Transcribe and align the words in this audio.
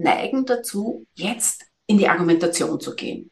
neigen 0.00 0.44
dazu, 0.46 1.06
jetzt 1.14 1.66
in 1.86 1.98
die 1.98 2.08
Argumentation 2.08 2.80
zu 2.80 2.94
gehen. 2.94 3.30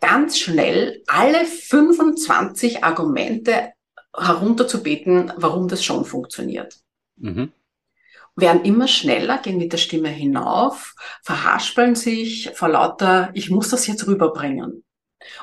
Ganz 0.00 0.38
schnell 0.38 1.02
alle 1.06 1.44
25 1.44 2.82
Argumente 2.82 3.72
herunterzubeten, 4.16 5.32
warum 5.36 5.68
das 5.68 5.84
schon 5.84 6.04
funktioniert. 6.04 6.76
Mhm. 7.16 7.52
Werden 8.36 8.64
immer 8.64 8.88
schneller, 8.88 9.38
gehen 9.38 9.58
mit 9.58 9.72
der 9.72 9.78
Stimme 9.78 10.08
hinauf, 10.08 10.94
verhaspeln 11.22 11.94
sich 11.94 12.50
vor 12.54 12.68
lauter, 12.68 13.30
ich 13.34 13.50
muss 13.50 13.68
das 13.68 13.86
jetzt 13.86 14.06
rüberbringen. 14.06 14.64
Und 14.70 14.84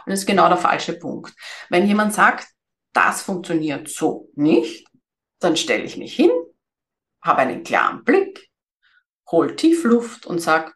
das 0.07 0.21
ist 0.21 0.25
genau 0.25 0.47
der 0.47 0.57
falsche 0.57 0.93
Punkt. 0.93 1.33
Wenn 1.69 1.87
jemand 1.87 2.13
sagt, 2.13 2.47
das 2.93 3.21
funktioniert 3.21 3.87
so 3.89 4.29
nicht, 4.35 4.87
dann 5.39 5.55
stelle 5.55 5.83
ich 5.83 5.97
mich 5.97 6.15
hin, 6.15 6.31
habe 7.21 7.39
einen 7.39 7.63
klaren 7.63 8.03
Blick, 8.03 8.49
hol 9.29 9.55
Tiefluft 9.57 10.25
und 10.25 10.39
sag, 10.39 10.75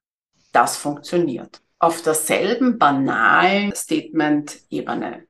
das 0.51 0.75
funktioniert. 0.75 1.61
Auf 1.79 2.01
derselben 2.01 2.77
banalen 2.77 3.73
Statement-Ebene. 3.73 5.25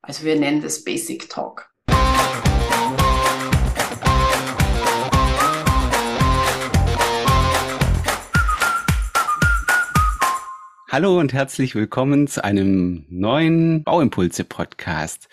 Also 0.00 0.24
wir 0.24 0.36
nennen 0.36 0.62
das 0.62 0.82
Basic 0.82 1.28
Talk. 1.28 1.68
Hallo 10.90 11.20
und 11.20 11.34
herzlich 11.34 11.74
willkommen 11.74 12.28
zu 12.28 12.42
einem 12.42 13.04
neuen 13.10 13.84
Bauimpulse-Podcast. 13.84 15.28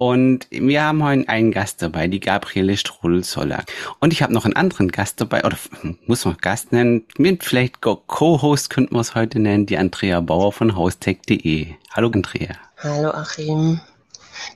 Und 0.00 0.46
wir 0.50 0.84
haben 0.84 1.02
heute 1.02 1.28
einen 1.28 1.50
Gast 1.50 1.82
dabei, 1.82 2.06
die 2.06 2.20
Gabriele 2.20 2.76
Strudel-Soller. 2.76 3.64
Und 3.98 4.12
ich 4.12 4.22
habe 4.22 4.32
noch 4.32 4.44
einen 4.44 4.54
anderen 4.54 4.92
Gast 4.92 5.20
dabei, 5.20 5.44
oder 5.44 5.58
muss 6.06 6.24
man 6.24 6.36
Gast 6.36 6.70
nennen, 6.70 7.04
mit 7.18 7.42
vielleicht 7.42 7.80
Co-Host 7.80 8.70
könnten 8.70 8.94
wir 8.94 9.00
es 9.00 9.16
heute 9.16 9.40
nennen, 9.40 9.66
die 9.66 9.76
Andrea 9.76 10.20
Bauer 10.20 10.52
von 10.52 10.76
haustech.de. 10.76 11.74
Hallo 11.90 12.10
Andrea. 12.14 12.54
Hallo 12.76 13.10
Achim. 13.10 13.80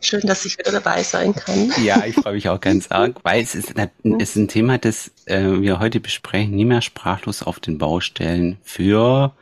Schön, 0.00 0.20
dass 0.20 0.44
ich 0.44 0.56
wieder 0.58 0.70
dabei 0.70 1.02
sein 1.02 1.34
kann. 1.34 1.72
Ja, 1.82 2.04
ich 2.06 2.14
freue 2.14 2.34
mich 2.34 2.48
auch 2.48 2.60
ganz 2.60 2.86
arg, 2.92 3.16
weil 3.24 3.42
es 3.42 3.56
ist, 3.56 3.74
es 3.76 4.12
ist 4.20 4.36
ein 4.36 4.46
Thema, 4.46 4.78
das 4.78 5.10
äh, 5.24 5.60
wir 5.60 5.80
heute 5.80 5.98
besprechen, 5.98 6.54
nie 6.54 6.64
mehr 6.64 6.82
sprachlos 6.82 7.42
auf 7.42 7.58
den 7.58 7.78
Baustellen 7.78 8.58
für 8.62 9.34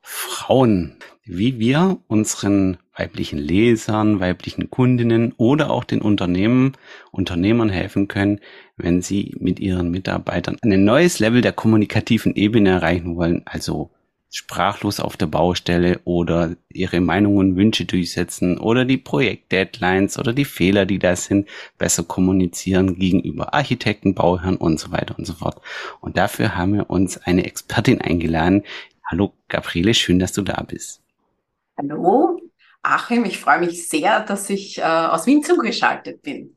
Frauen 0.00 0.96
wie 1.28 1.58
wir 1.58 1.98
unseren 2.08 2.78
weiblichen 2.98 3.38
Lesern, 3.38 4.20
weiblichen 4.20 4.70
Kundinnen 4.70 5.32
oder 5.36 5.70
auch 5.70 5.84
den 5.84 6.02
Unternehmen, 6.02 6.72
Unternehmern 7.10 7.68
helfen 7.68 8.08
können, 8.08 8.40
wenn 8.76 9.02
sie 9.02 9.34
mit 9.38 9.60
ihren 9.60 9.90
Mitarbeitern 9.90 10.56
ein 10.62 10.84
neues 10.84 11.18
Level 11.18 11.40
der 11.40 11.52
kommunikativen 11.52 12.34
Ebene 12.34 12.70
erreichen 12.70 13.16
wollen, 13.16 13.42
also 13.44 13.90
sprachlos 14.30 15.00
auf 15.00 15.16
der 15.16 15.26
Baustelle 15.26 16.00
oder 16.04 16.54
ihre 16.68 17.00
Meinungen 17.00 17.56
Wünsche 17.56 17.86
durchsetzen 17.86 18.58
oder 18.58 18.84
die 18.84 18.98
Projektdeadlines 18.98 20.18
oder 20.18 20.32
die 20.32 20.44
Fehler, 20.44 20.84
die 20.84 20.98
da 20.98 21.16
sind, 21.16 21.48
besser 21.78 22.04
kommunizieren 22.04 22.98
gegenüber 22.98 23.54
Architekten, 23.54 24.14
Bauherren 24.14 24.56
und 24.56 24.78
so 24.78 24.92
weiter 24.92 25.18
und 25.18 25.26
so 25.26 25.32
fort. 25.32 25.60
Und 26.00 26.18
dafür 26.18 26.56
haben 26.56 26.74
wir 26.74 26.90
uns 26.90 27.16
eine 27.18 27.46
Expertin 27.46 28.00
eingeladen. 28.00 28.64
Hallo 29.04 29.32
Gabriele, 29.48 29.94
schön, 29.94 30.18
dass 30.18 30.32
du 30.32 30.42
da 30.42 30.62
bist. 30.62 31.00
Hallo, 31.78 32.37
Achim, 32.82 33.24
ich 33.24 33.38
freue 33.38 33.60
mich 33.60 33.88
sehr, 33.88 34.20
dass 34.20 34.48
ich 34.50 34.78
äh, 34.78 34.82
aus 34.82 35.26
Wien 35.26 35.42
zugeschaltet 35.42 36.22
bin. 36.22 36.56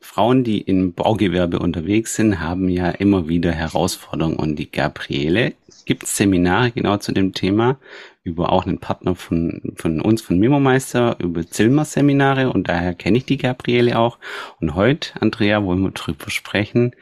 Frauen, 0.00 0.42
die 0.42 0.60
im 0.60 0.94
Baugewerbe 0.94 1.60
unterwegs 1.60 2.16
sind, 2.16 2.40
haben 2.40 2.68
ja 2.68 2.90
immer 2.90 3.28
wieder 3.28 3.52
Herausforderungen 3.52 4.36
und 4.36 4.56
die 4.56 4.70
Gabriele 4.70 5.54
gibt 5.84 6.06
Seminare 6.06 6.72
genau 6.72 6.96
zu 6.96 7.12
dem 7.12 7.32
Thema 7.32 7.78
über 8.24 8.52
auch 8.52 8.66
einen 8.66 8.78
Partner 8.78 9.14
von, 9.14 9.74
von 9.76 10.00
uns, 10.00 10.22
von 10.22 10.38
Mimomeister, 10.38 11.16
über 11.18 11.46
Zilmer-Seminare 11.46 12.52
und 12.52 12.68
daher 12.68 12.94
kenne 12.94 13.18
ich 13.18 13.26
die 13.26 13.36
Gabriele 13.36 13.98
auch. 13.98 14.18
Und 14.60 14.74
heute, 14.74 15.10
Andrea, 15.20 15.64
wollen 15.64 15.82
wir 15.82 15.90
drüber 15.90 16.30
sprechen, 16.30 16.94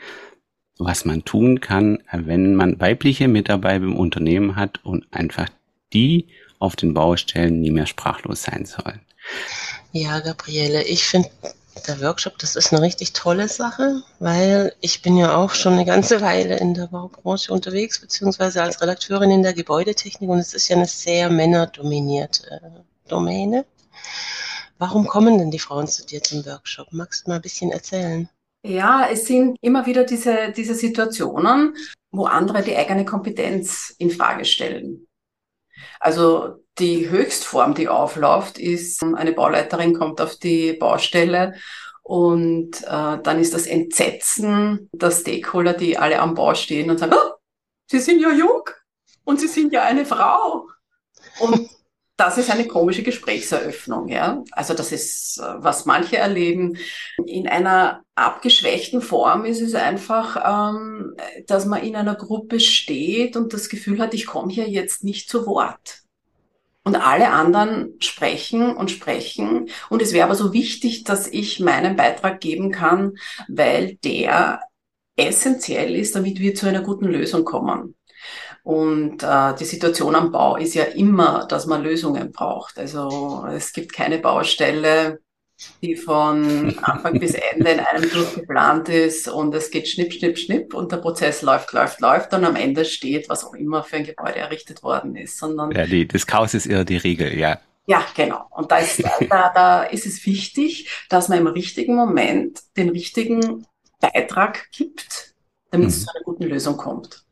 was 0.79 1.05
man 1.05 1.25
tun 1.25 1.61
kann, 1.61 2.03
wenn 2.11 2.55
man 2.55 2.81
weibliche 2.81 3.29
Mitarbeiter 3.29 3.85
im 3.85 3.97
Unternehmen 3.97 4.57
hat 4.57 4.81
und 4.83 5.07
einfach 5.11 5.49
die 5.93 6.29
auf 6.61 6.77
den 6.77 6.95
Baustellen 6.95 7.61
nie 7.61 7.73
mehr 7.73 7.87
sprachlos 7.87 8.45
sein 8.45 8.65
sollen. 8.65 9.01
Ja, 9.93 10.21
Gabriele, 10.21 10.85
ich 10.85 11.05
finde, 11.05 11.31
der 11.89 12.01
Workshop, 12.01 12.39
das 12.39 12.57
ist 12.57 12.73
eine 12.73 12.83
richtig 12.83 13.13
tolle 13.13 13.49
Sache, 13.49 14.03
weil 14.19 14.73
ich 14.81 15.03
bin 15.03 15.17
ja 15.17 15.37
auch 15.37 15.55
schon 15.55 15.73
eine 15.73 15.85
ganze 15.85 16.21
Weile 16.21 16.59
in 16.59 16.75
der 16.75 16.89
Baubranche 16.89 17.53
unterwegs, 17.53 18.01
beziehungsweise 18.01 18.63
als 18.63 18.81
Redakteurin 18.81 19.31
in 19.31 19.43
der 19.43 19.55
Gebäudetechnik 19.55 20.29
und 20.29 20.39
es 20.39 20.55
ist 20.55 20.69
ja 20.69 20.77
eine 20.77 20.87
sehr 20.87 21.31
männerdominierte 21.31 22.85
Domäne. 23.09 23.65
Warum 24.79 25.07
kommen 25.07 25.39
denn 25.39 25.51
die 25.51 25.59
Frauen 25.59 25.89
zu 25.89 26.07
dir 26.07 26.23
zum 26.23 26.45
Workshop? 26.47 26.89
Magst 26.93 27.27
du 27.27 27.31
mal 27.31 27.37
ein 27.37 27.43
bisschen 27.43 27.71
erzählen? 27.71 28.29
Ja, 28.63 29.09
es 29.11 29.27
sind 29.27 29.57
immer 29.63 29.87
wieder 29.87 30.05
diese, 30.05 30.53
diese 30.55 30.75
Situationen, 30.75 31.75
wo 32.11 32.25
andere 32.27 32.63
die 32.63 32.77
eigene 32.77 33.05
Kompetenz 33.05 33.95
in 33.99 34.11
Frage 34.11 34.45
stellen. 34.45 35.07
Also 35.99 36.65
die 36.79 37.11
Höchstform, 37.11 37.75
die 37.75 37.89
aufläuft, 37.89 38.59
ist, 38.59 39.03
eine 39.03 39.33
Bauleiterin 39.33 39.99
kommt 39.99 40.21
auf 40.21 40.37
die 40.37 40.73
Baustelle 40.73 41.55
und 42.03 42.83
äh, 42.83 43.19
dann 43.23 43.39
ist 43.39 43.55
das 43.55 43.67
Entsetzen 43.67 44.89
der 44.93 45.11
Stakeholder, 45.11 45.75
die 45.75 45.99
alle 45.99 46.19
am 46.19 46.35
Bau 46.35 46.55
stehen 46.55 46.91
und 46.91 46.99
sagen, 46.99 47.15
oh, 47.15 47.35
Sie 47.87 48.01
sind 48.01 48.21
ja 48.21 48.33
jung 48.33 48.63
und 49.25 49.41
Sie 49.41 49.49
sind 49.49 49.73
ja 49.73 49.83
eine 49.83 50.07
Frau. 50.07 50.69
Und 51.41 51.69
das 52.21 52.37
ist 52.37 52.51
eine 52.51 52.67
komische 52.67 53.03
Gesprächseröffnung, 53.03 54.09
ja. 54.09 54.45
Also 54.53 54.75
das 54.75 54.93
ist, 54.93 55.41
was 55.57 55.87
manche 55.87 56.19
erleben. 56.19 56.77
In 57.25 57.49
einer 57.49 58.03
abgeschwächten 58.15 59.01
Form 59.01 59.47
ist 59.47 59.63
es 59.63 59.75
einfach, 59.75 60.75
ähm, 60.77 61.17
dass 61.47 61.65
man 61.65 61.83
in 61.83 61.97
einer 61.97 62.15
Gruppe 62.15 62.61
steht 62.61 63.37
und 63.37 63.55
das 63.55 63.71
Gefühl 63.71 63.99
hat, 64.01 64.13
ich 64.13 64.27
komme 64.27 64.53
hier 64.53 64.69
jetzt 64.69 65.03
nicht 65.03 65.31
zu 65.31 65.47
Wort. 65.47 66.03
Und 66.85 66.97
alle 66.97 67.31
anderen 67.31 67.95
sprechen 68.01 68.77
und 68.77 68.91
sprechen. 68.91 69.71
Und 69.89 70.03
es 70.03 70.13
wäre 70.13 70.27
aber 70.27 70.35
so 70.35 70.53
wichtig, 70.53 71.05
dass 71.05 71.27
ich 71.27 71.59
meinen 71.59 71.97
Beitrag 71.97 72.41
geben 72.41 72.71
kann, 72.71 73.17
weil 73.49 73.97
der 74.05 74.61
essentiell 75.17 75.95
ist, 75.95 76.15
damit 76.17 76.39
wir 76.39 76.55
zu 76.55 76.67
einer 76.67 76.83
guten 76.83 77.07
Lösung 77.07 77.45
kommen. 77.45 77.95
Und 78.63 79.23
äh, 79.23 79.55
die 79.55 79.65
Situation 79.65 80.15
am 80.15 80.33
Bau 80.33 80.57
ist 80.57 80.75
ja 80.75 80.85
immer, 80.85 81.47
dass 81.49 81.67
man 81.67 81.83
Lösungen 81.83 82.33
braucht. 82.33 82.79
Also 82.79 83.47
es 83.51 83.73
gibt 83.73 83.93
keine 83.93 84.19
Baustelle, 84.19 85.21
die 85.83 85.97
von 85.97 86.79
Anfang 86.83 87.19
bis 87.19 87.35
Ende 87.35 87.71
in 87.71 87.81
einem 87.81 88.11
durchgeplant 88.11 88.89
ist 88.89 89.29
und 89.29 89.55
es 89.55 89.71
geht 89.71 89.89
schnipp, 89.89 90.13
schnipp, 90.13 90.39
schnipp 90.39 90.75
und 90.75 90.93
der 90.93 90.99
Prozess 90.99 91.43
läuft, 91.43 91.73
läuft, 91.73 92.01
läuft 92.01 92.33
und 92.33 92.45
am 92.45 92.57
Ende 92.57 92.85
steht, 92.85 93.29
was 93.29 93.45
auch 93.45 93.55
immer 93.55 93.83
für 93.83 93.97
ein 93.97 94.05
Gebäude 94.05 94.37
errichtet 94.37 94.83
worden 94.83 95.17
ist. 95.17 95.39
Sondern 95.39 95.71
ja, 95.73 95.87
die, 95.87 96.07
das 96.07 96.27
Chaos 96.27 96.55
ist 96.55 96.67
eher 96.67 96.85
die 96.85 96.97
Regel, 96.97 97.37
ja. 97.37 97.59
Ja, 97.87 98.05
genau. 98.15 98.47
Und 98.51 98.71
da 98.71 98.79
ist, 98.79 99.03
da, 99.29 99.51
da 99.55 99.83
ist 99.83 100.07
es 100.07 100.25
wichtig, 100.25 100.89
dass 101.09 101.29
man 101.29 101.39
im 101.39 101.47
richtigen 101.49 101.97
Moment 101.97 102.61
den 102.77 102.91
richtigen 102.91 103.67
Beitrag 104.01 104.71
gibt, 104.71 105.35
damit 105.71 105.87
mhm. 105.87 105.89
es 105.89 106.05
zu 106.05 106.15
einer 106.15 106.25
guten 106.25 106.45
Lösung 106.45 106.77
kommt. 106.77 107.25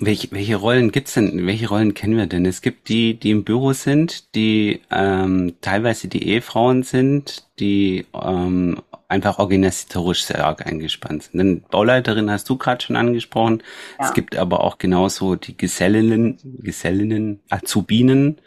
Welche, 0.00 0.28
welche 0.32 0.56
Rollen 0.56 0.90
gibt's 0.90 1.14
denn? 1.14 1.46
Welche 1.46 1.68
Rollen 1.68 1.94
kennen 1.94 2.16
wir 2.16 2.26
denn? 2.26 2.46
Es 2.46 2.62
gibt 2.62 2.88
die, 2.88 3.14
die 3.14 3.30
im 3.30 3.44
Büro 3.44 3.72
sind, 3.72 4.34
die 4.34 4.80
ähm, 4.90 5.54
teilweise 5.60 6.08
die 6.08 6.28
Ehefrauen 6.28 6.82
sind, 6.82 7.44
die 7.60 8.04
ähm, 8.12 8.82
einfach 9.06 9.38
organisatorisch 9.38 10.24
sehr 10.24 10.44
arg 10.44 10.66
eingespannt 10.66 11.24
sind. 11.24 11.38
Denn 11.38 11.62
Bauleiterin 11.70 12.28
hast 12.28 12.48
du 12.48 12.56
gerade 12.56 12.84
schon 12.84 12.96
angesprochen. 12.96 13.62
Ja. 13.98 14.06
Es 14.06 14.14
gibt 14.14 14.36
aber 14.36 14.64
auch 14.64 14.78
genauso 14.78 15.36
die 15.36 15.56
Gesellinnen, 15.56 16.38
Gesellinnen, 16.58 17.40
Azubinen, 17.48 18.40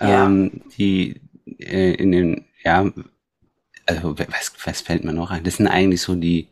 ja. 0.00 0.26
ähm, 0.26 0.60
die 0.76 1.22
äh, 1.58 1.94
in 1.94 2.12
den, 2.12 2.44
ja, 2.62 2.90
also 3.86 4.18
was, 4.18 4.52
was 4.64 4.80
fällt 4.82 5.04
mir 5.04 5.14
noch 5.14 5.30
ein? 5.30 5.44
Das 5.44 5.56
sind 5.56 5.68
eigentlich 5.68 6.02
so 6.02 6.14
die 6.14 6.48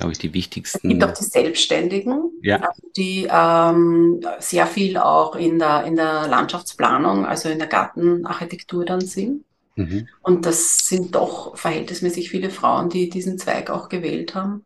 glaube 0.00 0.12
ich, 0.12 0.18
die 0.18 0.32
wichtigsten. 0.32 0.88
Es 0.88 0.90
gibt 0.90 1.04
auch 1.04 1.12
die 1.12 1.24
Selbstständigen, 1.24 2.32
ja. 2.42 2.56
also 2.56 2.82
die 2.96 3.28
ähm, 3.30 4.20
sehr 4.38 4.66
viel 4.66 4.96
auch 4.96 5.36
in 5.36 5.58
der, 5.58 5.84
in 5.84 5.94
der 5.94 6.26
Landschaftsplanung, 6.26 7.26
also 7.26 7.50
in 7.50 7.58
der 7.58 7.68
Gartenarchitektur 7.68 8.86
dann 8.86 9.02
sind. 9.02 9.44
Mhm. 9.76 10.08
Und 10.22 10.46
das 10.46 10.88
sind 10.88 11.14
doch 11.14 11.56
verhältnismäßig 11.56 12.30
viele 12.30 12.48
Frauen, 12.48 12.88
die 12.88 13.10
diesen 13.10 13.38
Zweig 13.38 13.68
auch 13.68 13.90
gewählt 13.90 14.34
haben. 14.34 14.64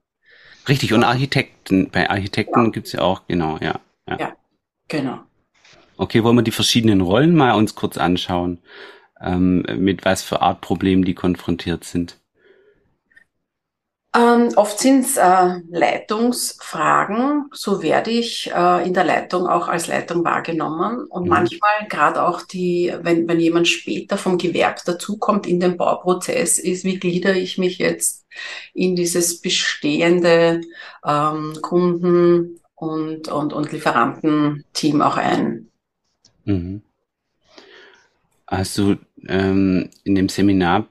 Richtig, 0.69 0.93
und 0.93 1.03
Architekten, 1.03 1.91
bei 1.91 2.09
Architekten 2.09 2.67
ja. 2.67 2.71
gibt 2.71 2.87
es 2.87 2.93
ja 2.93 3.01
auch, 3.01 3.27
genau, 3.27 3.59
ja, 3.61 3.81
ja. 4.09 4.19
Ja, 4.19 4.37
genau. 4.89 5.19
Okay, 5.97 6.23
wollen 6.23 6.37
wir 6.37 6.43
die 6.43 6.53
verschiedenen 6.53 7.01
Rollen 7.01 7.35
mal 7.35 7.55
uns 7.55 7.75
kurz 7.75 7.99
anschauen, 7.99 8.61
ähm, 9.21 9.67
mit 9.79 10.05
was 10.05 10.23
für 10.23 10.43
Art 10.43 10.61
Problemen 10.61 11.05
die 11.05 11.15
konfrontiert 11.15 11.83
sind? 11.83 12.21
Ähm, 14.17 14.53
oft 14.55 14.79
sind 14.79 15.05
es 15.05 15.17
äh, 15.17 15.61
Leitungsfragen. 15.71 17.51
So 17.53 17.83
werde 17.83 18.13
ich 18.13 18.49
äh, 18.55 18.87
in 18.87 18.95
der 18.95 19.03
Leitung 19.03 19.49
auch 19.49 19.67
als 19.67 19.89
Leitung 19.89 20.25
wahrgenommen. 20.25 21.07
Und 21.07 21.25
mhm. 21.25 21.31
manchmal 21.31 21.89
gerade 21.89 22.23
auch 22.23 22.43
die, 22.43 22.95
wenn, 23.03 23.27
wenn 23.27 23.41
jemand 23.41 23.67
später 23.67 24.17
vom 24.17 24.39
Gewerk 24.39 24.85
dazukommt 24.85 25.49
in 25.49 25.59
den 25.59 25.77
Bauprozess, 25.77 26.61
ist, 26.61 26.85
wie 26.85 27.01
gliedere 27.01 27.37
ich 27.37 27.59
mich 27.59 27.79
jetzt 27.79 28.25
in 28.73 28.95
dieses 28.95 29.41
bestehende 29.41 30.61
ähm, 31.05 31.59
Kunden- 31.61 32.61
und, 32.77 33.27
und, 33.27 33.53
und 33.53 33.73
Lieferantenteam 33.73 35.03
auch 35.03 35.17
ein. 35.17 35.71
Mhm. 36.45 36.83
Hast 38.47 38.79
du 38.79 38.97
ähm, 39.27 39.91
in 40.05 40.15
dem 40.15 40.29
Seminar, 40.29 40.87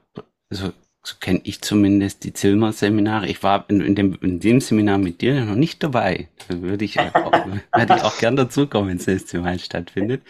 also 0.50 0.74
so 1.06 1.16
kenne 1.20 1.42
ich 1.44 1.62
zumindest 1.62 2.24
die 2.24 2.32
Zilmer-Seminare. 2.32 3.28
Ich 3.28 3.44
war 3.44 3.66
in, 3.68 3.82
in, 3.82 3.94
dem, 3.94 4.18
in 4.22 4.40
dem 4.40 4.62
Seminar 4.62 4.98
mit 4.98 5.20
dir 5.20 5.44
noch 5.44 5.56
nicht 5.56 5.84
dabei. 5.84 6.30
Da 6.48 6.62
würde 6.62 6.86
ich, 6.86 6.98
auch, 7.00 7.34
werde 7.76 7.96
ich 7.98 8.04
auch 8.04 8.18
gern 8.18 8.38
dazukommen, 8.38 8.90
wenn 8.90 8.98
es 8.98 9.08
nächste 9.08 9.40
Mal 9.40 9.60
stattfindet. 9.60 10.22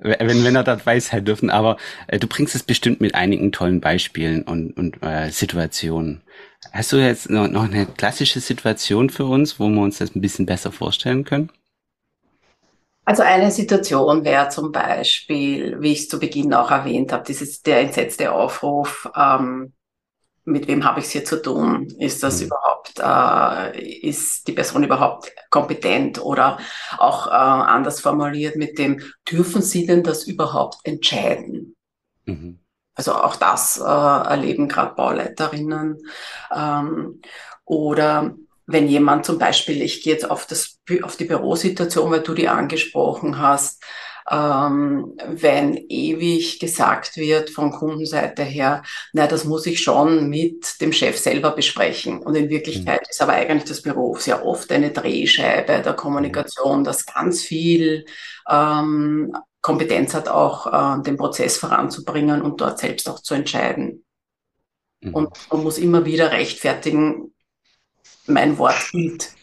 Wenn, 0.00 0.44
wenn 0.44 0.56
er 0.56 0.64
das 0.64 0.86
weiß 0.86 1.12
halt 1.12 1.28
dürfen. 1.28 1.50
Aber 1.50 1.76
äh, 2.06 2.18
du 2.18 2.26
bringst 2.26 2.54
es 2.54 2.62
bestimmt 2.62 3.02
mit 3.02 3.14
einigen 3.14 3.52
tollen 3.52 3.82
Beispielen 3.82 4.44
und, 4.44 4.72
und 4.78 5.02
äh, 5.02 5.30
Situationen. 5.30 6.22
Hast 6.72 6.92
du 6.92 6.96
jetzt 6.96 7.28
noch, 7.28 7.48
noch 7.48 7.64
eine 7.64 7.84
klassische 7.84 8.40
Situation 8.40 9.10
für 9.10 9.26
uns, 9.26 9.60
wo 9.60 9.68
wir 9.68 9.82
uns 9.82 9.98
das 9.98 10.14
ein 10.14 10.22
bisschen 10.22 10.46
besser 10.46 10.72
vorstellen 10.72 11.24
können? 11.24 11.50
Also 13.04 13.22
eine 13.22 13.50
Situation 13.50 14.24
wäre 14.24 14.48
zum 14.48 14.70
Beispiel, 14.70 15.80
wie 15.80 15.92
ich 15.92 16.00
es 16.00 16.08
zu 16.08 16.18
Beginn 16.18 16.52
auch 16.54 16.70
erwähnt 16.70 17.12
habe, 17.12 17.24
dieses 17.26 17.62
der 17.62 17.80
entsetzte 17.80 18.32
Aufruf, 18.32 19.10
ähm, 19.16 19.72
mit 20.48 20.66
wem 20.68 20.84
habe 20.84 21.00
ich 21.00 21.06
es 21.06 21.12
hier 21.12 21.24
zu 21.24 21.42
tun? 21.42 21.86
Ist 21.98 22.22
das 22.22 22.40
mhm. 22.40 22.46
überhaupt, 22.46 22.98
äh, 22.98 23.80
ist 24.00 24.48
die 24.48 24.52
Person 24.52 24.84
überhaupt 24.84 25.32
kompetent 25.50 26.20
oder 26.20 26.58
auch 26.98 27.26
äh, 27.26 27.30
anders 27.30 28.00
formuliert 28.00 28.56
mit 28.56 28.78
dem, 28.78 29.02
dürfen 29.30 29.62
Sie 29.62 29.86
denn 29.86 30.02
das 30.02 30.26
überhaupt 30.26 30.78
entscheiden? 30.84 31.76
Mhm. 32.24 32.60
Also 32.94 33.14
auch 33.14 33.36
das 33.36 33.78
äh, 33.78 33.84
erleben 33.84 34.68
gerade 34.68 34.94
Bauleiterinnen. 34.94 35.98
Ähm, 36.54 37.20
oder 37.64 38.34
wenn 38.66 38.88
jemand 38.88 39.24
zum 39.24 39.38
Beispiel, 39.38 39.82
ich 39.82 40.02
gehe 40.02 40.12
jetzt 40.12 40.28
auf, 40.30 40.46
das, 40.46 40.80
auf 41.02 41.16
die 41.16 41.24
Bürosituation, 41.24 42.10
weil 42.10 42.22
du 42.22 42.34
die 42.34 42.48
angesprochen 42.48 43.38
hast, 43.38 43.82
ähm, 44.30 45.14
wenn 45.26 45.76
ewig 45.88 46.58
gesagt 46.58 47.16
wird 47.16 47.50
von 47.50 47.70
Kundenseite 47.70 48.42
her, 48.42 48.82
na, 49.12 49.26
das 49.26 49.44
muss 49.44 49.66
ich 49.66 49.82
schon 49.82 50.28
mit 50.28 50.80
dem 50.80 50.92
Chef 50.92 51.16
selber 51.16 51.52
besprechen. 51.52 52.20
Und 52.20 52.34
in 52.34 52.50
Wirklichkeit 52.50 53.00
mhm. 53.00 53.06
ist 53.08 53.22
aber 53.22 53.32
eigentlich 53.32 53.68
das 53.68 53.82
Büro 53.82 54.16
sehr 54.16 54.44
oft 54.44 54.70
eine 54.70 54.90
Drehscheibe 54.90 55.82
der 55.82 55.94
Kommunikation, 55.94 56.84
das 56.84 57.06
ganz 57.06 57.42
viel 57.42 58.04
ähm, 58.48 59.34
Kompetenz 59.60 60.14
hat, 60.14 60.28
auch 60.28 60.66
äh, 60.98 61.02
den 61.02 61.16
Prozess 61.16 61.56
voranzubringen 61.56 62.42
und 62.42 62.60
dort 62.60 62.78
selbst 62.78 63.08
auch 63.08 63.20
zu 63.20 63.34
entscheiden. 63.34 64.04
Mhm. 65.00 65.14
Und 65.14 65.30
man 65.50 65.62
muss 65.62 65.78
immer 65.78 66.04
wieder 66.04 66.32
rechtfertigen, 66.32 67.34
mein 68.26 68.58
Wort 68.58 68.90
gilt 68.92 69.37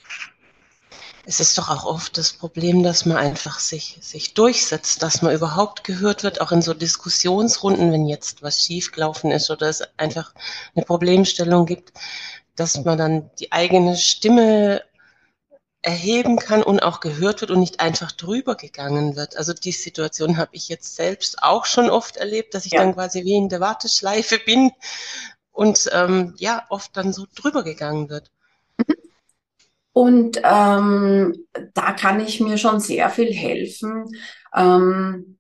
es 1.25 1.39
ist 1.39 1.57
doch 1.57 1.69
auch 1.69 1.85
oft 1.85 2.17
das 2.17 2.33
Problem, 2.33 2.83
dass 2.83 3.05
man 3.05 3.17
einfach 3.17 3.59
sich, 3.59 3.97
sich 4.01 4.33
durchsetzt, 4.33 5.01
dass 5.01 5.21
man 5.21 5.33
überhaupt 5.33 5.83
gehört 5.83 6.23
wird, 6.23 6.39
auch 6.39 6.51
in 6.51 6.61
so 6.61 6.73
Diskussionsrunden, 6.73 7.91
wenn 7.91 8.05
jetzt 8.05 8.43
was 8.43 8.63
schiefgelaufen 8.63 9.31
ist 9.31 9.49
oder 9.49 9.67
es 9.67 9.81
einfach 9.97 10.33
eine 10.75 10.85
Problemstellung 10.85 11.65
gibt, 11.65 11.93
dass 12.55 12.83
man 12.83 12.97
dann 12.97 13.31
die 13.39 13.51
eigene 13.51 13.97
Stimme 13.97 14.83
erheben 15.81 16.37
kann 16.37 16.63
und 16.63 16.81
auch 16.81 16.99
gehört 16.99 17.41
wird 17.41 17.51
und 17.51 17.59
nicht 17.59 17.79
einfach 17.79 18.11
drüber 18.11 18.55
gegangen 18.55 19.15
wird. 19.15 19.37
Also 19.37 19.53
die 19.53 19.71
Situation 19.71 20.37
habe 20.37 20.49
ich 20.53 20.67
jetzt 20.67 20.95
selbst 20.95 21.41
auch 21.43 21.65
schon 21.65 21.89
oft 21.89 22.17
erlebt, 22.17 22.53
dass 22.53 22.65
ich 22.65 22.73
ja. 22.73 22.81
dann 22.81 22.93
quasi 22.93 23.23
wie 23.23 23.35
in 23.35 23.49
der 23.49 23.59
Warteschleife 23.59 24.39
bin 24.39 24.71
und 25.51 25.89
ähm, 25.91 26.35
ja, 26.37 26.65
oft 26.69 26.95
dann 26.97 27.13
so 27.13 27.25
drüber 27.35 27.63
gegangen 27.63 28.09
wird. 28.09 28.31
Und 29.97 30.41
ähm, 30.43 31.47
da 31.73 31.93
kann 31.93 32.19
ich 32.19 32.41
mir 32.41 32.57
schon 32.57 32.81
sehr 32.81 33.09
viel 33.09 33.31
helfen. 33.31 34.03
Ähm, 34.53 35.39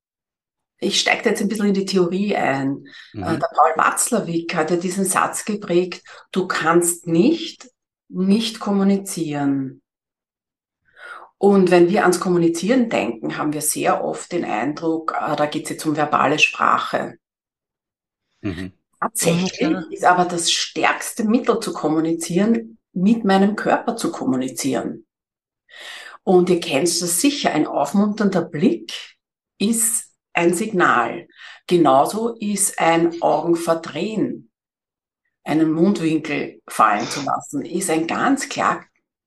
ich 0.79 1.01
steige 1.01 1.27
jetzt 1.27 1.41
ein 1.41 1.49
bisschen 1.49 1.67
in 1.67 1.73
die 1.73 1.83
Theorie 1.83 2.37
ein. 2.37 2.85
Mhm. 3.11 3.23
Äh, 3.23 3.37
der 3.37 3.49
Paul 3.53 3.73
Watzlawick 3.75 4.55
hat 4.55 4.71
ja 4.71 4.77
diesen 4.77 5.03
Satz 5.03 5.43
geprägt, 5.43 6.03
du 6.31 6.47
kannst 6.47 7.05
nicht 7.05 7.69
nicht 8.07 8.61
kommunizieren. 8.61 9.81
Und 11.37 11.69
wenn 11.69 11.89
wir 11.89 12.03
ans 12.03 12.21
Kommunizieren 12.21 12.89
denken, 12.89 13.37
haben 13.37 13.51
wir 13.51 13.61
sehr 13.61 14.05
oft 14.05 14.31
den 14.31 14.45
Eindruck, 14.45 15.15
äh, 15.19 15.35
da 15.35 15.47
geht 15.47 15.65
es 15.65 15.71
jetzt 15.71 15.85
um 15.85 15.97
verbale 15.97 16.39
Sprache. 16.39 17.17
Mhm. 18.39 18.71
Tatsächlich 19.01 19.69
mhm, 19.69 19.85
ist 19.91 20.05
aber 20.05 20.23
das 20.23 20.49
stärkste 20.49 21.25
Mittel 21.25 21.59
zu 21.59 21.73
kommunizieren 21.73 22.77
mit 22.95 23.23
meinem 23.23 23.55
Körper 23.55 23.95
zu 23.95 24.11
kommunizieren. 24.11 25.05
Und 26.23 26.49
ihr 26.49 26.59
kennt 26.59 26.87
das 26.87 27.21
sicher, 27.21 27.51
ein 27.51 27.67
aufmunternder 27.67 28.41
Blick 28.41 29.15
ist 29.59 30.11
ein 30.33 30.53
Signal. 30.53 31.27
Genauso 31.67 32.35
ist 32.35 32.79
ein 32.79 33.21
Augenverdrehen, 33.21 34.51
einen 35.43 35.71
Mundwinkel 35.71 36.61
fallen 36.67 37.07
zu 37.07 37.21
lassen, 37.21 37.63
ist 37.63 37.89
ein 37.89 38.07
ganz 38.07 38.49
klar, 38.49 38.85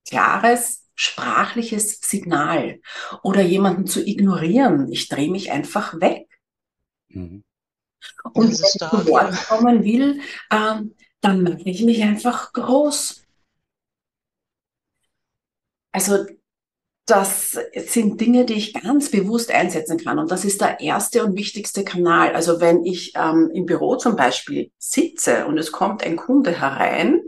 klares 0.08 0.84
sprachliches 0.94 2.00
Signal. 2.00 2.80
Oder 3.22 3.42
jemanden 3.42 3.86
zu 3.86 4.04
ignorieren. 4.04 4.90
Ich 4.90 5.08
drehe 5.08 5.30
mich 5.30 5.52
einfach 5.52 6.00
weg. 6.00 6.26
Mhm. 7.08 7.44
Und 8.32 8.46
wenn 8.46 8.50
ich 8.50 8.58
zu 8.58 9.06
Wort 9.06 9.34
kommen 9.46 9.84
will, 9.84 10.20
ähm, 10.50 10.94
dann 11.20 11.42
mache 11.42 11.62
ich 11.64 11.82
mich 11.82 12.02
einfach 12.02 12.52
groß. 12.52 13.24
Also 15.92 16.26
das 17.08 17.56
sind 17.74 18.20
Dinge, 18.20 18.44
die 18.44 18.54
ich 18.54 18.74
ganz 18.74 19.10
bewusst 19.10 19.50
einsetzen 19.50 19.98
kann. 19.98 20.18
Und 20.18 20.30
das 20.30 20.44
ist 20.44 20.60
der 20.60 20.80
erste 20.80 21.24
und 21.24 21.36
wichtigste 21.36 21.82
Kanal. 21.82 22.34
Also 22.34 22.60
wenn 22.60 22.84
ich 22.84 23.12
ähm, 23.16 23.50
im 23.54 23.64
Büro 23.64 23.96
zum 23.96 24.14
Beispiel 24.14 24.70
sitze 24.78 25.46
und 25.46 25.56
es 25.56 25.72
kommt 25.72 26.04
ein 26.04 26.16
Kunde 26.16 26.60
herein 26.60 27.22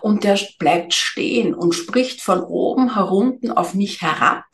und 0.00 0.24
der 0.24 0.38
bleibt 0.58 0.94
stehen 0.94 1.54
und 1.54 1.74
spricht 1.74 2.22
von 2.22 2.40
oben 2.40 2.94
herunten 2.94 3.52
auf 3.52 3.74
mich 3.74 4.00
herab, 4.00 4.44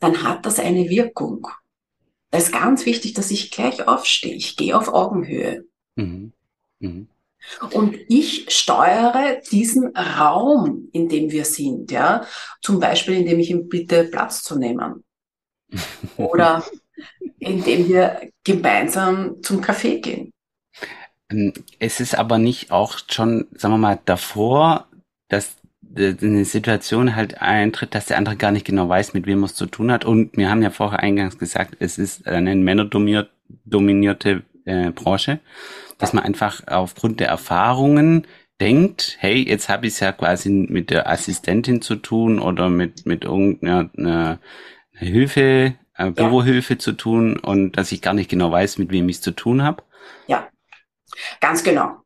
dann 0.00 0.24
hat 0.24 0.44
das 0.46 0.58
eine 0.58 0.88
Wirkung. 0.88 1.46
Da 2.30 2.38
ist 2.38 2.52
ganz 2.52 2.84
wichtig, 2.86 3.14
dass 3.14 3.30
ich 3.30 3.52
gleich 3.52 3.86
aufstehe. 3.86 4.34
Ich 4.34 4.56
gehe 4.56 4.76
auf 4.76 4.88
Augenhöhe. 4.88 5.64
Mhm. 5.94 6.32
Mhm. 6.80 7.06
Und 7.72 7.96
ich 8.08 8.46
steuere 8.50 9.40
diesen 9.50 9.96
Raum, 9.96 10.88
in 10.92 11.08
dem 11.08 11.30
wir 11.30 11.44
sind, 11.44 11.90
ja. 11.90 12.24
Zum 12.62 12.80
Beispiel, 12.80 13.16
indem 13.16 13.38
ich 13.38 13.50
ihm 13.50 13.68
bitte 13.68 14.04
Platz 14.04 14.42
zu 14.42 14.58
nehmen. 14.58 15.04
Oder 16.16 16.64
indem 17.38 17.88
wir 17.88 18.30
gemeinsam 18.44 19.42
zum 19.42 19.60
Café 19.60 20.00
gehen. 20.00 20.32
Ähm, 21.30 21.52
es 21.78 22.00
ist 22.00 22.16
aber 22.16 22.38
nicht 22.38 22.70
auch 22.70 22.98
schon, 23.10 23.46
sagen 23.54 23.74
wir 23.74 23.78
mal, 23.78 24.00
davor, 24.04 24.88
dass 25.28 25.56
eine 25.96 26.44
Situation 26.44 27.14
halt 27.14 27.40
eintritt, 27.40 27.94
dass 27.94 28.06
der 28.06 28.18
andere 28.18 28.36
gar 28.36 28.50
nicht 28.50 28.66
genau 28.66 28.88
weiß, 28.88 29.14
mit 29.14 29.26
wem 29.26 29.42
er 29.42 29.46
es 29.46 29.54
zu 29.54 29.66
tun 29.66 29.92
hat. 29.92 30.04
Und 30.04 30.36
wir 30.36 30.50
haben 30.50 30.62
ja 30.62 30.70
vorher 30.70 31.00
eingangs 31.00 31.38
gesagt, 31.38 31.76
es 31.78 31.98
ist 31.98 32.26
eine 32.26 32.54
männerdominierte 32.56 34.42
äh, 34.64 34.90
Branche 34.90 35.40
dass 35.98 36.12
man 36.12 36.24
einfach 36.24 36.66
aufgrund 36.66 37.20
der 37.20 37.28
Erfahrungen 37.28 38.26
denkt, 38.60 39.16
hey, 39.18 39.46
jetzt 39.46 39.68
habe 39.68 39.86
ich 39.86 39.94
es 39.94 40.00
ja 40.00 40.12
quasi 40.12 40.48
mit 40.50 40.90
der 40.90 41.08
Assistentin 41.08 41.82
zu 41.82 41.96
tun 41.96 42.38
oder 42.38 42.68
mit, 42.68 43.04
mit 43.06 43.24
irgendeiner 43.24 44.38
Hilfe, 44.92 45.74
äh, 45.96 46.10
Bürohilfe 46.10 46.74
ja. 46.74 46.78
zu 46.78 46.92
tun 46.92 47.38
und 47.38 47.72
dass 47.72 47.92
ich 47.92 48.00
gar 48.00 48.14
nicht 48.14 48.30
genau 48.30 48.50
weiß, 48.50 48.78
mit 48.78 48.90
wem 48.90 49.08
ich 49.08 49.16
es 49.16 49.22
zu 49.22 49.32
tun 49.32 49.62
habe. 49.62 49.82
Ja, 50.26 50.48
ganz 51.40 51.64
genau. 51.64 52.04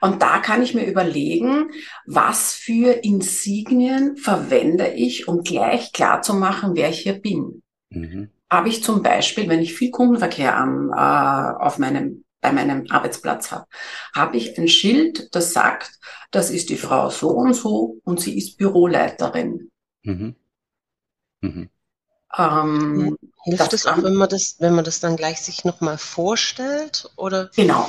Und 0.00 0.22
da 0.22 0.38
kann 0.38 0.62
ich 0.62 0.74
mir 0.74 0.86
überlegen, 0.86 1.70
was 2.06 2.54
für 2.54 3.04
Insignien 3.04 4.16
verwende 4.16 4.88
ich, 4.88 5.28
um 5.28 5.42
gleich 5.42 5.92
klar 5.92 6.22
zu 6.22 6.34
machen, 6.34 6.74
wer 6.74 6.88
ich 6.88 7.00
hier 7.00 7.20
bin. 7.20 7.62
Mhm. 7.90 8.30
Habe 8.50 8.70
ich 8.70 8.82
zum 8.82 9.02
Beispiel, 9.02 9.48
wenn 9.48 9.60
ich 9.60 9.74
viel 9.74 9.90
Kundenverkehr 9.90 10.56
am, 10.56 10.90
äh, 10.90 11.64
auf 11.64 11.78
meinem 11.78 12.24
bei 12.40 12.52
meinem 12.52 12.86
Arbeitsplatz 12.90 13.50
habe, 13.50 13.66
habe 14.14 14.36
ich 14.36 14.58
ein 14.58 14.68
Schild, 14.68 15.34
das 15.34 15.52
sagt, 15.52 15.98
das 16.30 16.50
ist 16.50 16.68
die 16.68 16.76
Frau 16.76 17.10
so 17.10 17.30
und 17.30 17.54
so 17.54 17.98
und 18.04 18.20
sie 18.20 18.36
ist 18.36 18.56
Büroleiterin. 18.58 19.70
Mhm. 20.02 20.36
Mhm. 21.40 21.70
Ähm, 22.36 23.16
Hilft 23.44 23.72
es 23.72 23.86
auch, 23.86 24.02
wenn 24.02 24.14
man 24.14 24.28
das, 24.28 24.56
wenn 24.58 24.74
man 24.74 24.84
das 24.84 25.00
dann 25.00 25.16
gleich 25.16 25.40
sich 25.40 25.64
nochmal 25.64 25.98
vorstellt? 25.98 27.10
Oder? 27.16 27.50
Genau. 27.56 27.88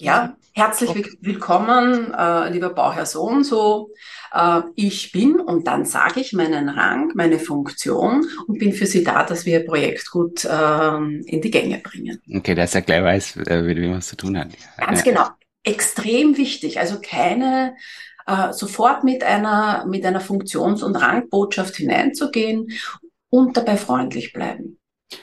Ja, 0.00 0.34
herzlich 0.54 0.88
okay. 0.88 1.10
willkommen, 1.20 2.14
äh, 2.14 2.48
lieber 2.48 2.70
Bauherr 2.70 3.04
so 3.04 3.20
und 3.20 3.44
so. 3.44 3.92
Äh, 4.32 4.62
ich 4.74 5.12
bin 5.12 5.38
und 5.38 5.66
dann 5.66 5.84
sage 5.84 6.20
ich 6.20 6.32
meinen 6.32 6.70
Rang, 6.70 7.12
meine 7.14 7.38
Funktion 7.38 8.24
und 8.46 8.58
bin 8.58 8.72
für 8.72 8.86
Sie 8.86 9.04
da, 9.04 9.24
dass 9.24 9.44
wir 9.44 9.60
Ihr 9.60 9.66
Projekt 9.66 10.10
gut 10.10 10.46
äh, 10.46 10.96
in 10.96 11.42
die 11.42 11.50
Gänge 11.50 11.82
bringen. 11.84 12.18
Okay, 12.34 12.54
dass 12.54 12.74
er 12.74 12.80
gleich 12.80 13.02
weiß, 13.02 13.36
äh, 13.46 13.60
mit 13.60 13.76
wem 13.76 13.94
was 13.94 14.08
zu 14.08 14.16
tun 14.16 14.38
hat. 14.38 14.48
Ganz 14.78 15.04
genau. 15.04 15.26
Extrem 15.64 16.38
wichtig. 16.38 16.80
Also 16.80 16.98
keine 17.02 17.76
äh, 18.26 18.54
sofort 18.54 19.04
mit 19.04 19.22
einer, 19.22 19.84
mit 19.86 20.06
einer 20.06 20.22
Funktions- 20.22 20.82
und 20.82 20.96
Rangbotschaft 20.96 21.76
hineinzugehen 21.76 22.68
und 23.28 23.54
dabei 23.54 23.76
freundlich 23.76 24.32
bleiben. 24.32 24.79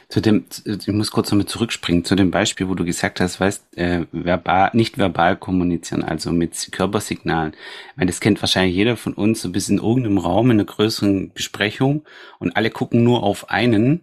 Zu 0.10 0.22
dem, 0.22 0.46
ich 0.66 0.88
muss 0.88 1.12
kurz 1.12 1.32
nochmal 1.32 1.48
zurückspringen, 1.48 2.04
zu 2.04 2.16
dem 2.16 2.32
Beispiel, 2.32 2.68
wo 2.68 2.76
du 2.76 2.86
gesagt 2.86 3.20
hast, 3.20 3.40
weißt, 3.40 3.78
äh, 3.78 4.06
verbal, 4.12 4.72
nicht 4.74 4.98
verbal 4.98 5.38
kommunizieren, 5.38 6.04
also 6.04 6.32
mit 6.32 6.72
Körpersignalen. 6.72 7.54
Meine, 7.96 8.12
das 8.12 8.20
kennt 8.20 8.42
wahrscheinlich 8.42 8.76
jeder 8.76 8.98
von 8.98 9.14
uns, 9.14 9.42
so 9.42 9.52
bis 9.52 9.70
in 9.70 9.78
irgendeinem 9.78 10.18
Raum 10.18 10.52
in 10.52 10.58
einer 10.60 10.66
größeren 10.66 11.32
Besprechung 11.34 12.04
und 12.40 12.56
alle 12.56 12.70
gucken 12.70 13.04
nur 13.04 13.24
auf 13.24 13.50
einen 13.50 14.02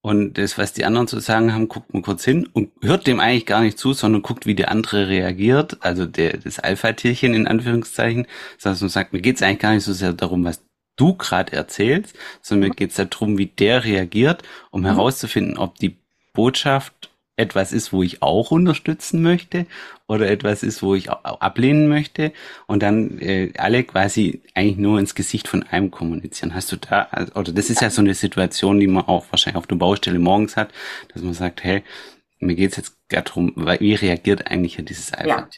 und 0.00 0.38
das, 0.38 0.56
was 0.58 0.72
die 0.72 0.84
anderen 0.84 1.08
zu 1.08 1.18
sagen 1.18 1.52
haben, 1.52 1.68
guckt 1.68 1.92
man 1.92 2.02
kurz 2.02 2.24
hin 2.24 2.48
und 2.52 2.70
hört 2.82 3.06
dem 3.06 3.18
eigentlich 3.18 3.46
gar 3.46 3.62
nicht 3.62 3.78
zu, 3.78 3.92
sondern 3.92 4.22
guckt, 4.22 4.46
wie 4.46 4.54
der 4.54 4.70
andere 4.70 5.08
reagiert, 5.08 5.78
also 5.80 6.06
der, 6.06 6.36
das 6.36 6.60
Alpha-Tierchen 6.60 7.34
in 7.34 7.48
Anführungszeichen, 7.48 8.26
sondern 8.58 8.88
sagt, 8.88 9.12
mir 9.12 9.20
geht's 9.20 9.42
eigentlich 9.42 9.58
gar 9.58 9.74
nicht 9.74 9.84
so 9.84 9.92
sehr 9.92 10.12
darum, 10.12 10.44
was 10.44 10.62
du 10.98 11.14
gerade 11.14 11.52
erzählst, 11.52 12.14
sondern 12.42 12.68
mir 12.68 12.74
geht 12.74 12.90
es 12.90 12.96
darum, 12.96 13.38
wie 13.38 13.46
der 13.46 13.84
reagiert, 13.84 14.42
um 14.70 14.82
mhm. 14.82 14.86
herauszufinden, 14.86 15.56
ob 15.56 15.76
die 15.76 15.96
Botschaft 16.34 17.10
etwas 17.38 17.72
ist, 17.72 17.92
wo 17.92 18.02
ich 18.02 18.20
auch 18.20 18.50
unterstützen 18.50 19.22
möchte 19.22 19.66
oder 20.08 20.28
etwas 20.28 20.62
ist, 20.62 20.82
wo 20.82 20.94
ich 20.94 21.10
ablehnen 21.10 21.88
möchte 21.88 22.32
und 22.66 22.82
dann 22.82 23.18
äh, 23.20 23.52
alle 23.56 23.84
quasi 23.84 24.42
eigentlich 24.54 24.76
nur 24.76 24.98
ins 24.98 25.14
Gesicht 25.14 25.46
von 25.46 25.62
einem 25.62 25.90
kommunizieren. 25.90 26.54
Hast 26.54 26.72
du 26.72 26.76
da, 26.76 27.08
oder 27.34 27.52
das 27.52 27.70
ist 27.70 27.80
ja 27.80 27.90
so 27.90 28.02
eine 28.02 28.14
Situation, 28.14 28.80
die 28.80 28.88
man 28.88 29.04
auch 29.04 29.24
wahrscheinlich 29.30 29.58
auf 29.58 29.68
der 29.68 29.76
Baustelle 29.76 30.18
morgens 30.18 30.56
hat, 30.56 30.70
dass 31.14 31.22
man 31.22 31.32
sagt, 31.32 31.62
hey, 31.62 31.84
mir 32.40 32.56
geht's 32.56 32.76
jetzt 32.76 32.96
darum, 33.08 33.52
wie 33.56 33.94
reagiert 33.94 34.50
eigentlich 34.50 34.76
dieses 34.84 35.12
Alpha? 35.12 35.28
Ja. 35.28 35.48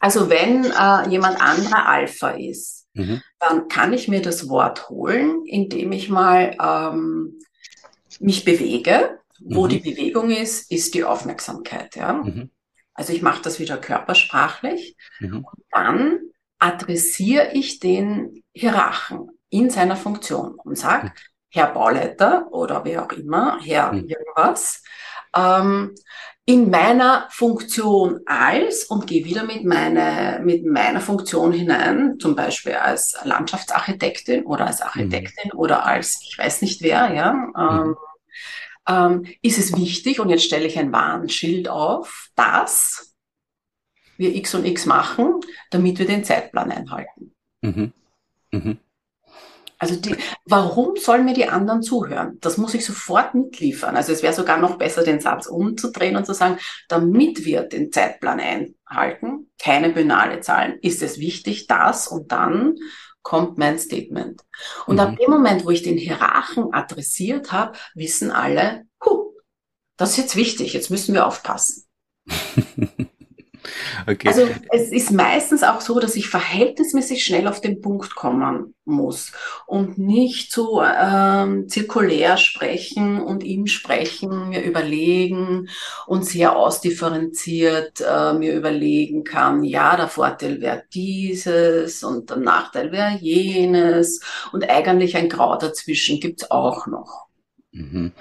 Also 0.00 0.28
wenn 0.28 0.64
äh, 0.64 1.10
jemand 1.10 1.40
anderer 1.40 1.86
Alpha 1.86 2.30
ist, 2.30 2.81
mhm. 2.94 3.22
dann 3.38 3.68
kann 3.68 3.92
ich 3.92 4.08
mir 4.08 4.22
das 4.22 4.48
Wort 4.48 4.88
holen, 4.88 5.44
indem 5.46 5.92
ich 5.92 6.08
mal 6.08 6.56
ähm, 6.60 7.38
mich 8.20 8.44
bewege. 8.44 9.18
Wo 9.44 9.64
mhm. 9.64 9.68
die 9.70 9.78
Bewegung 9.78 10.30
ist, 10.30 10.70
ist 10.70 10.94
die 10.94 11.04
Aufmerksamkeit. 11.04 11.96
Ja? 11.96 12.12
Mhm. 12.12 12.50
Also 12.94 13.12
ich 13.12 13.22
mache 13.22 13.42
das 13.42 13.58
wieder 13.58 13.78
körpersprachlich 13.78 14.96
mhm. 15.18 15.44
und 15.44 15.64
dann 15.70 16.20
adressiere 16.58 17.50
ich 17.54 17.80
den 17.80 18.44
Hierarchen 18.52 19.30
in 19.50 19.70
seiner 19.70 19.96
Funktion 19.96 20.54
und 20.54 20.78
sage, 20.78 21.06
mhm. 21.06 21.12
Herr 21.50 21.72
Bauleiter 21.72 22.52
oder 22.52 22.84
wer 22.84 23.04
auch 23.04 23.12
immer, 23.12 23.58
Herr 23.60 23.92
irgendwas, 23.92 24.82
ähm, 25.34 25.94
in 26.44 26.70
meiner 26.70 27.28
Funktion 27.30 28.20
als 28.26 28.84
und 28.84 29.06
gehe 29.06 29.24
wieder 29.24 29.44
mit, 29.44 29.64
meine, 29.64 30.40
mit 30.44 30.66
meiner 30.66 31.00
Funktion 31.00 31.52
hinein, 31.52 32.18
zum 32.18 32.34
Beispiel 32.34 32.74
als 32.74 33.16
Landschaftsarchitektin 33.22 34.44
oder 34.44 34.66
als 34.66 34.80
Architektin 34.80 35.50
mhm. 35.52 35.58
oder 35.58 35.86
als 35.86 36.20
ich 36.22 36.36
weiß 36.36 36.62
nicht 36.62 36.82
wer, 36.82 37.12
ja, 37.14 37.32
mhm. 37.32 37.54
ähm, 37.56 37.96
ähm, 38.88 39.34
ist 39.42 39.58
es 39.58 39.76
wichtig, 39.76 40.18
und 40.18 40.30
jetzt 40.30 40.44
stelle 40.44 40.66
ich 40.66 40.78
ein 40.78 40.92
Warnschild 40.92 41.68
auf, 41.68 42.30
dass 42.34 43.14
wir 44.16 44.34
X 44.34 44.54
und 44.54 44.64
X 44.64 44.86
machen, 44.86 45.40
damit 45.70 45.98
wir 46.00 46.06
den 46.06 46.24
Zeitplan 46.24 46.72
einhalten. 46.72 47.34
Mhm. 47.60 47.92
Mhm. 48.50 48.78
Also 49.82 49.96
die, 49.96 50.14
warum 50.44 50.94
sollen 50.94 51.24
mir 51.24 51.34
die 51.34 51.48
anderen 51.48 51.82
zuhören? 51.82 52.38
Das 52.40 52.56
muss 52.56 52.72
ich 52.72 52.86
sofort 52.86 53.34
mitliefern. 53.34 53.96
Also 53.96 54.12
es 54.12 54.22
wäre 54.22 54.32
sogar 54.32 54.58
noch 54.58 54.78
besser, 54.78 55.02
den 55.02 55.18
Satz 55.18 55.46
umzudrehen 55.46 56.14
und 56.14 56.24
zu 56.24 56.34
sagen, 56.34 56.58
damit 56.88 57.44
wir 57.44 57.62
den 57.62 57.90
Zeitplan 57.90 58.38
einhalten, 58.38 59.50
keine 59.60 59.90
banale 59.90 60.38
Zahlen, 60.38 60.78
ist 60.82 61.02
es 61.02 61.18
wichtig, 61.18 61.66
dass 61.66 62.06
und 62.06 62.30
dann 62.30 62.76
kommt 63.22 63.58
mein 63.58 63.76
Statement. 63.76 64.42
Und 64.86 64.94
mhm. 64.94 65.00
ab 65.00 65.16
dem 65.16 65.30
Moment, 65.32 65.64
wo 65.64 65.70
ich 65.70 65.82
den 65.82 65.98
Hierarchen 65.98 66.72
adressiert 66.72 67.50
habe, 67.50 67.76
wissen 67.96 68.30
alle, 68.30 68.84
huh, 69.04 69.32
das 69.96 70.10
ist 70.10 70.18
jetzt 70.18 70.36
wichtig, 70.36 70.74
jetzt 70.74 70.90
müssen 70.92 71.12
wir 71.12 71.26
aufpassen. 71.26 71.86
Okay. 74.06 74.28
Also 74.28 74.48
es 74.70 74.90
ist 74.90 75.10
meistens 75.10 75.62
auch 75.62 75.80
so, 75.80 76.00
dass 76.00 76.16
ich 76.16 76.28
verhältnismäßig 76.28 77.24
schnell 77.24 77.46
auf 77.46 77.60
den 77.60 77.80
Punkt 77.80 78.14
kommen 78.14 78.74
muss 78.84 79.32
und 79.66 79.98
nicht 79.98 80.52
so 80.52 80.82
ähm, 80.82 81.68
zirkulär 81.68 82.36
sprechen 82.36 83.20
und 83.20 83.44
ihm 83.44 83.66
sprechen, 83.66 84.48
mir 84.48 84.62
überlegen 84.62 85.68
und 86.06 86.24
sehr 86.24 86.56
ausdifferenziert 86.56 88.00
äh, 88.00 88.32
mir 88.34 88.54
überlegen 88.54 89.24
kann, 89.24 89.62
ja, 89.62 89.96
der 89.96 90.08
Vorteil 90.08 90.60
wäre 90.60 90.82
dieses 90.92 92.02
und 92.02 92.30
der 92.30 92.38
Nachteil 92.38 92.90
wäre 92.90 93.18
jenes 93.20 94.20
und 94.52 94.68
eigentlich 94.68 95.16
ein 95.16 95.28
Grau 95.28 95.56
dazwischen 95.56 96.20
gibt's 96.20 96.50
auch 96.50 96.86
noch. 96.86 97.26
Mhm 97.70 98.12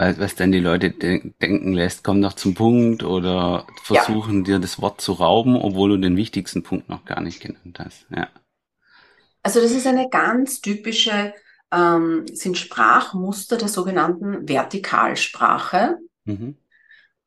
was 0.00 0.34
dann 0.34 0.50
die 0.50 0.60
Leute 0.60 0.90
de 0.90 1.32
denken 1.42 1.74
lässt, 1.74 2.04
komm 2.04 2.20
noch 2.20 2.32
zum 2.32 2.54
Punkt 2.54 3.02
oder 3.02 3.66
versuchen 3.82 4.38
ja. 4.38 4.44
dir 4.44 4.58
das 4.58 4.80
Wort 4.80 5.00
zu 5.00 5.12
rauben, 5.12 5.56
obwohl 5.56 5.90
du 5.90 5.96
den 5.98 6.16
wichtigsten 6.16 6.62
Punkt 6.62 6.88
noch 6.88 7.04
gar 7.04 7.20
nicht 7.20 7.40
genannt 7.40 7.78
hast. 7.78 8.06
Ja. 8.14 8.28
Also 9.42 9.60
das 9.60 9.72
ist 9.72 9.86
eine 9.86 10.08
ganz 10.08 10.62
typische, 10.62 11.34
ähm, 11.70 12.24
sind 12.32 12.56
Sprachmuster 12.56 13.58
der 13.58 13.68
sogenannten 13.68 14.48
Vertikalsprache. 14.48 15.98
Mhm. 16.24 16.56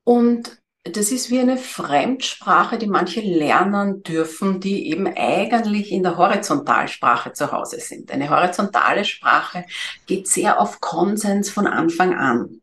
Und 0.03 0.57
das 0.83 1.11
ist 1.11 1.29
wie 1.29 1.39
eine 1.39 1.57
Fremdsprache, 1.57 2.77
die 2.77 2.87
manche 2.87 3.21
lernen 3.21 4.03
dürfen, 4.03 4.59
die 4.59 4.89
eben 4.89 5.07
eigentlich 5.07 5.91
in 5.91 6.03
der 6.03 6.17
Horizontalsprache 6.17 7.33
zu 7.33 7.51
Hause 7.51 7.79
sind. 7.79 8.11
Eine 8.11 8.29
horizontale 8.29 9.05
Sprache 9.05 9.63
geht 10.07 10.27
sehr 10.27 10.59
auf 10.59 10.81
Konsens 10.81 11.49
von 11.49 11.67
Anfang 11.67 12.15
an 12.15 12.62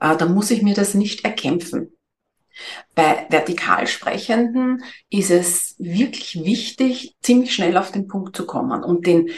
äh, 0.00 0.16
dann 0.16 0.34
muss 0.34 0.50
ich 0.50 0.62
mir 0.62 0.74
das 0.74 0.94
nicht 0.94 1.24
erkämpfen. 1.24 1.94
Bei 2.94 3.26
Vertikalsprechenden 3.30 4.82
ist 5.10 5.30
es 5.30 5.76
wirklich 5.78 6.42
wichtig, 6.42 7.16
ziemlich 7.22 7.54
schnell 7.54 7.76
auf 7.76 7.92
den 7.92 8.08
Punkt 8.08 8.36
zu 8.36 8.46
kommen 8.46 8.82
und 8.82 9.06
den 9.06 9.30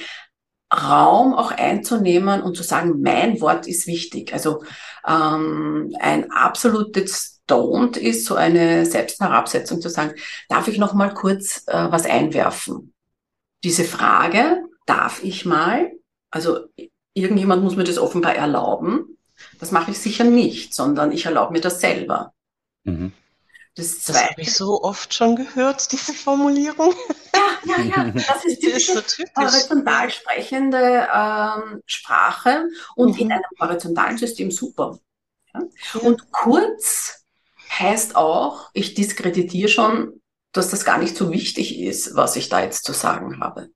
Raum 0.73 1.35
auch 1.35 1.51
einzunehmen 1.51 2.43
und 2.43 2.57
zu 2.57 2.63
sagen, 2.63 3.03
mein 3.03 3.41
Wort 3.41 3.67
ist 3.67 3.87
wichtig. 3.87 4.33
Also 4.33 4.63
ähm, 5.07 5.95
ein 5.99 6.31
absolutes 6.31 7.43
Don't 7.49 7.97
ist 7.97 8.25
so 8.25 8.37
eine 8.37 8.87
Selbstherabsetzung 8.87 9.81
zu 9.81 9.89
sagen, 9.89 10.15
darf 10.49 10.69
ich 10.69 10.79
noch 10.79 10.95
mal 10.95 11.13
kurz 11.13 11.65
äh, 11.67 11.91
was 11.91 12.07
einwerfen? 12.07 12.95
Diese 13.65 13.85
Frage, 13.85 14.63
darf 14.87 15.23
ich 15.25 15.45
mal? 15.45 15.91
Also 16.31 16.61
irgendjemand 17.15 17.65
muss 17.65 17.77
mir 17.77 17.85
das 17.85 17.99
offenbar 17.99 18.37
erlauben. 18.37 19.19
Das 19.61 19.71
mache 19.71 19.91
ich 19.91 19.99
sicher 19.99 20.25
nicht, 20.25 20.75
sondern 20.75 21.13
ich 21.13 21.27
erlaube 21.27 21.53
mir 21.53 21.61
das 21.61 21.81
selber. 21.81 22.33
Mhm. 22.85 23.13
Das, 23.77 24.05
das 24.05 24.31
habe 24.31 24.43
ich 24.43 24.53
so 24.53 24.83
oft 24.83 25.15
schon 25.15 25.37
gehört, 25.37 25.93
diese 25.93 26.13
Formulierung. 26.13 26.95
Ja, 27.33 27.77
ja, 27.77 27.83
ja. 27.85 28.11
Das 28.13 28.45
ist 28.45 28.87
so 28.87 29.01
typisch. 29.01 29.33
horizontal 29.37 30.11
sprechende 30.11 31.09
ähm, 31.15 31.83
Sprache 31.87 32.67
und 32.97 33.15
mhm. 33.15 33.21
in 33.21 33.33
einem 33.33 33.45
horizontalen 33.61 34.19
System 34.19 34.51
super. 34.51 34.99
Ja? 35.55 35.61
Ja. 35.95 36.01
Und 36.01 36.33
kurz 36.33 37.25
heißt 37.79 38.17
auch, 38.17 38.71
ich 38.73 38.95
diskreditiere 38.95 39.69
schon, 39.69 40.21
dass 40.53 40.71
das 40.71 40.85
gar 40.85 40.99
nicht 40.99 41.17
so 41.17 41.31
wichtig 41.31 41.79
ist, 41.79 42.17
was 42.17 42.35
ich 42.37 42.49
da 42.49 42.61
jetzt 42.61 42.85
zu 42.85 42.93
sagen 42.93 43.41
habe. 43.41 43.71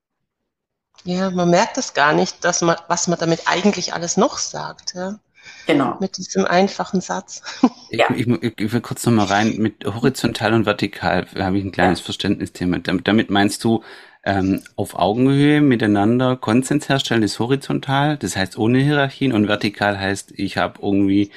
Ja, 1.05 1.31
man 1.31 1.51
merkt 1.51 1.77
das 1.77 1.95
gar 1.95 2.13
nicht, 2.15 2.45
dass 2.45 2.63
man, 2.63 2.77
was 2.89 3.07
man 3.09 3.19
damit 3.19 3.47
eigentlich 3.47 3.93
alles 3.93 4.17
noch 4.17 4.39
sagt. 4.39 4.95
Ja. 4.95 5.21
Genau. 5.67 5.97
Mit 6.01 6.17
diesem 6.17 6.45
einfachen 6.45 7.01
Satz. 7.01 7.43
Ja. 7.91 8.07
Ich, 8.15 8.27
ich, 8.27 8.53
ich 8.59 8.73
will 8.73 8.81
kurz 8.81 9.07
nochmal 9.07 9.27
rein, 9.27 9.57
mit 9.59 9.85
horizontal 9.85 10.53
und 10.53 10.67
vertikal 10.67 11.27
habe 11.39 11.59
ich 11.59 11.65
ein 11.65 11.71
kleines 11.73 12.01
ja. 12.01 12.05
Verständnisthema. 12.07 12.79
Damit 12.79 13.31
meinst 13.31 13.63
du, 13.63 13.83
ähm, 14.25 14.63
auf 14.77 14.99
Augenhöhe 14.99 15.61
miteinander 15.61 16.37
Konsens 16.37 16.89
herstellen 16.89 17.23
ist 17.23 17.39
horizontal, 17.39 18.17
das 18.17 18.37
heißt 18.37 18.59
ohne 18.59 18.79
Hierarchien 18.79 19.33
und 19.33 19.49
vertikal 19.49 19.99
heißt, 19.99 20.33
ich 20.37 20.57
habe 20.57 20.81
irgendwie 20.83 21.31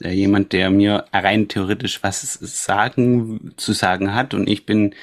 äh, 0.00 0.10
jemand, 0.10 0.52
der 0.52 0.70
mir 0.70 1.04
rein 1.12 1.48
theoretisch 1.48 2.02
was 2.02 2.22
sagen 2.22 3.52
zu 3.56 3.72
sagen 3.72 4.14
hat 4.14 4.32
und 4.32 4.48
ich 4.48 4.64
bin 4.64 4.94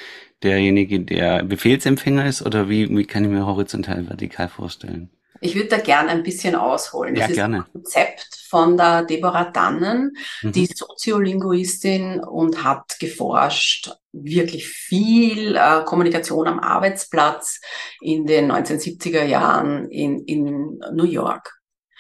derjenige, 0.44 1.00
der 1.00 1.44
Befehlsempfänger 1.44 2.26
ist 2.26 2.42
oder 2.42 2.70
wie, 2.70 2.90
wie 2.96 3.06
kann 3.06 3.24
ich 3.24 3.30
mir 3.30 3.46
horizontal 3.46 4.08
vertikal 4.10 4.50
vorstellen? 4.50 5.10
Ich 5.42 5.56
würde 5.56 5.70
da 5.70 5.78
gerne 5.78 6.10
ein 6.10 6.24
bisschen 6.24 6.56
ausholen. 6.56 7.16
Das 7.16 7.24
ja, 7.24 7.28
ist 7.30 7.36
gerne. 7.36 7.58
ein 7.58 7.72
Konzept 7.72 8.28
von 8.50 8.78
der 8.78 9.04
Deborah 9.04 9.52
Dannen, 9.52 10.18
mhm. 10.42 10.52
die 10.52 10.66
Soziolinguistin 10.66 12.20
und 12.22 12.64
hat 12.64 12.98
geforscht, 13.00 13.92
wirklich 14.12 14.68
viel 14.68 15.56
äh, 15.56 15.84
Kommunikation 15.86 16.48
am 16.48 16.60
Arbeitsplatz 16.60 17.60
in 18.02 18.26
den 18.26 18.52
1970er 18.52 19.24
Jahren 19.24 19.90
in, 19.90 20.20
in 20.20 20.80
New 20.94 21.06
York. 21.06 21.57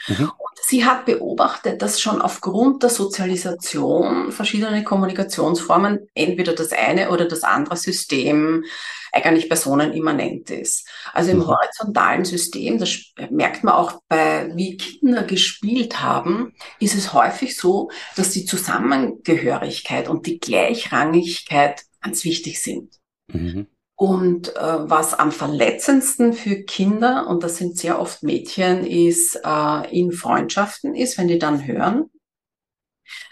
Mhm. 0.07 0.31
Und 0.37 0.57
sie 0.61 0.85
hat 0.85 1.05
beobachtet, 1.05 1.81
dass 1.81 1.99
schon 1.99 2.21
aufgrund 2.21 2.83
der 2.83 2.89
Sozialisation 2.89 4.31
verschiedene 4.31 4.83
Kommunikationsformen 4.83 6.07
entweder 6.13 6.53
das 6.53 6.71
eine 6.71 7.09
oder 7.09 7.25
das 7.25 7.43
andere 7.43 7.77
System 7.77 8.63
eigentlich 9.11 9.49
personenimmanent 9.49 10.49
ist. 10.49 10.87
Also 11.13 11.31
im 11.31 11.39
mhm. 11.39 11.47
horizontalen 11.47 12.25
System, 12.25 12.77
das 12.77 13.13
merkt 13.29 13.63
man 13.63 13.73
auch 13.73 14.01
bei, 14.07 14.51
wie 14.55 14.77
Kinder 14.77 15.23
gespielt 15.23 16.01
haben, 16.01 16.53
ist 16.79 16.95
es 16.95 17.13
häufig 17.13 17.57
so, 17.57 17.89
dass 18.15 18.31
die 18.31 18.45
Zusammengehörigkeit 18.45 20.07
und 20.07 20.25
die 20.25 20.39
Gleichrangigkeit 20.39 21.83
ganz 22.01 22.23
wichtig 22.23 22.61
sind. 22.61 22.95
Mhm. 23.27 23.67
Und 23.99 24.55
äh, 24.55 24.89
was 24.89 25.15
am 25.15 25.31
verletzendsten 25.31 26.33
für 26.33 26.61
Kinder, 26.63 27.25
und 27.27 27.41
das 27.41 27.57
sind 27.57 27.79
sehr 27.79 27.99
oft 27.99 28.21
Mädchen, 28.21 28.85
ist 28.85 29.41
äh, 29.43 29.99
in 29.99 30.11
Freundschaften 30.11 30.93
ist, 30.93 31.17
wenn 31.17 31.27
die 31.27 31.39
dann 31.39 31.65
hören, 31.65 32.11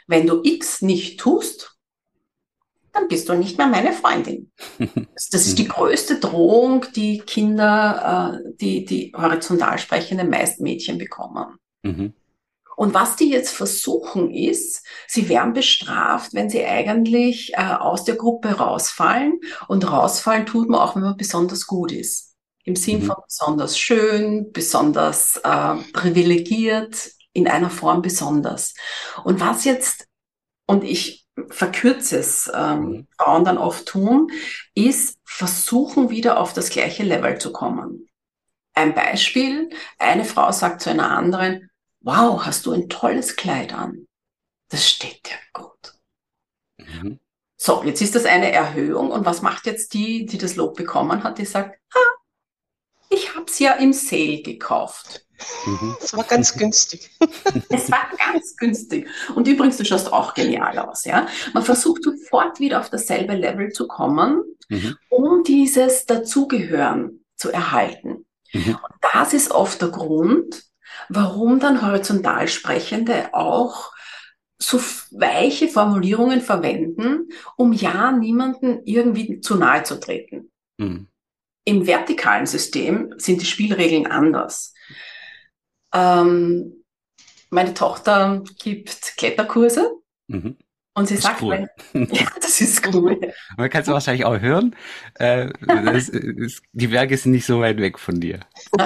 wenn 0.08 0.26
du 0.26 0.42
X 0.44 0.82
nicht 0.82 1.20
tust, 1.20 1.78
dann 2.94 3.08
bist 3.08 3.30
du 3.30 3.36
nicht 3.36 3.60
mehr 3.60 3.68
meine 3.68 3.94
Freundin. 3.94 4.52
Das 5.14 5.46
ist 5.46 5.60
die 5.60 5.68
größte 5.68 6.20
Drohung, 6.20 6.86
die 6.96 7.20
Kinder, 7.20 8.42
äh, 8.42 8.54
die, 8.60 8.86
die 8.86 9.14
horizontal 9.16 9.78
sprechende 9.78 10.24
meist 10.24 10.62
Mädchen 10.62 10.98
bekommen. 10.98 11.58
Mhm. 11.84 12.14
Und 12.76 12.94
was 12.94 13.16
die 13.16 13.30
jetzt 13.30 13.52
versuchen 13.52 14.32
ist, 14.32 14.86
sie 15.08 15.30
werden 15.30 15.54
bestraft, 15.54 16.34
wenn 16.34 16.50
sie 16.50 16.66
eigentlich 16.66 17.54
äh, 17.54 17.62
aus 17.62 18.04
der 18.04 18.16
Gruppe 18.16 18.54
rausfallen. 18.54 19.40
Und 19.68 19.90
rausfallen 19.90 20.46
tut 20.46 20.70
man 20.70 20.82
auch, 20.82 20.96
wenn 20.96 21.04
man 21.04 21.18
besonders 21.18 21.68
gut 21.68 21.92
ist. 21.92 22.36
Im 22.64 22.76
Sinn 22.76 23.02
mhm. 23.02 23.06
von 23.08 23.16
besonders 23.26 23.78
schön, 23.78 24.52
besonders 24.52 25.38
äh, 25.44 25.76
privilegiert, 25.94 27.12
in 27.34 27.48
einer 27.48 27.70
Form 27.70 28.02
besonders. 28.02 28.74
Und 29.24 29.40
was 29.40 29.66
jetzt, 29.66 30.08
und 30.66 30.84
ich 30.84 31.28
verkürze 31.50 32.18
es, 32.18 32.52
ähm, 32.54 32.80
mhm. 32.80 33.08
Frauen 33.18 33.46
dann 33.46 33.58
oft 33.58 33.86
tun, 33.86 34.32
ist 34.74 35.18
versuchen 35.26 36.10
wieder 36.10 36.40
auf 36.40 36.54
das 36.54 36.70
gleiche 36.70 37.04
Level 37.04 37.38
zu 37.38 37.52
kommen. 37.52 38.08
Ein 38.74 38.94
Beispiel, 38.94 39.70
eine 40.00 40.26
Frau 40.26 40.52
sagt 40.52 40.82
zu 40.82 40.90
einer 40.90 41.12
anderen, 41.12 41.70
wow, 42.06 42.46
hast 42.46 42.66
du 42.66 42.72
ein 42.72 42.88
tolles 42.88 43.36
Kleid 43.36 43.74
an. 43.74 44.08
Das 44.70 44.88
steht 44.88 45.26
dir 45.26 45.38
gut. 45.54 45.96
Mhm. 46.78 47.20
So, 47.58 47.84
jetzt 47.84 48.02
ist 48.02 48.16
das 48.16 48.26
eine 48.26 48.52
Erhöhung. 48.52 49.12
Und 49.12 49.26
was 49.26 49.42
macht 49.42 49.66
jetzt 49.66 49.94
die, 49.94 50.26
die 50.26 50.38
das 50.38 50.56
Lob 50.56 50.76
bekommen 50.76 51.24
hat? 51.24 51.40
Die 51.40 51.46
sagt, 51.46 51.80
ah, 51.94 52.16
ich 53.10 53.36
habe 53.36 53.46
es 53.48 53.60
ja 53.60 53.74
im 53.74 53.92
Sale 53.92 54.42
gekauft. 54.42 55.26
Mhm. 55.66 55.98
Es 56.00 56.16
war 56.16 56.24
ganz 56.26 56.54
günstig. 56.58 57.10
es 57.70 57.90
war 57.90 58.08
ganz 58.18 58.56
günstig. 58.56 59.08
Und 59.34 59.48
übrigens, 59.48 59.78
du 59.78 59.86
schaust 59.86 60.14
auch 60.14 60.36
genial 60.36 60.78
aus, 60.78 61.06
ja. 61.06 61.28
Man 61.54 61.64
versucht 61.64 62.04
sofort 62.04 62.60
wieder 62.60 62.80
auf 62.80 62.90
dasselbe 62.92 63.34
Level 63.34 63.72
zu 63.72 63.88
kommen, 63.88 64.44
mhm. 64.70 64.96
um 65.10 65.44
dieses 65.44 66.06
Dazugehören 66.06 67.26
zu 67.36 67.52
erhalten. 67.52 68.26
Mhm. 68.54 68.76
Und 68.76 68.96
das 69.14 69.34
ist 69.34 69.52
oft 69.52 69.82
der 69.82 69.90
Grund, 69.90 70.66
warum 71.10 71.60
dann 71.60 71.82
horizontal 71.82 72.48
Sprechende 72.48 73.34
auch 73.34 73.92
so 74.58 74.80
weiche 75.12 75.68
Formulierungen 75.68 76.42
verwenden, 76.42 77.30
um 77.58 77.74
ja 77.74 78.12
niemanden 78.12 78.82
irgendwie 78.86 79.42
zu 79.42 79.56
nahe 79.56 79.84
zu 79.84 80.00
treten. 80.00 80.52
Mhm. 80.78 81.08
Im 81.66 81.88
vertikalen 81.88 82.46
System 82.46 83.14
sind 83.18 83.42
die 83.42 83.46
Spielregeln 83.46 84.08
anders. 84.08 84.74
Ähm, 85.94 86.84
meine 87.50 87.74
Tochter 87.74 88.44
gibt 88.60 89.18
Kletterkurse 89.18 89.92
mhm. 90.28 90.58
und 90.94 91.08
sie 91.08 91.18
sagt, 91.18 91.42
cool. 91.42 91.68
wenn, 91.94 92.06
ja, 92.14 92.28
das 92.36 92.62
ist 92.62 92.86
cool. 92.94 93.20
Man 93.58 93.70
kann 93.70 93.82
es 93.82 93.88
wahrscheinlich 93.88 94.26
auch 94.26 94.40
hören. 94.40 94.76
Äh, 95.16 95.50
das, 95.62 96.12
das, 96.12 96.62
die 96.72 96.88
Berge 96.88 97.18
sind 97.18 97.32
nicht 97.32 97.46
so 97.46 97.60
weit 97.60 97.78
weg 97.78 98.00
von 98.00 98.20
dir. 98.20 98.42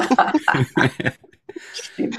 Stimmt. 1.74 2.18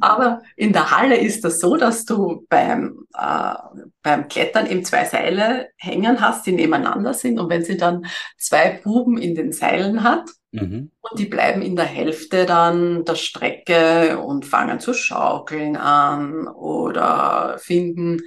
Aber 0.00 0.42
in 0.56 0.72
der 0.72 0.90
Halle 0.90 1.16
ist 1.16 1.44
das 1.44 1.60
so, 1.60 1.76
dass 1.76 2.04
du 2.04 2.46
beim, 2.48 3.06
äh, 3.16 3.54
beim 4.02 4.28
Klettern 4.28 4.66
eben 4.66 4.84
zwei 4.84 5.04
Seile 5.04 5.70
hängen 5.76 6.20
hast, 6.20 6.46
die 6.46 6.52
nebeneinander 6.52 7.14
sind. 7.14 7.38
Und 7.38 7.48
wenn 7.48 7.64
sie 7.64 7.76
dann 7.76 8.06
zwei 8.36 8.80
Buben 8.82 9.18
in 9.18 9.34
den 9.34 9.52
Seilen 9.52 10.02
hat, 10.02 10.28
mhm. 10.52 10.90
und 11.00 11.18
die 11.18 11.26
bleiben 11.26 11.62
in 11.62 11.76
der 11.76 11.84
Hälfte 11.84 12.46
dann 12.46 13.04
der 13.04 13.14
Strecke 13.14 14.18
und 14.18 14.46
fangen 14.46 14.80
zu 14.80 14.94
schaukeln 14.94 15.76
an 15.76 16.48
oder 16.48 17.58
finden, 17.58 18.22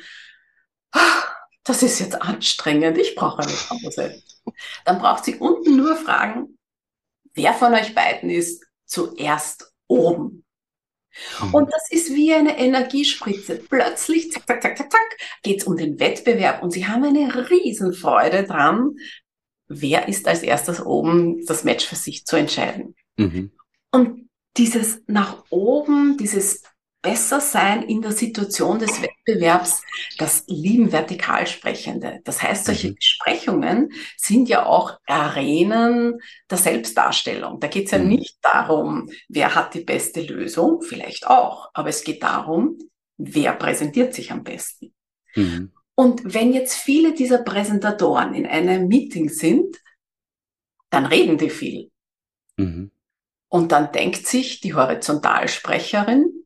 ah, 0.91 1.24
das 1.63 1.84
ist 1.84 2.00
jetzt 2.00 2.22
anstrengend, 2.22 2.98
ich 2.98 3.15
brauche 3.15 3.44
eine 3.44 3.52
Pause. 3.52 4.22
Dann 4.86 5.00
braucht 5.00 5.26
sie 5.26 5.36
unten 5.36 5.78
nur 5.78 5.96
fragen, 5.96 6.58
wer 7.34 7.54
von 7.54 7.74
euch 7.74 7.94
beiden 7.94 8.30
ist 8.30 8.65
zuerst 8.86 9.71
oben. 9.92 10.44
Mhm. 11.42 11.54
Und 11.54 11.74
das 11.74 11.92
ist 11.92 12.14
wie 12.14 12.34
eine 12.34 12.58
Energiespritze. 12.58 13.58
Plötzlich, 13.58 14.32
zack, 14.32 14.48
zack, 14.48 14.62
zack, 14.62 14.78
zack, 14.78 14.92
zack, 14.92 15.18
geht 15.44 15.62
es 15.62 15.68
um 15.68 15.76
den 15.76 16.00
Wettbewerb 16.00 16.64
und 16.64 16.72
sie 16.72 16.88
haben 16.88 17.04
eine 17.04 17.50
Riesenfreude 17.50 18.44
dran, 18.44 18.96
wer 19.68 20.08
ist 20.08 20.28
als 20.28 20.44
erstes 20.44 20.84
oben, 20.86 21.46
das 21.46 21.64
Match 21.64 21.86
für 21.86 21.96
sich 21.96 22.26
zu 22.26 22.38
entscheiden. 22.38 22.96
Mhm. 23.18 23.52
Und 23.92 24.30
dieses 24.58 25.02
nach 25.08 25.44
oben, 25.50 26.18
dieses 26.18 26.64
besser 27.02 27.42
sein 27.42 27.84
in 27.84 28.02
der 28.02 28.12
Situation 28.12 28.80
des 28.80 29.02
Wettbewerbs, 29.02 29.82
das 30.18 30.44
lieben 30.48 30.92
Vertikalsprechende. 30.92 32.22
Das 32.24 32.42
heißt, 32.44 32.66
solche 32.66 32.90
mhm. 32.90 32.96
Besprechungen 32.96 33.90
sind 34.18 34.50
ja 34.50 34.66
auch 34.66 35.00
Arenen 35.08 36.20
der 36.50 36.58
Selbstdarstellung. 36.58 37.60
Da 37.60 37.68
geht 37.68 37.86
es 37.86 37.92
ja 37.92 38.00
mhm. 38.00 38.10
nicht 38.10 38.38
darum, 38.42 39.10
wer 39.28 39.56
hat 39.56 39.74
die 39.74 39.84
beste 39.84 40.22
Lösung, 40.22 40.82
vielleicht 40.82 41.28
auch, 41.28 41.70
aber 41.74 41.90
es 41.90 42.04
geht 42.04 42.22
darum, 42.22 42.78
wer 43.18 43.54
präsentiert 43.54 44.14
sich 44.14 44.32
am 44.32 44.44
besten. 44.44 44.94
Mhm. 45.36 45.72
Und 45.96 46.34
wenn 46.34 46.54
jetzt 46.54 46.76
viele 46.76 47.14
dieser 47.14 47.40
Präsentatoren 47.40 48.34
in 48.34 48.46
einem 48.46 48.88
Meeting 48.88 49.30
sind, 49.30 49.78
dann 50.90 51.06
reden 51.06 51.38
die 51.38 51.50
viel. 51.50 51.92
Mhm. 52.58 52.92
Und 53.48 53.72
dann 53.72 53.92
denkt 53.92 54.28
sich 54.28 54.62
die 54.62 54.74
Horizontalsprecherin, 54.74 56.41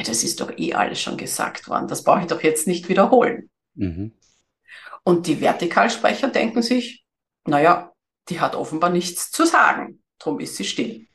ja, 0.00 0.06
das 0.06 0.24
ist 0.24 0.40
doch 0.40 0.56
eh 0.56 0.74
alles 0.74 1.00
schon 1.00 1.16
gesagt 1.16 1.68
worden, 1.68 1.88
das 1.88 2.04
brauche 2.04 2.20
ich 2.20 2.26
doch 2.26 2.42
jetzt 2.42 2.66
nicht 2.66 2.88
wiederholen. 2.88 3.50
Mhm. 3.74 4.12
Und 5.04 5.26
die 5.26 5.40
Vertikalsprecher 5.40 6.28
denken 6.28 6.62
sich, 6.62 7.04
naja, 7.46 7.92
die 8.28 8.40
hat 8.40 8.54
offenbar 8.54 8.90
nichts 8.90 9.30
zu 9.30 9.46
sagen, 9.46 10.02
drum 10.18 10.40
ist 10.40 10.56
sie 10.56 10.64
still. 10.64 11.06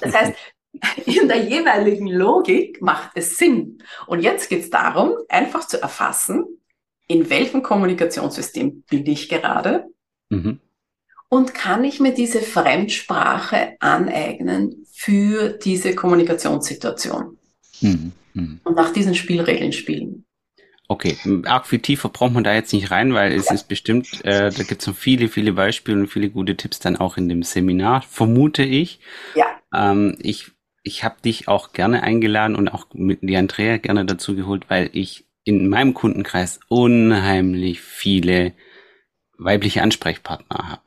Das 0.00 0.14
heißt, 0.14 0.34
in 1.06 1.28
der 1.28 1.44
jeweiligen 1.44 2.06
Logik 2.06 2.80
macht 2.82 3.12
es 3.14 3.36
Sinn. 3.36 3.82
Und 4.06 4.20
jetzt 4.20 4.48
geht 4.48 4.64
es 4.64 4.70
darum, 4.70 5.14
einfach 5.28 5.66
zu 5.66 5.80
erfassen, 5.80 6.44
in 7.06 7.30
welchem 7.30 7.62
Kommunikationssystem 7.62 8.82
bin 8.82 9.06
ich 9.06 9.28
gerade 9.28 9.86
mhm. 10.30 10.60
und 11.28 11.54
kann 11.54 11.84
ich 11.84 12.00
mir 12.00 12.14
diese 12.14 12.40
Fremdsprache 12.40 13.76
aneignen 13.78 14.86
für 14.90 15.50
diese 15.50 15.94
Kommunikationssituation. 15.94 17.38
Mhm. 17.84 18.12
Mhm. 18.34 18.60
Und 18.64 18.76
nach 18.76 18.92
diesen 18.92 19.14
Spielregeln 19.14 19.72
spielen. 19.72 20.24
Okay, 20.86 21.16
arg 21.46 21.66
viel 21.66 21.78
tiefer 21.78 22.10
braucht 22.10 22.34
man 22.34 22.44
da 22.44 22.52
jetzt 22.54 22.72
nicht 22.72 22.90
rein, 22.90 23.14
weil 23.14 23.32
es 23.32 23.46
ja. 23.46 23.54
ist 23.54 23.68
bestimmt, 23.68 24.22
äh, 24.24 24.50
da 24.50 24.62
gibt 24.64 24.82
es 24.82 24.86
noch 24.86 24.94
viele, 24.94 25.28
viele 25.28 25.54
Beispiele 25.54 25.98
und 25.98 26.08
viele 26.08 26.28
gute 26.28 26.56
Tipps 26.56 26.78
dann 26.78 26.96
auch 26.96 27.16
in 27.16 27.28
dem 27.28 27.42
Seminar, 27.42 28.02
vermute 28.02 28.62
ich. 28.64 29.00
Ja. 29.34 29.46
Ähm, 29.72 30.18
ich 30.20 30.50
ich 30.84 31.02
habe 31.02 31.16
dich 31.24 31.48
auch 31.48 31.72
gerne 31.72 32.02
eingeladen 32.02 32.54
und 32.54 32.68
auch 32.68 32.86
mit 32.92 33.20
die 33.22 33.36
Andrea 33.36 33.78
gerne 33.78 34.04
dazu 34.04 34.36
geholt, 34.36 34.66
weil 34.68 34.90
ich 34.92 35.26
in 35.42 35.68
meinem 35.68 35.94
Kundenkreis 35.94 36.60
unheimlich 36.68 37.80
viele 37.80 38.52
weibliche 39.38 39.82
Ansprechpartner 39.82 40.68
habe. 40.68 40.82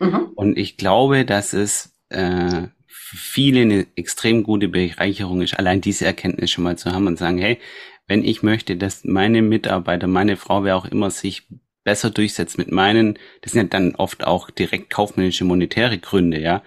Mhm. 0.00 0.32
Und 0.34 0.58
ich 0.58 0.78
glaube, 0.78 1.26
dass 1.26 1.52
es 1.52 1.94
äh, 2.08 2.68
viele 3.16 3.62
eine 3.62 3.86
extrem 3.96 4.42
gute 4.42 4.68
Bereicherung 4.68 5.40
ist, 5.42 5.58
allein 5.58 5.80
diese 5.80 6.04
Erkenntnis 6.04 6.50
schon 6.50 6.64
mal 6.64 6.76
zu 6.76 6.92
haben 6.92 7.06
und 7.06 7.18
sagen, 7.18 7.38
hey, 7.38 7.58
wenn 8.06 8.24
ich 8.24 8.42
möchte, 8.42 8.76
dass 8.76 9.04
meine 9.04 9.42
Mitarbeiter, 9.42 10.06
meine 10.06 10.36
Frau, 10.36 10.64
wer 10.64 10.76
auch 10.76 10.86
immer 10.86 11.10
sich 11.10 11.46
besser 11.84 12.10
durchsetzt 12.10 12.58
mit 12.58 12.70
meinen, 12.70 13.18
das 13.42 13.52
sind 13.52 13.72
ja 13.72 13.78
dann 13.78 13.94
oft 13.94 14.24
auch 14.24 14.50
direkt 14.50 14.90
kaufmännische 14.90 15.44
monetäre 15.44 15.98
Gründe, 15.98 16.40
ja, 16.40 16.62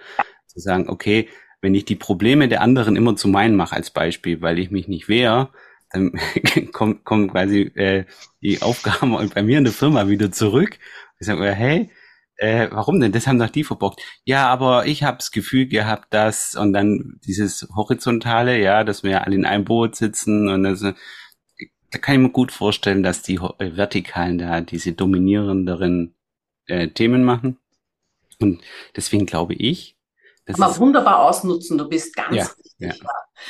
Zu 0.46 0.60
sagen, 0.60 0.88
okay, 0.88 1.28
wenn 1.60 1.74
ich 1.74 1.84
die 1.84 1.96
Probleme 1.96 2.48
der 2.48 2.60
anderen 2.60 2.96
immer 2.96 3.16
zu 3.16 3.28
meinen 3.28 3.56
mache 3.56 3.76
als 3.76 3.90
Beispiel, 3.90 4.40
weil 4.42 4.58
ich 4.58 4.70
mich 4.70 4.88
nicht 4.88 5.08
wehre, 5.08 5.50
dann 5.90 6.12
kommen, 6.72 7.04
kommen 7.04 7.30
quasi 7.30 7.70
äh, 7.74 8.04
die 8.42 8.62
Aufgaben 8.62 9.16
bei 9.32 9.42
mir 9.42 9.58
in 9.58 9.64
der 9.64 9.72
Firma 9.72 10.08
wieder 10.08 10.32
zurück. 10.32 10.78
Ich 11.20 11.26
sage, 11.26 11.52
hey, 11.52 11.90
äh, 12.42 12.68
warum 12.72 12.98
denn? 12.98 13.12
Das 13.12 13.28
haben 13.28 13.38
doch 13.38 13.50
die 13.50 13.62
verbockt. 13.62 14.00
Ja, 14.24 14.48
aber 14.48 14.86
ich 14.86 15.04
habe 15.04 15.18
das 15.18 15.30
Gefühl 15.30 15.68
gehabt, 15.68 16.12
dass 16.12 16.56
und 16.56 16.72
dann 16.72 17.20
dieses 17.24 17.68
horizontale, 17.76 18.60
ja, 18.60 18.82
dass 18.82 19.04
wir 19.04 19.24
alle 19.24 19.36
in 19.36 19.46
einem 19.46 19.64
Boot 19.64 19.94
sitzen 19.94 20.48
und 20.48 20.64
das, 20.64 20.80
da 20.80 21.98
kann 21.98 22.16
ich 22.16 22.20
mir 22.20 22.30
gut 22.30 22.50
vorstellen, 22.50 23.04
dass 23.04 23.22
die 23.22 23.36
äh, 23.36 23.76
vertikalen 23.76 24.38
da 24.38 24.60
diese 24.60 24.92
dominierenderen 24.92 26.16
äh, 26.66 26.88
Themen 26.88 27.22
machen. 27.22 27.58
Und 28.40 28.60
deswegen 28.96 29.24
glaube 29.26 29.54
ich, 29.54 29.96
das 30.44 30.58
man 30.58 30.76
wunderbar 30.78 31.20
ausnutzen. 31.20 31.78
Du 31.78 31.88
bist 31.88 32.16
ganz 32.16 32.34
ja, 32.34 32.42
richtig. 32.42 32.72
Ja, 32.78 32.92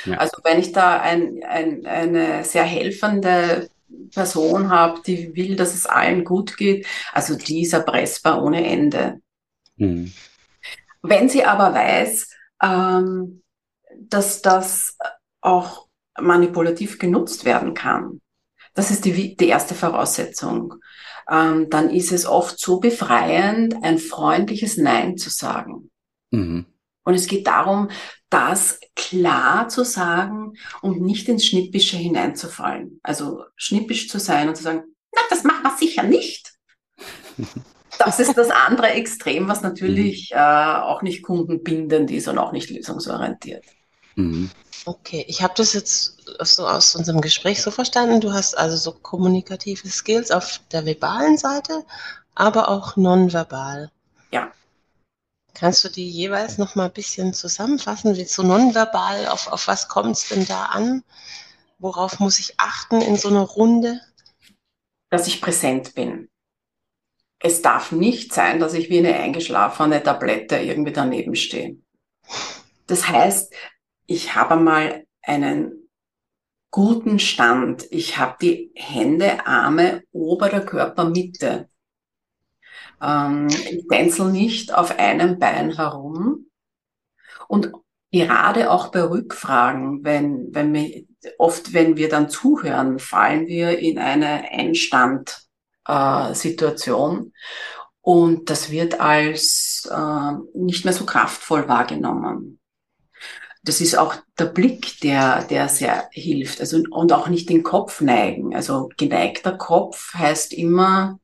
ja. 0.05 0.19
Also 0.19 0.37
wenn 0.45 0.61
ich 0.61 0.73
da 0.73 1.01
ein, 1.01 1.41
ein, 1.49 1.87
eine 1.87 2.45
sehr 2.45 2.65
helfende 2.65 3.71
Person 4.13 4.71
habe, 4.71 5.01
die 5.07 5.35
will, 5.35 5.57
dass 5.57 5.75
es 5.75 5.87
allen 5.87 6.25
gut 6.25 6.57
geht, 6.57 6.87
also 7.13 7.37
die 7.37 7.63
ist 7.63 7.73
erpressbar 7.73 8.43
ohne 8.43 8.67
Ende. 8.67 9.21
Mhm. 9.77 10.13
Wenn 11.03 11.29
sie 11.29 11.45
aber 11.45 11.75
weiß, 11.75 12.29
ähm, 12.63 13.43
dass 13.99 14.43
das 14.43 14.97
auch 15.41 15.89
manipulativ 16.21 16.99
genutzt 16.99 17.45
werden 17.45 17.75
kann, 17.75 18.21
das 18.75 18.91
ist 18.91 19.05
die, 19.05 19.37
die 19.37 19.49
erste 19.49 19.75
Voraussetzung, 19.75 20.75
ähm, 21.31 21.69
dann 21.71 21.91
ist 21.91 22.13
es 22.13 22.27
oft 22.27 22.59
so 22.59 22.81
befreiend, 22.81 23.77
ein 23.83 23.99
freundliches 23.99 24.77
Nein 24.77 25.17
zu 25.17 25.31
sagen. 25.31 25.91
Mhm. 26.31 26.67
Und 27.05 27.15
es 27.15 27.27
geht 27.27 27.47
darum, 27.47 27.91
das 28.33 28.81
klar 28.97 29.69
zu 29.69 29.85
sagen 29.85 30.55
und 30.81 31.03
nicht 31.03 31.29
ins 31.29 31.45
Schnippische 31.45 31.97
hineinzufallen. 31.97 32.99
Also 33.03 33.45
schnippisch 33.57 34.09
zu 34.09 34.19
sein 34.19 34.49
und 34.49 34.57
zu 34.57 34.63
sagen, 34.63 34.85
na, 35.15 35.21
das 35.29 35.45
machen 35.45 35.63
wir 35.65 35.77
sicher 35.77 36.03
nicht. 36.03 36.53
Das 37.99 38.19
ist 38.19 38.37
das 38.37 38.51
andere 38.51 38.89
Extrem, 38.89 39.49
was 39.49 39.63
natürlich 39.63 40.31
mhm. 40.33 40.39
äh, 40.39 40.81
auch 40.81 41.03
nicht 41.03 41.23
kundenbindend 41.23 42.11
ist 42.11 42.27
und 42.27 42.39
auch 42.39 42.51
nicht 42.51 42.69
lösungsorientiert. 42.71 43.65
Mhm. 44.17 44.51
Okay, 44.87 45.25
ich 45.29 45.43
habe 45.43 45.53
das 45.57 45.73
jetzt 45.75 46.17
so 46.41 46.67
aus 46.67 46.97
unserem 46.97 47.21
Gespräch 47.21 47.63
so 47.63 47.71
verstanden. 47.71 48.21
Du 48.21 48.33
hast 48.33 48.59
also 48.59 48.77
so 48.77 48.93
kommunikative 48.93 49.89
Skills 49.89 50.33
auf 50.33 50.59
der 50.73 50.85
verbalen 50.85 51.39
Seite, 51.39 51.85
aber 52.35 52.69
auch 52.69 52.97
nonverbal. 52.97 53.93
Ja. 54.33 54.51
Kannst 55.55 55.85
du 55.85 55.89
die 55.89 56.09
jeweils 56.09 56.59
noch 56.59 56.75
mal 56.75 56.87
ein 56.87 56.93
bisschen 56.93 57.35
zusammenfassen? 57.35 58.17
Wie 58.17 58.25
so 58.25 58.43
nonverbal, 58.43 59.29
auf, 59.29 59.49
auf 59.49 59.69
was 59.69 59.89
kommt 59.89 60.17
es 60.17 60.29
denn 60.29 60.47
da 60.47 60.67
an? 60.67 61.05
Worauf 61.79 62.21
muss 62.21 62.39
ich 62.39 62.55
achten 62.59 63.01
in 63.01 63.17
so 63.17 63.29
einer 63.29 63.43
Runde? 63.43 64.01
Dass 65.11 65.27
ich 65.27 65.41
präsent 65.41 65.95
bin. 65.95 66.29
Es 67.39 67.61
darf 67.61 67.93
nicht 67.93 68.33
sein, 68.33 68.61
dass 68.61 68.73
ich 68.73 68.89
wie 68.89 68.99
eine 68.99 69.15
eingeschlafene 69.15 70.03
Tablette 70.03 70.57
irgendwie 70.59 70.93
daneben 70.93 71.35
stehe. 71.35 71.77
Das 72.87 73.09
heißt, 73.09 73.53
ich 74.07 74.35
habe 74.35 74.57
mal 74.57 75.05
einen 75.23 75.89
guten 76.71 77.19
Stand. 77.19 77.87
Ich 77.91 78.17
habe 78.17 78.37
die 78.41 78.73
Hände, 78.75 79.47
Arme 79.47 80.05
ober 80.13 80.49
der 80.49 80.65
Körpermitte. 80.65 81.69
Ähm, 83.03 83.49
ich 83.49 83.87
tänzel 83.89 84.31
nicht 84.31 84.73
auf 84.75 84.99
einem 84.99 85.39
Bein 85.39 85.77
herum. 85.77 86.47
Und 87.49 87.73
gerade 88.11 88.71
auch 88.71 88.89
bei 88.89 89.03
Rückfragen, 89.03 90.05
wenn, 90.05 90.55
wenn 90.55 90.73
wir, 90.73 91.05
oft 91.39 91.73
wenn 91.73 91.97
wir 91.97 92.09
dann 92.09 92.31
zuhören, 92.31 92.99
fallen 92.99 93.47
wir 93.47 93.79
in 93.79 93.99
eine 93.99 94.51
Einstand-Situation. 94.51 97.27
Äh, 97.27 97.31
und 98.05 98.51
das 98.51 98.71
wird 98.71 99.01
als 99.01 99.89
äh, 99.91 100.33
nicht 100.55 100.85
mehr 100.85 100.95
so 100.95 101.07
kraftvoll 101.07 101.69
wahrgenommen 101.69 102.59
das 103.65 103.81
ist 103.81 103.97
auch 103.97 104.17
der 104.39 104.47
Blick, 104.47 105.01
der, 105.01 105.45
der 105.45 105.69
sehr 105.69 106.09
hilft. 106.11 106.61
Also, 106.61 106.83
und 106.91 107.13
auch 107.13 107.29
nicht 107.29 107.49
den 107.49 107.63
Kopf 107.63 108.01
neigen. 108.01 108.55
Also, 108.55 108.89
geneigter 108.97 109.57
Kopf 109.57 110.15
heißt 110.15 110.53
immer, 110.53 111.21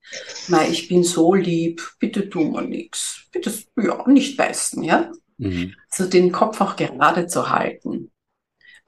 na, 0.47 0.67
ich 0.67 0.89
bin 0.89 1.03
so 1.03 1.35
lieb, 1.35 1.83
bitte 1.99 2.31
tu 2.31 2.45
mir 2.45 2.63
nichts. 2.63 3.27
Bitte, 3.33 3.53
ja, 3.77 4.07
nicht 4.09 4.37
beißen, 4.37 4.83
ja. 4.85 5.11
Mhm. 5.39 5.75
Also, 5.91 6.09
den 6.09 6.31
Kopf 6.31 6.61
auch 6.61 6.77
gerade 6.77 7.27
zu 7.27 7.51
halten. 7.51 8.13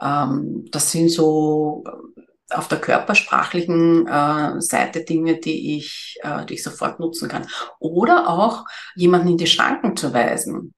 Ähm, 0.00 0.68
das 0.70 0.92
sind 0.92 1.10
so 1.10 1.84
äh, 1.86 2.54
auf 2.54 2.68
der 2.68 2.80
körpersprachlichen 2.80 4.06
äh, 4.06 4.60
Seite 4.60 5.02
Dinge, 5.02 5.38
die 5.38 5.76
ich, 5.76 6.18
äh, 6.22 6.46
die 6.46 6.54
ich 6.54 6.62
sofort 6.62 7.00
nutzen 7.00 7.28
kann. 7.28 7.48
Oder 7.80 8.28
auch 8.28 8.64
jemanden 8.94 9.28
in 9.28 9.38
die 9.38 9.46
Schranken 9.48 9.96
zu 9.96 10.14
weisen. 10.14 10.72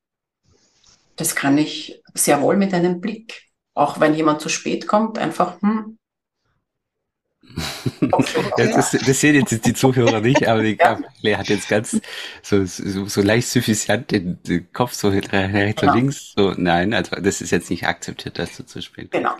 Das 1.22 1.36
kann 1.36 1.56
ich 1.56 2.02
sehr 2.14 2.42
wohl 2.42 2.56
mit 2.56 2.74
einem 2.74 3.00
Blick. 3.00 3.44
Auch 3.74 4.00
wenn 4.00 4.12
jemand 4.12 4.40
zu 4.40 4.48
spät 4.48 4.88
kommt, 4.88 5.18
einfach, 5.18 5.62
hm. 5.62 5.96
Das, 8.56 8.90
das, 8.90 9.20
sehen 9.20 9.34
jetzt 9.34 9.64
die 9.64 9.74
Zuhörer 9.74 10.20
nicht, 10.20 10.46
aber 10.46 10.62
die 10.62 10.76
ja. 10.80 10.98
Lea 11.20 11.36
hat 11.36 11.48
jetzt 11.48 11.68
ganz 11.68 12.00
so, 12.42 12.64
so, 12.64 13.06
so 13.06 13.22
leicht 13.22 13.48
suffisant 13.48 14.10
den, 14.10 14.42
den 14.42 14.72
Kopf 14.72 14.92
so 14.92 15.08
rechts 15.08 15.30
genau. 15.30 15.92
und 15.92 15.98
links. 15.98 16.32
So, 16.36 16.54
nein, 16.56 16.94
also 16.94 17.16
das 17.16 17.40
ist 17.40 17.50
jetzt 17.50 17.70
nicht 17.70 17.86
akzeptiert, 17.86 18.38
dass 18.38 18.56
du 18.56 18.64
zu 18.64 18.80
kommst. 18.80 19.12
Genau. 19.12 19.34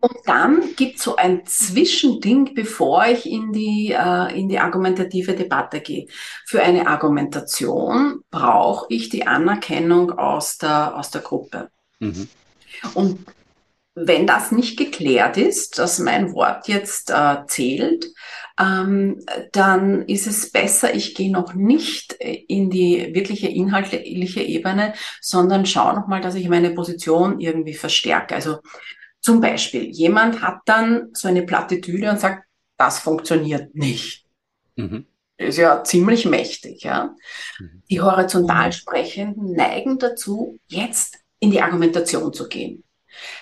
Und 0.00 0.16
dann 0.26 0.74
gibt 0.76 0.98
es 0.98 1.04
so 1.04 1.16
ein 1.16 1.46
Zwischending, 1.46 2.54
bevor 2.54 3.06
ich 3.06 3.26
in 3.26 3.52
die, 3.52 3.92
äh, 3.92 4.38
in 4.38 4.48
die 4.48 4.58
argumentative 4.58 5.34
Debatte 5.34 5.80
gehe. 5.80 6.06
Für 6.46 6.62
eine 6.62 6.86
Argumentation 6.86 8.20
brauche 8.30 8.86
ich 8.88 9.08
die 9.08 9.26
Anerkennung 9.26 10.12
aus 10.12 10.58
der, 10.58 10.96
aus 10.96 11.10
der 11.10 11.20
Gruppe. 11.20 11.70
Mhm. 11.98 12.28
Und 12.94 13.26
wenn 13.98 14.26
das 14.26 14.52
nicht 14.52 14.78
geklärt 14.78 15.38
ist, 15.38 15.78
dass 15.78 15.98
mein 15.98 16.34
Wort 16.34 16.68
jetzt 16.68 17.10
äh, 17.10 17.38
zählt, 17.46 18.06
ähm, 18.60 19.24
dann 19.52 20.02
ist 20.02 20.26
es 20.26 20.52
besser, 20.52 20.94
ich 20.94 21.14
gehe 21.14 21.32
noch 21.32 21.54
nicht 21.54 22.12
in 22.12 22.68
die 22.68 23.14
wirkliche 23.14 23.48
inhaltliche 23.48 24.42
Ebene, 24.42 24.92
sondern 25.22 25.64
schaue 25.64 25.94
nochmal, 25.94 26.20
dass 26.20 26.34
ich 26.34 26.48
meine 26.48 26.70
Position 26.70 27.40
irgendwie 27.40 27.74
verstärke. 27.74 28.34
Also 28.34 28.58
zum 29.20 29.40
Beispiel, 29.40 29.84
jemand 29.84 30.42
hat 30.42 30.58
dann 30.66 31.08
so 31.14 31.28
eine 31.28 31.42
Plattitüde 31.42 32.10
und 32.10 32.20
sagt, 32.20 32.44
das 32.76 32.98
funktioniert 32.98 33.74
nicht. 33.74 34.26
Mhm. 34.76 35.06
Das 35.38 35.48
ist 35.48 35.58
ja 35.58 35.82
ziemlich 35.84 36.26
mächtig, 36.26 36.82
ja. 36.82 37.14
Mhm. 37.58 37.82
Die 37.90 38.00
horizontal 38.02 38.72
Sprechenden 38.72 39.52
neigen 39.52 39.98
dazu, 39.98 40.58
jetzt 40.66 41.18
in 41.40 41.50
die 41.50 41.62
Argumentation 41.62 42.32
zu 42.32 42.46
gehen. 42.46 42.84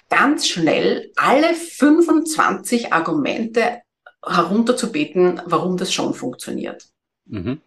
Ganz 0.08 0.46
schnell 0.46 1.12
alle 1.16 1.54
25 1.54 2.92
Argumente 2.92 3.82
herunterzubeten, 4.24 5.42
warum 5.44 5.76
das 5.76 5.92
schon 5.92 6.14
funktioniert. 6.14 6.86
Mhm. 7.26 7.60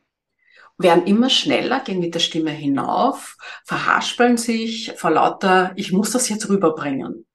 Werden 0.78 1.08
immer 1.08 1.30
schneller, 1.30 1.80
gehen 1.80 2.00
mit 2.00 2.14
der 2.14 2.20
Stimme 2.20 2.52
hinauf, 2.52 3.38
verhaspeln 3.66 4.38
sich 4.38 4.94
vor 4.96 5.12
lauter, 5.12 5.74
ich 5.76 5.92
muss 5.92 6.12
das 6.12 6.30
jetzt 6.30 6.50
rüberbringen. 6.50 7.14
Und 7.14 7.26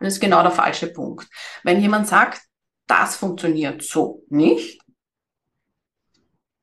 das 0.00 0.14
ist 0.14 0.20
genau 0.20 0.42
der 0.42 0.52
falsche 0.52 0.86
Punkt. 0.86 1.28
Wenn 1.64 1.80
jemand 1.80 2.06
sagt, 2.06 2.42
das 2.86 3.16
funktioniert 3.16 3.82
so 3.82 4.22
nicht, 4.28 4.80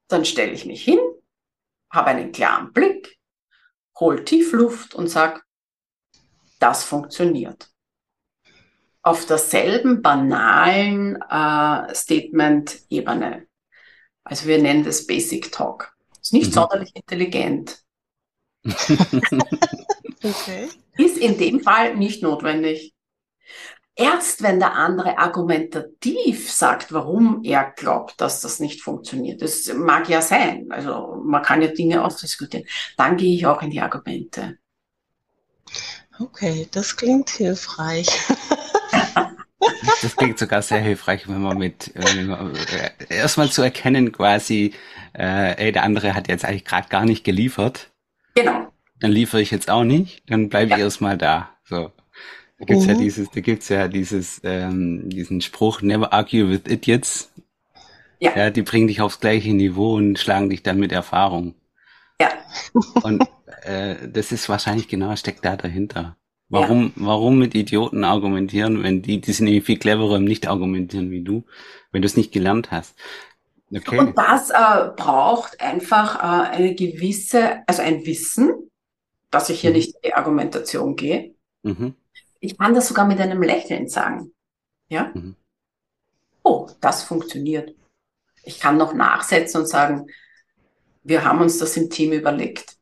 dann 0.08 0.26
stelle 0.26 0.52
ich 0.52 0.66
mich 0.66 0.84
hin, 0.84 1.00
habe 1.90 2.08
einen 2.08 2.32
klaren 2.32 2.72
Blick, 2.72 3.18
hol 4.00 4.24
Tiefluft 4.24 4.96
und 4.96 5.08
sage, 5.08 5.42
das 6.64 6.84
funktioniert. 6.84 7.70
Auf 9.02 9.26
derselben 9.26 10.02
banalen 10.02 11.22
äh, 11.30 11.94
Statement-Ebene. 11.94 13.48
Also 14.24 14.48
wir 14.48 14.62
nennen 14.62 14.86
das 14.86 15.06
Basic 15.06 15.52
Talk. 15.52 15.94
Ist 16.22 16.32
nicht 16.32 16.48
mhm. 16.48 16.54
sonderlich 16.54 16.96
intelligent. 16.96 17.84
okay. 20.24 20.70
Ist 20.98 21.18
in 21.18 21.38
dem 21.38 21.60
Fall 21.60 21.98
nicht 21.98 22.24
notwendig. 22.24 22.94
Erst 23.96 24.42
wenn 24.42 24.60
der 24.60 24.74
andere 24.74 25.18
argumentativ 25.18 26.50
sagt, 26.50 26.94
warum 26.94 27.44
er 27.44 27.72
glaubt, 27.72 28.22
dass 28.22 28.40
das 28.40 28.62
nicht 28.62 28.82
funktioniert, 28.82 29.42
das 29.42 29.72
mag 29.74 30.10
ja 30.10 30.22
sein, 30.22 30.72
also 30.72 31.22
man 31.24 31.44
kann 31.44 31.62
ja 31.62 31.68
Dinge 31.68 32.04
ausdiskutieren, 32.04 32.66
dann 32.98 33.18
gehe 33.18 33.36
ich 33.36 33.46
auch 33.46 33.62
in 33.62 33.70
die 33.70 33.82
Argumente. 33.82 34.58
Okay, 36.20 36.68
das 36.72 36.96
klingt 36.96 37.30
hilfreich. 37.30 38.08
das 40.02 40.16
klingt 40.16 40.38
sogar 40.38 40.62
sehr 40.62 40.80
hilfreich, 40.80 41.28
wenn 41.28 41.42
man 41.42 41.58
mit 41.58 41.96
äh, 41.96 42.26
äh, 42.26 42.92
erstmal 43.10 43.50
zu 43.50 43.62
erkennen 43.62 44.12
quasi, 44.12 44.74
äh, 45.14 45.66
ey, 45.66 45.72
der 45.72 45.84
andere 45.84 46.14
hat 46.14 46.28
jetzt 46.28 46.46
eigentlich 46.46 46.66
gerade 46.66 46.90
gar 46.90 47.06
nicht 47.06 47.24
geliefert. 47.24 47.90
Genau. 48.36 48.68
dann 49.00 49.12
liefere 49.12 49.42
ich 49.42 49.52
jetzt 49.52 49.70
auch 49.70 49.84
nicht, 49.84 50.24
dann 50.28 50.50
bleibe 50.50 50.72
ja. 50.72 50.78
ich 50.78 50.82
erstmal 50.84 51.18
da. 51.18 51.52
So. 51.66 51.92
Da 52.58 52.66
gibt's 52.66 52.86
mhm. 52.86 52.90
ja 52.92 52.98
dieses, 52.98 53.30
da 53.30 53.42
gibt's 53.42 53.70
ja 53.70 53.88
dieses, 53.88 54.42
ähm, 54.44 55.10
diesen 55.10 55.42
Spruch, 55.42 55.82
never 55.82 56.14
argue 56.14 56.50
with 56.50 56.62
idiots. 56.68 57.32
Ja. 58.20 58.36
ja. 58.36 58.50
Die 58.50 58.62
bringen 58.62 58.88
dich 58.88 59.02
aufs 59.02 59.20
gleiche 59.20 59.54
Niveau 59.54 59.96
und 59.96 60.18
schlagen 60.18 60.50
dich 60.50 60.64
dann 60.64 60.80
mit 60.80 60.92
Erfahrung. 60.92 61.56
Ja. 62.22 62.30
Und 63.04 63.24
äh, 63.64 64.10
das 64.10 64.32
ist 64.32 64.50
wahrscheinlich 64.50 64.88
genau, 64.88 65.16
steckt 65.16 65.46
da 65.46 65.56
dahinter. 65.56 66.18
Warum, 66.50 66.94
ja. 66.96 67.08
warum 67.08 67.40
mit 67.40 67.56
Idioten 67.56 68.04
argumentieren, 68.04 68.84
wenn 68.84 69.02
die, 69.02 69.20
die 69.20 69.32
sind 69.32 69.46
nämlich 69.46 69.64
viel 69.64 69.80
cleverer 69.80 70.18
im 70.18 70.26
Nicht-Argumentieren 70.26 71.10
wie 71.10 71.24
du, 71.24 71.46
wenn 71.92 72.02
du 72.02 72.06
es 72.06 72.18
nicht 72.18 72.32
gelernt 72.32 72.70
hast. 72.70 72.96
Okay. 73.76 73.98
Und 73.98 74.18
das 74.18 74.52
äh, 74.52 74.92
braucht 74.96 75.60
einfach 75.60 76.18
äh, 76.18 76.56
eine 76.56 76.76
gewisse, 76.76 77.68
also 77.68 77.82
ein 77.82 78.06
Wissen, 78.06 78.52
dass 79.32 79.50
ich 79.50 79.62
hier 79.62 79.72
mhm. 79.72 79.78
nicht 79.78 79.96
in 79.96 80.02
die 80.06 80.14
Argumentation 80.14 80.96
gehe. 80.96 81.34
Mhm. 81.64 81.96
Ich 82.40 82.58
kann 82.58 82.76
das 82.76 82.88
sogar 82.88 83.08
mit 83.08 83.20
einem 83.20 83.42
Lächeln 83.42 83.88
sagen. 83.88 84.32
Ja? 84.90 85.12
Mhm. 85.14 85.36
Oh, 86.44 86.70
das 86.82 87.04
funktioniert. 87.04 87.74
Ich 88.44 88.60
kann 88.60 88.78
noch 88.78 88.94
nachsetzen 88.94 89.62
und 89.62 89.68
sagen, 89.68 90.08
wir 91.04 91.24
haben 91.24 91.42
uns 91.42 91.58
das 91.58 91.76
im 91.78 91.90
Team 91.90 92.12
überlegt. 92.12 92.73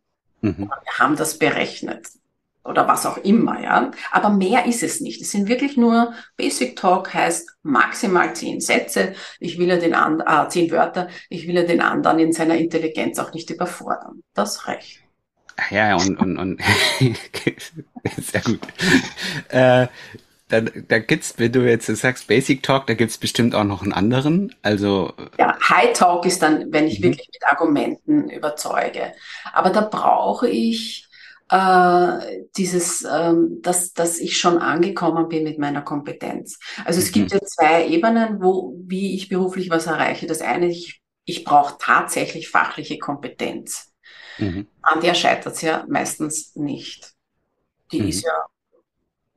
Mhm. 0.41 0.69
Wir 0.69 0.99
haben 0.99 1.15
das 1.15 1.37
berechnet 1.37 2.07
oder 2.63 2.87
was 2.87 3.05
auch 3.05 3.17
immer, 3.17 3.61
ja. 3.61 3.91
Aber 4.11 4.29
mehr 4.29 4.65
ist 4.65 4.83
es 4.83 5.01
nicht. 5.01 5.21
Es 5.21 5.31
sind 5.31 5.47
wirklich 5.47 5.77
nur 5.77 6.13
Basic 6.37 6.75
Talk 6.75 7.13
heißt 7.13 7.57
maximal 7.63 8.35
zehn 8.35 8.59
Sätze. 8.59 9.13
Ich 9.39 9.57
will 9.57 9.67
ja 9.67 9.77
den 9.77 9.95
anderen, 9.95 10.45
äh, 10.45 10.49
zehn 10.49 10.69
Wörter. 10.71 11.07
Ich 11.29 11.47
will 11.47 11.55
ja 11.55 11.63
den 11.63 11.81
anderen 11.81 12.19
in 12.19 12.33
seiner 12.33 12.57
Intelligenz 12.57 13.17
auch 13.19 13.33
nicht 13.33 13.49
überfordern. 13.49 14.21
Das 14.33 14.67
reicht. 14.67 15.01
Ja, 15.69 15.95
und, 15.95 16.17
und, 16.19 16.37
und 16.37 16.61
sehr 18.17 18.41
gut. 18.41 18.61
Äh, 19.49 19.87
da, 20.51 20.59
da 20.61 20.99
gibt's, 20.99 21.35
wenn 21.37 21.51
du 21.51 21.61
jetzt 21.61 21.87
sagst 21.87 22.27
Basic 22.27 22.61
Talk, 22.61 22.85
da 22.87 22.93
gibt's 22.93 23.17
bestimmt 23.17 23.55
auch 23.55 23.63
noch 23.63 23.83
einen 23.83 23.93
anderen. 23.93 24.53
Also 24.61 25.13
ja, 25.39 25.57
High 25.69 25.93
Talk 25.93 26.25
ist 26.25 26.41
dann, 26.41 26.71
wenn 26.73 26.87
ich 26.87 26.99
mhm. 26.99 27.05
wirklich 27.05 27.29
mit 27.31 27.43
Argumenten 27.49 28.29
überzeuge. 28.29 29.13
Aber 29.53 29.69
da 29.69 29.81
brauche 29.81 30.49
ich 30.49 31.07
äh, 31.49 32.43
dieses, 32.57 33.05
ähm, 33.09 33.61
dass, 33.61 33.93
dass 33.93 34.19
ich 34.19 34.37
schon 34.37 34.57
angekommen 34.57 35.29
bin 35.29 35.45
mit 35.45 35.57
meiner 35.57 35.81
Kompetenz. 35.81 36.59
Also 36.83 36.99
es 36.99 37.07
mhm. 37.09 37.13
gibt 37.13 37.31
ja 37.31 37.39
zwei 37.41 37.87
Ebenen, 37.87 38.41
wo 38.41 38.75
wie 38.85 39.15
ich 39.15 39.29
beruflich 39.29 39.69
was 39.69 39.87
erreiche. 39.87 40.27
Das 40.27 40.41
eine, 40.41 40.67
ich, 40.67 41.01
ich 41.23 41.45
brauche 41.45 41.77
tatsächlich 41.79 42.49
fachliche 42.49 42.99
Kompetenz. 42.99 43.93
Mhm. 44.37 44.67
An 44.81 44.99
der 44.99 45.13
scheitert 45.13 45.53
es 45.53 45.61
ja 45.61 45.85
meistens 45.87 46.55
nicht. 46.55 47.13
Die 47.93 48.01
mhm. 48.01 48.09
ist 48.09 48.23
ja 48.23 48.33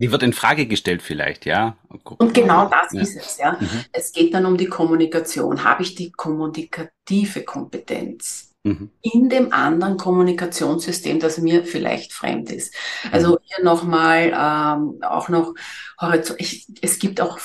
die 0.05 0.13
wird 0.13 0.23
in 0.23 0.35
Frage 0.35 0.67
gestellt 0.67 1.01
vielleicht, 1.01 1.47
ja. 1.47 1.79
Und 1.89 2.35
genau 2.35 2.69
das 2.69 2.93
ja. 2.93 3.01
ist 3.01 3.17
es, 3.17 3.39
ja. 3.39 3.57
Mhm. 3.59 3.85
Es 3.91 4.13
geht 4.13 4.35
dann 4.35 4.45
um 4.45 4.59
die 4.59 4.67
Kommunikation. 4.67 5.65
Habe 5.65 5.83
ich 5.83 5.95
die 5.95 6.13
kommunikative 6.13 7.43
Kompetenz 7.43 8.53
mhm. 8.65 8.91
in 9.01 9.31
dem 9.31 9.51
anderen 9.55 9.97
Kommunikationssystem, 9.97 11.21
das 11.21 11.39
mir 11.39 11.65
vielleicht 11.65 12.13
fremd 12.13 12.53
ist? 12.53 12.75
Also 13.13 13.33
mhm. 13.33 13.39
hier 13.45 13.65
nochmal 13.65 14.27
ähm, 14.27 15.03
auch 15.03 15.31
noch. 15.31 15.55
Ich, 16.37 16.67
es 16.83 16.99
gibt 16.99 17.23
auch 17.23 17.39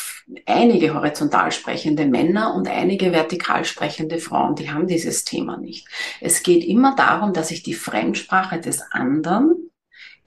einige 0.46 0.94
horizontal 0.94 1.54
sprechende 1.54 2.08
Männer 2.08 2.56
und 2.56 2.68
einige 2.68 3.14
vertikal 3.14 3.64
sprechende 3.64 4.18
Frauen, 4.18 4.56
die 4.56 4.70
haben 4.70 4.86
dieses 4.86 5.24
Thema 5.24 5.56
nicht. 5.56 5.88
Es 6.20 6.44
geht 6.44 6.66
immer 6.66 6.94
darum, 6.94 7.32
dass 7.32 7.52
ich 7.52 7.64
die 7.64 7.74
Fremdsprache 7.74 8.60
des 8.60 8.82
anderen 8.92 9.69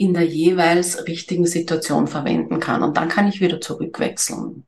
in 0.02 0.14
der 0.14 0.26
jeweils 0.26 1.06
richtigen 1.06 1.46
Situation 1.46 2.08
verwenden 2.08 2.58
kann. 2.58 2.82
Und 2.82 2.96
dann 2.96 3.08
kann 3.08 3.28
ich 3.28 3.40
wieder 3.40 3.60
zurückwechseln. 3.60 4.64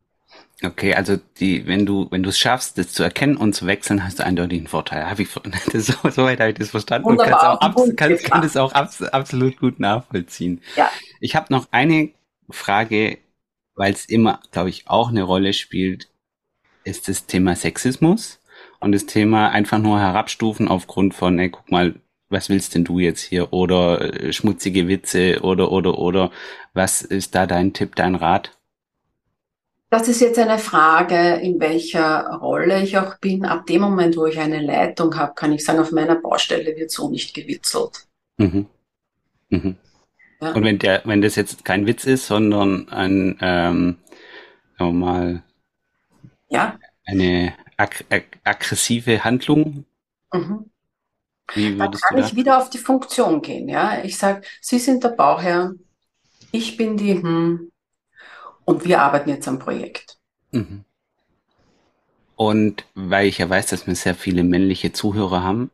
Okay, 0.62 0.94
also 0.94 1.16
die, 1.40 1.66
wenn 1.66 1.84
du, 1.84 2.06
wenn 2.12 2.22
du 2.22 2.28
es 2.28 2.38
schaffst, 2.38 2.78
das 2.78 2.92
zu 2.92 3.02
erkennen 3.02 3.36
und 3.36 3.52
zu 3.52 3.66
wechseln, 3.66 4.04
hast 4.04 4.20
du 4.20 4.24
eindeutig 4.24 4.60
einen 4.60 4.68
Vorteil. 4.68 5.10
Habe 5.10 5.22
ich 5.22 5.28
das, 5.72 5.86
so, 5.86 5.94
so 6.08 6.22
weit 6.22 6.38
habe 6.38 6.50
ich 6.50 6.58
das 6.58 6.70
verstanden 6.70 7.08
Wunderbar, 7.08 7.54
und 7.54 7.60
kannst 7.60 7.76
auch, 7.76 7.96
kann, 7.96 8.16
kann 8.18 8.42
das 8.42 8.56
auch 8.56 8.72
abs, 8.72 9.02
absolut 9.02 9.58
gut 9.58 9.80
nachvollziehen. 9.80 10.62
Ja. 10.76 10.88
Ich 11.18 11.34
habe 11.34 11.52
noch 11.52 11.66
eine 11.72 12.10
Frage, 12.48 13.18
weil 13.74 13.92
es 13.92 14.04
immer, 14.06 14.38
glaube 14.52 14.68
ich, 14.68 14.86
auch 14.86 15.08
eine 15.08 15.24
Rolle 15.24 15.52
spielt, 15.52 16.08
ist 16.84 17.08
das 17.08 17.26
Thema 17.26 17.56
Sexismus 17.56 18.38
und 18.78 18.92
das 18.92 19.06
Thema 19.06 19.48
einfach 19.48 19.78
nur 19.78 19.98
herabstufen 19.98 20.68
aufgrund 20.68 21.14
von, 21.14 21.40
ey, 21.40 21.50
guck 21.50 21.72
mal, 21.72 21.96
was 22.34 22.50
willst 22.50 22.74
denn 22.74 22.84
du 22.84 22.98
jetzt 22.98 23.22
hier? 23.22 23.54
Oder 23.54 24.22
äh, 24.22 24.32
schmutzige 24.32 24.88
Witze 24.88 25.40
oder, 25.40 25.72
oder, 25.72 25.98
oder. 25.98 26.30
Was 26.74 27.00
ist 27.00 27.34
da 27.34 27.46
dein 27.46 27.72
Tipp, 27.72 27.94
dein 27.94 28.16
Rat? 28.16 28.50
Das 29.88 30.08
ist 30.08 30.20
jetzt 30.20 30.38
eine 30.40 30.58
Frage, 30.58 31.36
in 31.36 31.60
welcher 31.60 32.26
Rolle 32.42 32.82
ich 32.82 32.98
auch 32.98 33.16
bin. 33.18 33.44
Ab 33.44 33.66
dem 33.66 33.80
Moment, 33.80 34.16
wo 34.16 34.26
ich 34.26 34.38
eine 34.38 34.60
Leitung 34.60 35.16
habe, 35.16 35.34
kann 35.34 35.52
ich 35.52 35.64
sagen, 35.64 35.78
auf 35.78 35.92
meiner 35.92 36.16
Baustelle 36.16 36.76
wird 36.76 36.90
so 36.90 37.08
nicht 37.08 37.32
gewitzelt. 37.32 38.06
Mhm. 38.36 38.66
Mhm. 39.50 39.76
Ja. 40.42 40.52
Und 40.52 40.64
wenn 40.64 40.80
der, 40.80 41.02
wenn 41.04 41.22
das 41.22 41.36
jetzt 41.36 41.64
kein 41.64 41.86
Witz 41.86 42.04
ist, 42.06 42.26
sondern 42.26 42.88
ein, 42.88 43.38
ähm, 43.40 43.98
sagen 44.76 44.98
wir 44.98 45.06
mal, 45.06 45.42
ja. 46.48 46.76
eine 47.06 47.54
ag 47.76 48.04
ag 48.10 48.24
aggressive 48.42 49.22
Handlung, 49.22 49.84
mhm. 50.32 50.70
Wie 51.52 51.76
dann 51.76 51.92
kann 51.92 52.18
ich 52.18 52.34
wieder 52.34 52.58
auf 52.58 52.70
die 52.70 52.78
Funktion 52.78 53.42
gehen. 53.42 53.68
Ja, 53.68 54.02
ich 54.02 54.16
sage, 54.16 54.42
Sie 54.60 54.78
sind 54.78 55.04
der 55.04 55.10
Bauherr, 55.10 55.74
ich 56.52 56.76
bin 56.76 56.96
die 56.96 57.14
hm, 57.14 57.70
und 58.64 58.84
wir 58.84 59.02
arbeiten 59.02 59.28
jetzt 59.28 59.48
am 59.48 59.58
Projekt. 59.58 60.18
Mhm. 60.52 60.84
Und 62.36 62.84
weil 62.94 63.28
ich 63.28 63.38
ja 63.38 63.48
weiß, 63.48 63.66
dass 63.66 63.86
wir 63.86 63.94
sehr 63.94 64.14
viele 64.14 64.42
männliche 64.42 64.92
Zuhörer 64.92 65.42
haben, 65.42 65.70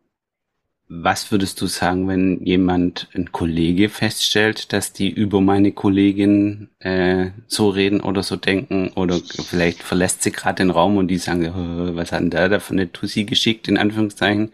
was 0.92 1.30
würdest 1.30 1.60
du 1.60 1.66
sagen, 1.66 2.08
wenn 2.08 2.44
jemand, 2.44 3.08
ein 3.14 3.30
Kollege 3.30 3.88
feststellt, 3.88 4.72
dass 4.72 4.92
die 4.92 5.08
über 5.08 5.40
meine 5.40 5.70
Kollegin 5.70 6.68
äh, 6.80 7.30
so 7.46 7.68
reden 7.68 8.00
oder 8.00 8.24
so 8.24 8.34
denken 8.34 8.90
oder 8.96 9.20
vielleicht 9.46 9.84
verlässt 9.84 10.24
sie 10.24 10.32
gerade 10.32 10.56
den 10.56 10.70
Raum 10.70 10.96
und 10.96 11.06
die 11.06 11.18
sagen, 11.18 11.94
was 11.94 12.10
hat 12.10 12.22
denn 12.22 12.30
der 12.30 12.48
da 12.48 12.58
von 12.58 12.76
der 12.76 12.92
Tussi 12.92 13.22
geschickt, 13.22 13.68
in 13.68 13.78
Anführungszeichen. 13.78 14.52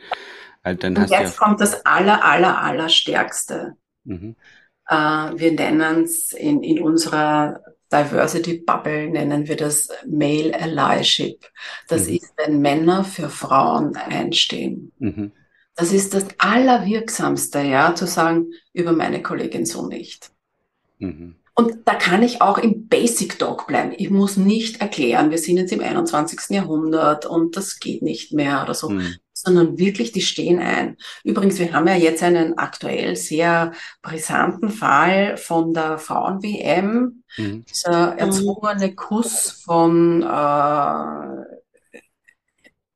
Halt, 0.67 0.83
dann 0.83 0.97
Und 0.97 1.11
jetzt 1.11 1.39
ja 1.39 1.45
kommt 1.45 1.61
das 1.61 1.87
aller, 1.87 2.25
aller, 2.25 2.61
aller 2.61 2.89
Stärkste. 2.89 3.77
Mhm. 4.03 4.35
Äh, 4.89 4.95
wir 4.97 5.53
nennen 5.53 6.03
es 6.03 6.33
in, 6.33 6.65
in 6.65 6.83
unserer 6.83 7.63
Diversity 7.93 8.65
Bubble 8.67 9.09
nennen 9.09 9.47
wir 9.47 9.57
das 9.57 9.91
Male 10.09 10.53
Allyship. 10.61 11.49
Das 11.87 12.09
mhm. 12.09 12.17
ist, 12.17 12.33
wenn 12.37 12.61
Männer 12.61 13.05
für 13.05 13.29
Frauen 13.29 13.95
einstehen. 13.95 14.91
Mhm. 14.99 15.31
Das 15.77 15.93
ist 15.93 16.15
das 16.15 16.27
Allerwirksamste, 16.39 17.61
ja, 17.61 17.95
zu 17.95 18.09
sagen, 18.09 18.47
über 18.73 18.91
meine 18.91 19.23
Kollegin 19.23 19.67
so 19.67 19.87
nicht. 19.87 20.33
Mhm. 20.99 21.37
Und 21.55 21.77
da 21.85 21.95
kann 21.95 22.25
ich 22.25 22.43
auch 22.43 22.59
im 22.59 22.89
Basic 22.89 23.39
Talk 23.39 23.69
bleiben. 23.69 23.95
Ich 23.97 24.11
muss 24.11 24.37
nicht 24.37 24.81
erklären, 24.81 25.31
wir 25.31 25.39
sind 25.39 25.59
jetzt 25.59 25.73
im 25.73 25.81
21. 25.81 26.51
Jahrhundert 26.51 27.25
und 27.25 27.57
das 27.57 27.79
geht 27.79 28.03
nicht 28.03 28.33
mehr 28.33 28.65
oder 28.65 28.75
so. 28.75 28.89
Mhm 28.89 29.15
sondern 29.47 29.79
wirklich, 29.79 30.11
die 30.11 30.23
stehen 30.23 30.59
ein. 30.59 30.97
Übrigens, 31.23 31.61
wir 31.61 31.73
haben 31.73 31.87
ja 31.87 31.95
jetzt 31.95 32.21
einen 32.23 32.59
aktuell 32.59 33.15
sehr 33.15 33.73
brisanten 34.03 34.71
Fall 34.71 35.37
von 35.37 35.73
der 35.73 35.99
Frauen-WM, 35.99 37.23
mhm. 37.37 37.65
dieser 37.65 38.19
erzwungene 38.19 38.97
Kuss 38.97 39.63
von 39.65 40.23
äh, 40.23 41.99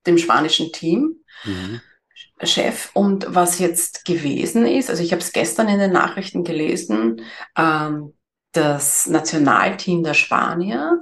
dem 0.07 0.19
spanischen 0.19 0.73
Team. 0.73 1.21
Mhm. 1.45 1.81
Chef 2.43 2.91
und 2.95 3.27
was 3.29 3.59
jetzt 3.59 4.07
gewesen 4.07 4.65
ist, 4.65 4.89
also 4.89 5.03
ich 5.03 5.13
habe 5.13 5.21
es 5.21 5.33
gestern 5.33 5.69
in 5.69 5.79
den 5.79 5.93
Nachrichten 5.93 6.43
gelesen, 6.43 7.21
ähm, 7.55 8.15
das 8.53 9.07
Nationalteam 9.07 10.03
der 10.03 10.15
Spanier 10.15 10.99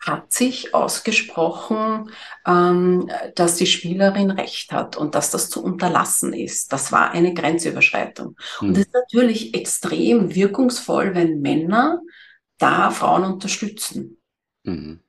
hat 0.00 0.32
sich 0.32 0.74
ausgesprochen, 0.74 2.10
ähm, 2.46 3.10
dass 3.34 3.56
die 3.56 3.66
Spielerin 3.66 4.30
recht 4.30 4.72
hat 4.72 4.96
und 4.96 5.14
dass 5.14 5.30
das 5.30 5.50
zu 5.50 5.62
unterlassen 5.62 6.32
ist. 6.32 6.72
Das 6.72 6.92
war 6.92 7.10
eine 7.10 7.34
Grenzüberschreitung. 7.34 8.36
Mhm. 8.60 8.68
Und 8.68 8.78
es 8.78 8.86
ist 8.86 8.94
natürlich 8.94 9.54
extrem 9.54 10.34
wirkungsvoll, 10.34 11.14
wenn 11.14 11.40
Männer 11.40 12.00
da 12.58 12.90
Frauen 12.90 13.24
unterstützen. 13.24 14.20
Mhm. 14.64 15.00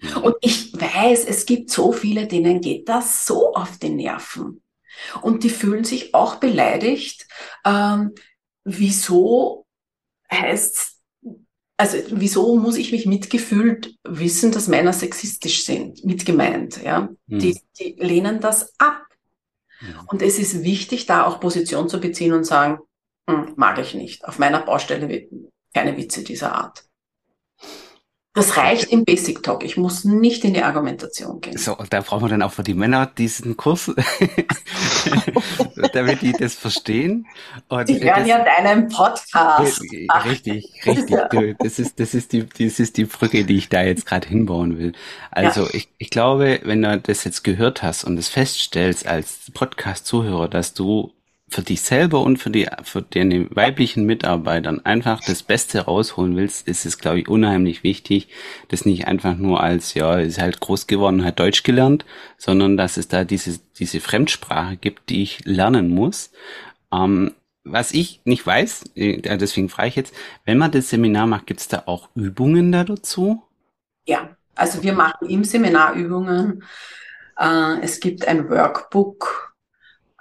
Ja. 0.00 0.16
Und 0.18 0.36
ich 0.40 0.72
weiß, 0.72 1.24
es 1.26 1.46
gibt 1.46 1.70
so 1.70 1.92
viele, 1.92 2.26
denen 2.26 2.60
geht 2.60 2.88
das 2.88 3.26
so 3.26 3.54
auf 3.54 3.78
die 3.78 3.90
Nerven. 3.90 4.62
Und 5.22 5.44
die 5.44 5.50
fühlen 5.50 5.84
sich 5.84 6.14
auch 6.14 6.36
beleidigt. 6.36 7.26
Ähm, 7.64 8.14
wieso 8.64 9.66
heißt 10.30 10.93
also 11.76 11.98
wieso 12.10 12.56
muss 12.56 12.76
ich 12.76 12.92
mich 12.92 13.06
mitgefühlt 13.06 13.96
wissen, 14.04 14.52
dass 14.52 14.68
Männer 14.68 14.92
sexistisch 14.92 15.64
sind, 15.64 16.04
mitgemeint, 16.04 16.82
ja? 16.82 17.08
Mhm. 17.26 17.38
Die, 17.38 17.60
die 17.78 17.96
lehnen 17.98 18.40
das 18.40 18.72
ab. 18.78 19.02
Mhm. 19.80 20.00
Und 20.06 20.22
es 20.22 20.38
ist 20.38 20.62
wichtig, 20.62 21.06
da 21.06 21.24
auch 21.24 21.40
Position 21.40 21.88
zu 21.88 22.00
beziehen 22.00 22.32
und 22.32 22.44
sagen, 22.44 22.78
hm, 23.28 23.54
mag 23.56 23.78
ich 23.78 23.94
nicht. 23.94 24.24
Auf 24.24 24.38
meiner 24.38 24.60
Baustelle 24.60 25.28
keine 25.72 25.96
Witze 25.96 26.22
dieser 26.22 26.54
Art. 26.54 26.84
Das 28.34 28.56
reicht 28.56 28.90
im 28.90 29.04
Basic 29.04 29.44
Talk. 29.44 29.62
Ich 29.62 29.76
muss 29.76 30.04
nicht 30.04 30.44
in 30.44 30.54
die 30.54 30.62
Argumentation 30.62 31.40
gehen. 31.40 31.56
So, 31.56 31.76
und 31.76 31.92
da 31.92 32.00
brauchen 32.00 32.24
wir 32.24 32.28
dann 32.28 32.42
auch 32.42 32.50
für 32.50 32.64
die 32.64 32.74
Männer 32.74 33.06
diesen 33.06 33.56
Kurs, 33.56 33.92
damit 35.92 36.20
die 36.20 36.32
das 36.32 36.54
verstehen. 36.54 37.28
Und 37.68 37.88
die 37.88 38.02
hören 38.02 38.26
ja 38.26 38.44
deinen 38.44 38.88
Podcast. 38.88 39.80
Ach, 40.08 40.24
richtig, 40.24 40.68
richtig. 40.84 41.10
Ja. 41.10 41.28
Das 41.60 41.78
ist, 41.78 42.00
das 42.00 42.12
ist 42.12 42.32
die, 42.32 42.44
das 42.44 42.80
ist 42.80 42.96
die 42.96 43.04
Brücke, 43.04 43.44
die 43.44 43.56
ich 43.56 43.68
da 43.68 43.82
jetzt 43.82 44.04
gerade 44.04 44.26
hinbauen 44.26 44.78
will. 44.78 44.94
Also 45.30 45.62
ja. 45.62 45.68
ich, 45.72 45.88
ich 45.98 46.10
glaube, 46.10 46.58
wenn 46.64 46.82
du 46.82 46.98
das 46.98 47.22
jetzt 47.22 47.44
gehört 47.44 47.84
hast 47.84 48.02
und 48.02 48.18
es 48.18 48.28
feststellst 48.28 49.06
als 49.06 49.52
Podcast-Zuhörer, 49.54 50.48
dass 50.48 50.74
du 50.74 51.12
für 51.48 51.62
dich 51.62 51.82
selber 51.82 52.22
und 52.22 52.38
für 52.38 52.50
die 52.50 52.68
für 52.82 53.02
deine 53.02 53.48
weiblichen 53.54 54.06
Mitarbeitern 54.06 54.84
einfach 54.84 55.20
das 55.20 55.42
Beste 55.42 55.80
rausholen 55.80 56.36
willst, 56.36 56.66
ist 56.66 56.86
es, 56.86 56.98
glaube 56.98 57.20
ich, 57.20 57.28
unheimlich 57.28 57.82
wichtig, 57.82 58.28
das 58.68 58.86
nicht 58.86 59.06
einfach 59.06 59.36
nur 59.36 59.62
als, 59.62 59.94
ja, 59.94 60.18
ist 60.18 60.40
halt 60.40 60.60
groß 60.60 60.86
geworden, 60.86 61.24
hat 61.24 61.38
Deutsch 61.38 61.62
gelernt, 61.62 62.04
sondern 62.38 62.76
dass 62.76 62.96
es 62.96 63.08
da 63.08 63.24
diese, 63.24 63.60
diese 63.78 64.00
Fremdsprache 64.00 64.76
gibt, 64.76 65.10
die 65.10 65.22
ich 65.22 65.44
lernen 65.44 65.90
muss. 65.90 66.32
Ähm, 66.92 67.34
was 67.62 67.92
ich 67.92 68.20
nicht 68.24 68.46
weiß, 68.46 68.90
äh, 68.94 69.36
deswegen 69.36 69.68
frage 69.68 69.88
ich 69.88 69.96
jetzt, 69.96 70.14
wenn 70.44 70.58
man 70.58 70.70
das 70.70 70.90
Seminar 70.90 71.26
macht, 71.26 71.46
gibt 71.46 71.60
es 71.60 71.68
da 71.68 71.84
auch 71.86 72.08
Übungen 72.14 72.72
da 72.72 72.84
dazu? 72.84 73.42
Ja, 74.06 74.36
also 74.54 74.82
wir 74.82 74.94
machen 74.94 75.28
im 75.28 75.44
Seminar 75.44 75.94
Übungen. 75.94 76.64
Äh, 77.38 77.80
es 77.82 78.00
gibt 78.00 78.26
ein 78.26 78.48
Workbook. 78.48 79.54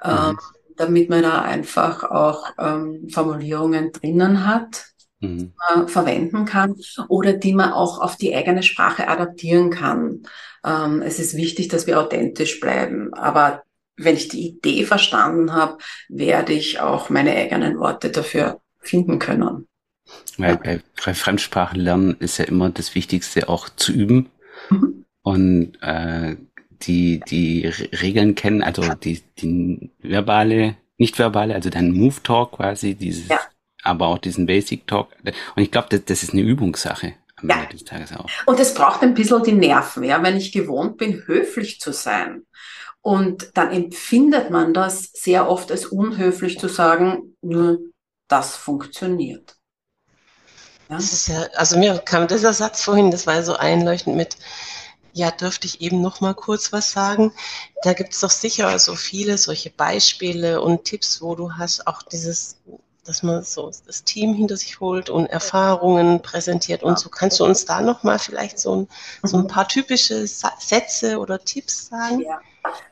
Mhm 0.06 0.38
damit 0.78 1.10
man 1.10 1.24
da 1.24 1.42
einfach 1.42 2.04
auch 2.04 2.52
ähm, 2.58 3.08
Formulierungen 3.10 3.92
drinnen 3.92 4.48
hat, 4.48 4.86
mhm. 5.20 5.54
äh, 5.76 5.88
verwenden 5.88 6.46
kann 6.46 6.76
oder 7.08 7.34
die 7.34 7.54
man 7.54 7.72
auch 7.72 8.00
auf 8.00 8.18
die 8.18 8.36
eigene 8.36 8.64
Sprache 8.64 9.08
adaptieren 9.08 9.70
kann. 9.70 10.24
Ähm, 10.66 11.02
es 11.02 11.20
ist 11.20 11.36
wichtig, 11.36 11.68
dass 11.68 11.88
wir 11.88 12.00
authentisch 12.00 12.60
bleiben, 12.60 13.14
aber 13.14 13.64
wenn 13.96 14.16
ich 14.16 14.28
die 14.28 14.48
Idee 14.48 14.86
verstanden 14.86 15.54
habe, 15.54 15.78
werde 16.10 16.54
ich 16.54 16.80
auch 16.80 17.10
meine 17.10 17.36
eigenen 17.36 17.78
Worte 17.80 18.10
dafür 18.10 18.60
finden 18.80 19.20
können. 19.20 19.68
Weil 20.38 20.58
bei, 20.58 20.82
bei 21.06 21.14
Fremdsprachen 21.14 21.80
lernen 21.80 22.18
ist 22.20 22.38
ja 22.38 22.46
immer 22.46 22.70
das 22.70 22.96
Wichtigste 22.96 23.50
auch 23.50 23.70
zu 23.70 23.92
üben. 23.94 24.30
Mhm. 24.70 25.06
Und 25.22 25.78
äh, 25.82 26.36
die, 26.88 27.22
die 27.28 27.68
Regeln 28.02 28.36
kennen, 28.36 28.64
also 28.64 28.82
die, 28.94 29.22
die 29.40 29.92
verbale, 30.00 30.76
nicht 30.98 31.18
verbale, 31.18 31.56
also 31.56 31.70
dein 31.70 31.92
Move 31.92 32.22
Talk 32.24 32.54
quasi, 32.54 32.96
dieses, 32.96 33.28
ja. 33.28 33.40
aber 33.84 34.08
auch 34.08 34.18
diesen 34.18 34.46
Basic 34.46 34.86
Talk. 34.88 35.10
Und 35.56 35.62
ich 35.62 35.72
glaube, 35.72 35.88
das, 35.90 36.06
das 36.06 36.24
ist 36.24 36.34
eine 36.34 36.42
Übungssache 36.42 37.14
am 37.38 37.50
ja. 37.50 37.58
Ende 37.58 37.70
des 37.70 37.84
Tages 37.86 38.14
auch. 38.14 38.30
Und 38.46 38.60
es 38.60 38.74
braucht 38.74 39.02
ein 39.02 39.14
bisschen 39.14 39.44
die 39.44 39.54
Nerven, 39.54 40.04
ja, 40.04 40.22
wenn 40.24 40.38
ich 40.38 40.52
gewohnt 40.52 40.98
bin, 40.98 41.24
höflich 41.26 41.80
zu 41.80 41.92
sein. 41.92 42.46
Und 43.02 43.50
dann 43.56 43.72
empfindet 43.72 44.50
man 44.50 44.74
das 44.74 45.12
sehr 45.14 45.50
oft 45.50 45.72
als 45.72 45.86
unhöflich 45.86 46.58
zu 46.58 46.70
sagen, 46.70 47.36
nur 47.42 47.80
das 48.30 48.56
funktioniert. 48.56 49.58
Ja? 50.90 50.96
Das 50.96 51.12
ist 51.12 51.28
ja, 51.28 51.44
also 51.56 51.78
mir 51.78 51.98
kam 51.98 52.28
dieser 52.28 52.54
Satz 52.54 52.84
vorhin, 52.84 53.12
das 53.12 53.28
war 53.28 53.44
so 53.44 53.56
einleuchtend 53.56 54.16
mit, 54.16 54.38
ja, 55.14 55.32
dürfte 55.32 55.68
ich 55.68 55.82
eben 55.82 56.02
noch 56.02 56.22
mal 56.22 56.34
kurz 56.34 56.74
was 56.74 56.92
sagen? 56.92 57.32
Da 57.84 57.94
gibt 57.94 58.14
es 58.14 58.20
doch 58.20 58.32
sicher 58.32 58.78
so 58.80 58.96
viele 58.96 59.38
solche 59.38 59.70
Beispiele 59.70 60.62
und 60.62 60.86
Tipps, 60.86 61.22
wo 61.22 61.36
du 61.36 61.54
hast 61.54 61.88
auch 61.88 62.02
dieses, 62.02 62.58
dass 63.06 63.22
man 63.22 63.44
so 63.44 63.72
das 63.86 64.04
Team 64.04 64.34
hinter 64.34 64.58
sich 64.58 64.80
holt 64.80 65.10
und 65.12 65.28
Erfahrungen 65.28 66.22
präsentiert 66.22 66.82
und 66.82 66.98
so. 66.98 67.10
Kannst 67.10 67.40
du 67.40 67.46
uns 67.46 67.66
da 67.66 67.82
noch 67.82 68.04
mal 68.04 68.18
vielleicht 68.18 68.60
so 68.60 68.76
ein, 68.76 68.88
so 69.22 69.38
ein 69.38 69.48
paar 69.48 69.68
typische 69.68 70.26
Sätze 70.26 71.20
oder 71.20 71.40
Tipps 71.40 71.88
sagen? 71.88 72.22
Ja. 72.22 72.42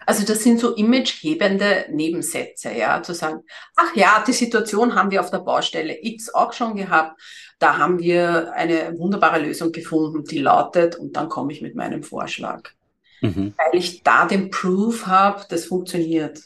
Also 0.06 0.26
das 0.26 0.44
sind 0.44 0.60
so 0.60 0.76
imagehebende 0.76 1.86
Nebensätze, 1.90 2.74
ja, 2.74 3.02
zu 3.02 3.14
sagen, 3.14 3.40
ach 3.78 3.96
ja, 3.96 4.22
die 4.28 4.34
Situation 4.34 4.96
haben 4.96 5.12
wir 5.12 5.22
auf 5.22 5.32
der 5.32 5.40
Baustelle 5.40 5.98
X 6.02 6.34
auch 6.34 6.52
schon 6.52 6.76
gehabt 6.76 7.20
da 7.62 7.78
haben 7.78 8.00
wir 8.00 8.54
eine 8.54 8.98
wunderbare 8.98 9.40
Lösung 9.40 9.72
gefunden, 9.72 10.24
die 10.24 10.40
lautet, 10.40 10.96
und 10.96 11.16
dann 11.16 11.30
komme 11.30 11.54
ich 11.54 11.62
mit 11.62 11.76
meinem 11.76 12.02
Vorschlag. 12.02 12.72
Mhm. 13.22 13.54
Weil 13.56 13.80
ich 13.80 14.02
da 14.02 14.26
den 14.26 14.50
Proof 14.50 15.06
habe, 15.06 15.46
das 15.48 15.66
funktioniert. 15.66 16.42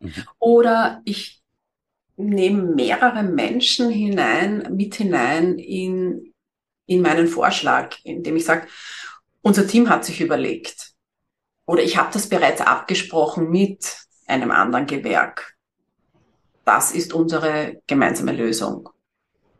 Mhm. 0.00 0.24
Oder 0.38 1.02
ich 1.04 1.42
nehme 2.16 2.62
mehrere 2.62 3.22
Menschen 3.24 3.90
hinein, 3.90 4.74
mit 4.74 4.94
hinein 4.94 5.58
in, 5.58 6.32
in 6.86 7.02
meinen 7.02 7.26
Vorschlag, 7.26 7.96
indem 8.02 8.36
ich 8.36 8.46
sage, 8.46 8.68
unser 9.42 9.66
Team 9.66 9.90
hat 9.90 10.06
sich 10.06 10.22
überlegt. 10.22 10.92
Oder 11.66 11.82
ich 11.82 11.98
habe 11.98 12.10
das 12.10 12.26
bereits 12.30 12.62
abgesprochen 12.62 13.50
mit 13.50 13.98
einem 14.26 14.50
anderen 14.50 14.86
Gewerk. 14.86 15.56
Das 16.64 16.92
ist 16.92 17.12
unsere 17.12 17.82
gemeinsame 17.86 18.32
Lösung. 18.32 18.88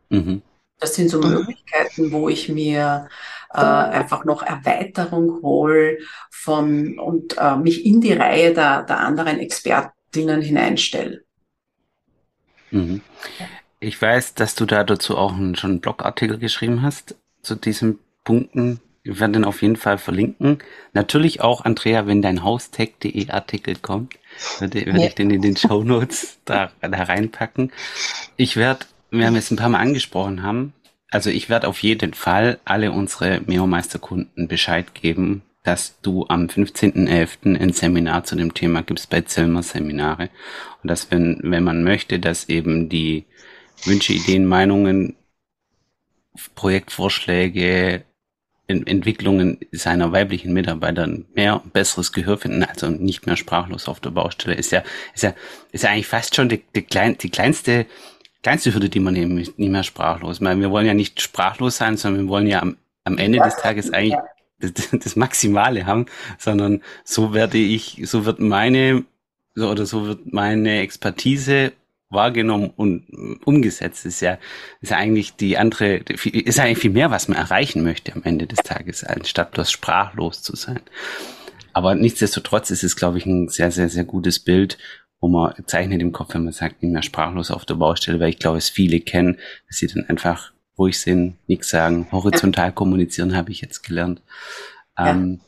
Mhm. 0.09 0.41
Das 0.79 0.95
sind 0.95 1.09
so 1.09 1.19
Möglichkeiten, 1.19 2.11
wo 2.11 2.29
ich 2.29 2.49
mir 2.49 3.07
äh, 3.53 3.59
einfach 3.59 4.25
noch 4.25 4.43
Erweiterung 4.43 5.41
hole 5.41 5.97
von 6.29 6.99
und 6.99 7.37
äh, 7.37 7.55
mich 7.55 7.85
in 7.85 8.01
die 8.01 8.13
Reihe 8.13 8.53
der, 8.53 8.83
der 8.83 8.99
anderen 8.99 9.39
Expertinnen 9.39 10.41
hineinstelle. 10.41 11.23
Mhm. 12.71 13.01
Ich 13.79 14.01
weiß, 14.01 14.33
dass 14.33 14.55
du 14.55 14.65
da 14.65 14.83
dazu 14.83 15.17
auch 15.17 15.33
einen, 15.33 15.55
schon 15.55 15.71
einen 15.71 15.81
Blogartikel 15.81 16.37
geschrieben 16.37 16.81
hast 16.81 17.15
zu 17.41 17.55
diesen 17.55 17.99
Punkten. 18.23 18.79
Wir 19.03 19.19
werden 19.19 19.33
den 19.33 19.45
auf 19.45 19.61
jeden 19.61 19.77
Fall 19.77 19.97
verlinken. 19.97 20.59
Natürlich 20.93 21.41
auch, 21.41 21.63
Andrea, 21.63 22.07
wenn 22.07 22.21
dein 22.21 22.43
Haustech.de 22.43 23.29
Artikel 23.29 23.75
kommt, 23.77 24.15
werde, 24.59 24.85
werde 24.85 24.99
ja. 24.99 25.07
ich 25.07 25.15
den 25.15 25.29
in 25.29 25.41
den 25.41 25.55
Show 25.55 25.83
Notes 25.83 26.39
da, 26.45 26.71
da 26.81 27.03
reinpacken. 27.03 27.71
Ich 28.35 28.57
werde 28.57 28.85
wir 29.11 29.25
haben 29.25 29.35
es 29.35 29.51
ein 29.51 29.57
paar 29.57 29.69
Mal 29.69 29.79
angesprochen 29.79 30.43
haben, 30.43 30.73
also 31.09 31.29
ich 31.29 31.49
werde 31.49 31.67
auf 31.67 31.83
jeden 31.83 32.13
Fall 32.13 32.59
alle 32.65 32.91
unsere 32.91 33.41
Meomeister-Kunden 33.45 34.47
Bescheid 34.47 34.93
geben, 34.93 35.43
dass 35.63 35.99
du 36.01 36.25
am 36.27 36.47
15.11. 36.47 37.59
ein 37.61 37.73
Seminar 37.73 38.23
zu 38.23 38.35
dem 38.35 38.53
Thema 38.53 38.83
gibst 38.83 39.09
bei 39.09 39.21
Zilmer 39.21 39.63
Seminare. 39.63 40.29
Und 40.81 40.89
dass 40.89 41.11
wenn, 41.11 41.39
wenn 41.43 41.63
man 41.63 41.83
möchte, 41.83 42.19
dass 42.19 42.49
eben 42.49 42.89
die 42.89 43.25
Wünsche, 43.83 44.13
Ideen, 44.13 44.45
Meinungen, 44.45 45.15
Projektvorschläge, 46.55 48.03
Entwicklungen 48.67 49.59
seiner 49.71 50.11
weiblichen 50.11 50.51
Mitarbeiter 50.51 51.07
mehr 51.33 51.61
besseres 51.71 52.11
Gehör 52.11 52.37
finden, 52.37 52.63
also 52.63 52.89
nicht 52.89 53.25
mehr 53.25 53.37
sprachlos 53.37 53.87
auf 53.87 54.01
der 54.01 54.09
Baustelle, 54.09 54.55
ist 54.55 54.71
ja, 54.71 54.83
ist 55.13 55.23
ja, 55.23 55.33
ist 55.71 55.85
ja 55.85 55.91
eigentlich 55.91 56.07
fast 56.07 56.35
schon 56.35 56.49
die, 56.49 56.63
die, 56.75 56.81
klein, 56.81 57.17
die 57.17 57.29
kleinste 57.29 57.85
kleinste 58.47 58.73
Hürde, 58.73 58.87
die 58.87 59.01
man 59.01 59.13
nehmen, 59.13 59.35
nicht 59.35 59.57
mehr 59.57 59.83
sprachlos. 59.83 60.39
Meine, 60.39 60.61
wir 60.61 60.71
wollen 60.71 60.87
ja 60.87 60.93
nicht 60.93 61.21
sprachlos 61.21 61.75
sein, 61.75 61.97
sondern 61.97 62.23
wir 62.23 62.29
wollen 62.29 62.47
ja 62.47 62.61
am, 62.61 62.77
am 63.03 63.17
Ende 63.17 63.39
des 63.39 63.57
Tages 63.57 63.91
eigentlich 63.91 64.15
das, 64.61 64.71
das 64.89 65.17
Maximale 65.17 65.85
haben, 65.85 66.05
sondern 66.37 66.81
so 67.03 67.33
werde 67.33 67.57
ich, 67.57 68.03
so 68.05 68.23
wird 68.23 68.39
meine, 68.39 69.03
so, 69.53 69.69
oder 69.69 69.85
so 69.85 70.07
wird 70.07 70.31
meine 70.31 70.79
Expertise 70.79 71.73
wahrgenommen 72.09 72.71
und 72.73 73.39
umgesetzt. 73.43 74.05
ist 74.05 74.21
ja, 74.21 74.37
ist 74.79 74.91
ja 74.91 74.97
eigentlich 74.97 75.35
die 75.35 75.57
andere, 75.57 75.97
ist 75.97 76.57
eigentlich 76.61 76.77
viel 76.77 76.91
mehr, 76.91 77.11
was 77.11 77.27
man 77.27 77.37
erreichen 77.37 77.83
möchte 77.83 78.15
am 78.15 78.23
Ende 78.23 78.47
des 78.47 78.59
Tages, 78.59 79.03
anstatt 79.03 79.51
bloß 79.51 79.69
sprachlos 79.69 80.41
zu 80.41 80.55
sein. 80.55 80.79
Aber 81.73 81.95
nichtsdestotrotz 81.95 82.71
ist 82.71 82.85
es, 82.85 82.95
glaube 82.95 83.17
ich, 83.17 83.25
ein 83.25 83.49
sehr, 83.49 83.71
sehr, 83.71 83.89
sehr 83.89 84.05
gutes 84.05 84.39
Bild 84.39 84.77
wo 85.19 85.27
man 85.27 85.53
zeichnet 85.65 86.01
im 86.01 86.11
Kopf, 86.11 86.33
wenn 86.33 86.43
man 86.43 86.53
sagt, 86.53 86.83
nicht 86.83 86.91
mehr 86.91 87.01
sprachlos 87.01 87.51
auf 87.51 87.65
der 87.65 87.75
Baustelle, 87.75 88.19
weil 88.19 88.29
ich 88.29 88.39
glaube, 88.39 88.57
es 88.57 88.69
viele 88.69 88.99
kennen, 88.99 89.37
dass 89.67 89.77
sie 89.77 89.87
dann 89.87 90.05
einfach 90.07 90.51
ruhig 90.77 90.99
sind, 90.99 91.37
nichts 91.47 91.69
sagen, 91.69 92.07
horizontal 92.11 92.71
kommunizieren, 92.71 93.35
habe 93.35 93.51
ich 93.51 93.61
jetzt 93.61 93.83
gelernt. 93.83 94.21
Ja. 94.97 95.11
Ähm, 95.11 95.41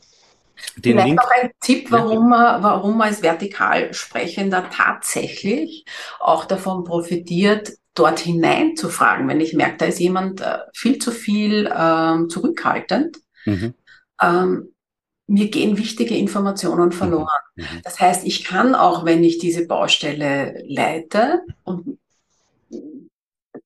den 0.76 0.92
Vielleicht 0.92 1.06
Link, 1.06 1.20
noch 1.20 1.30
ein 1.42 1.50
Tipp, 1.60 1.90
warum, 1.90 2.28
man, 2.28 2.62
warum 2.62 2.98
man 2.98 3.08
als 3.08 3.22
Vertikalsprechender 3.22 4.68
tatsächlich 4.70 5.84
auch 6.18 6.44
davon 6.44 6.84
profitiert, 6.84 7.72
dort 7.94 8.20
hinein 8.20 8.76
zu 8.76 8.88
fragen. 8.88 9.28
Wenn 9.28 9.40
ich 9.40 9.54
merke, 9.54 9.78
da 9.78 9.84
ist 9.86 10.00
jemand 10.00 10.40
äh, 10.40 10.58
viel 10.74 10.98
zu 10.98 11.12
viel 11.12 11.70
ähm, 11.74 12.28
zurückhaltend, 12.28 13.18
mhm. 13.44 13.74
ähm, 14.22 14.72
mir 15.30 15.48
gehen 15.48 15.78
wichtige 15.78 16.16
Informationen 16.16 16.86
mhm. 16.86 16.92
verloren. 16.92 17.28
Mhm. 17.54 17.64
Das 17.84 18.00
heißt, 18.00 18.26
ich 18.26 18.44
kann 18.44 18.74
auch, 18.74 19.04
wenn 19.04 19.22
ich 19.22 19.38
diese 19.38 19.66
Baustelle 19.66 20.62
leite 20.66 21.42
und 21.62 21.98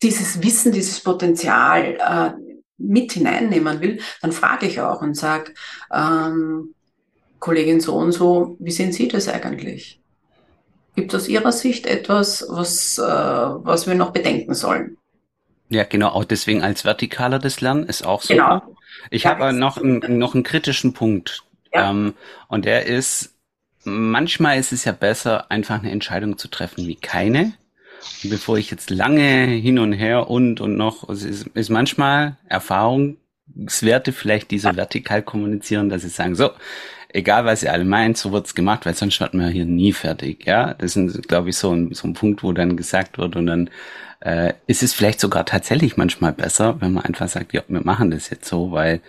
dieses 0.02 0.42
Wissen, 0.42 0.72
dieses 0.72 1.00
Potenzial 1.00 1.96
äh, 1.98 2.32
mit 2.76 3.12
hineinnehmen 3.12 3.80
will, 3.80 4.00
dann 4.20 4.32
frage 4.32 4.66
ich 4.66 4.80
auch 4.80 5.00
und 5.00 5.16
sage, 5.16 5.54
ähm, 5.90 6.74
Kollegin 7.38 7.80
so 7.80 7.94
und 7.94 8.12
so, 8.12 8.56
wie 8.58 8.70
sehen 8.70 8.92
Sie 8.92 9.08
das 9.08 9.28
eigentlich? 9.28 10.00
Gibt 10.94 11.14
es 11.14 11.22
aus 11.22 11.28
Ihrer 11.28 11.52
Sicht 11.52 11.86
etwas, 11.86 12.44
was, 12.48 12.98
äh, 12.98 13.02
was 13.02 13.86
wir 13.86 13.94
noch 13.94 14.12
bedenken 14.12 14.54
sollen? 14.54 14.98
Ja, 15.70 15.84
genau, 15.84 16.08
auch 16.10 16.24
deswegen 16.24 16.62
als 16.62 16.82
vertikaler 16.82 17.38
das 17.38 17.62
Lernen 17.62 17.84
ist 17.84 18.04
auch 18.04 18.20
super. 18.20 18.62
Genau. 18.66 18.76
Ich 19.10 19.24
ja, 19.24 19.30
habe 19.30 19.54
noch, 19.54 19.78
einen, 19.78 20.18
noch 20.18 20.34
einen 20.34 20.44
kritischen 20.44 20.92
Punkt. 20.92 21.42
Ja. 21.74 21.90
Ähm, 21.90 22.14
und 22.48 22.64
der 22.64 22.86
ist, 22.86 23.34
manchmal 23.84 24.58
ist 24.58 24.72
es 24.72 24.84
ja 24.84 24.92
besser, 24.92 25.50
einfach 25.50 25.80
eine 25.80 25.90
Entscheidung 25.90 26.38
zu 26.38 26.48
treffen 26.48 26.86
wie 26.86 26.96
keine. 26.96 27.54
Und 28.22 28.30
bevor 28.30 28.58
ich 28.58 28.70
jetzt 28.70 28.90
lange 28.90 29.46
hin 29.46 29.78
und 29.78 29.92
her 29.92 30.28
und 30.30 30.60
und 30.60 30.76
noch, 30.76 31.08
es 31.08 31.24
ist, 31.24 31.46
ist 31.48 31.70
manchmal 31.70 32.36
Erfahrungswerte 32.48 34.12
vielleicht, 34.12 34.50
die 34.50 34.58
so 34.58 34.74
vertikal 34.76 35.22
kommunizieren, 35.22 35.88
dass 35.88 36.02
sie 36.02 36.08
sagen, 36.08 36.34
so, 36.34 36.50
egal 37.14 37.44
was 37.46 37.62
ihr 37.62 37.72
alle 37.72 37.84
meint, 37.84 38.18
so 38.18 38.32
wird's 38.32 38.54
gemacht, 38.54 38.84
weil 38.84 38.94
sonst 38.94 39.20
wird 39.20 39.34
man 39.34 39.50
hier 39.50 39.64
nie 39.64 39.92
fertig. 39.92 40.44
Ja, 40.46 40.74
das 40.74 40.96
ist, 40.96 41.28
glaube 41.28 41.50
ich, 41.50 41.56
so 41.56 41.72
ein, 41.72 41.94
so 41.94 42.08
ein 42.08 42.14
Punkt, 42.14 42.42
wo 42.42 42.52
dann 42.52 42.76
gesagt 42.76 43.18
wird 43.18 43.36
und 43.36 43.46
dann 43.46 43.70
äh, 44.20 44.54
ist 44.66 44.82
es 44.82 44.92
vielleicht 44.92 45.20
sogar 45.20 45.46
tatsächlich 45.46 45.96
manchmal 45.96 46.32
besser, 46.32 46.80
wenn 46.80 46.92
man 46.92 47.04
einfach 47.04 47.28
sagt, 47.28 47.52
ja, 47.52 47.62
wir 47.68 47.82
machen 47.82 48.10
das 48.10 48.30
jetzt 48.30 48.48
so, 48.48 48.72
weil 48.72 49.00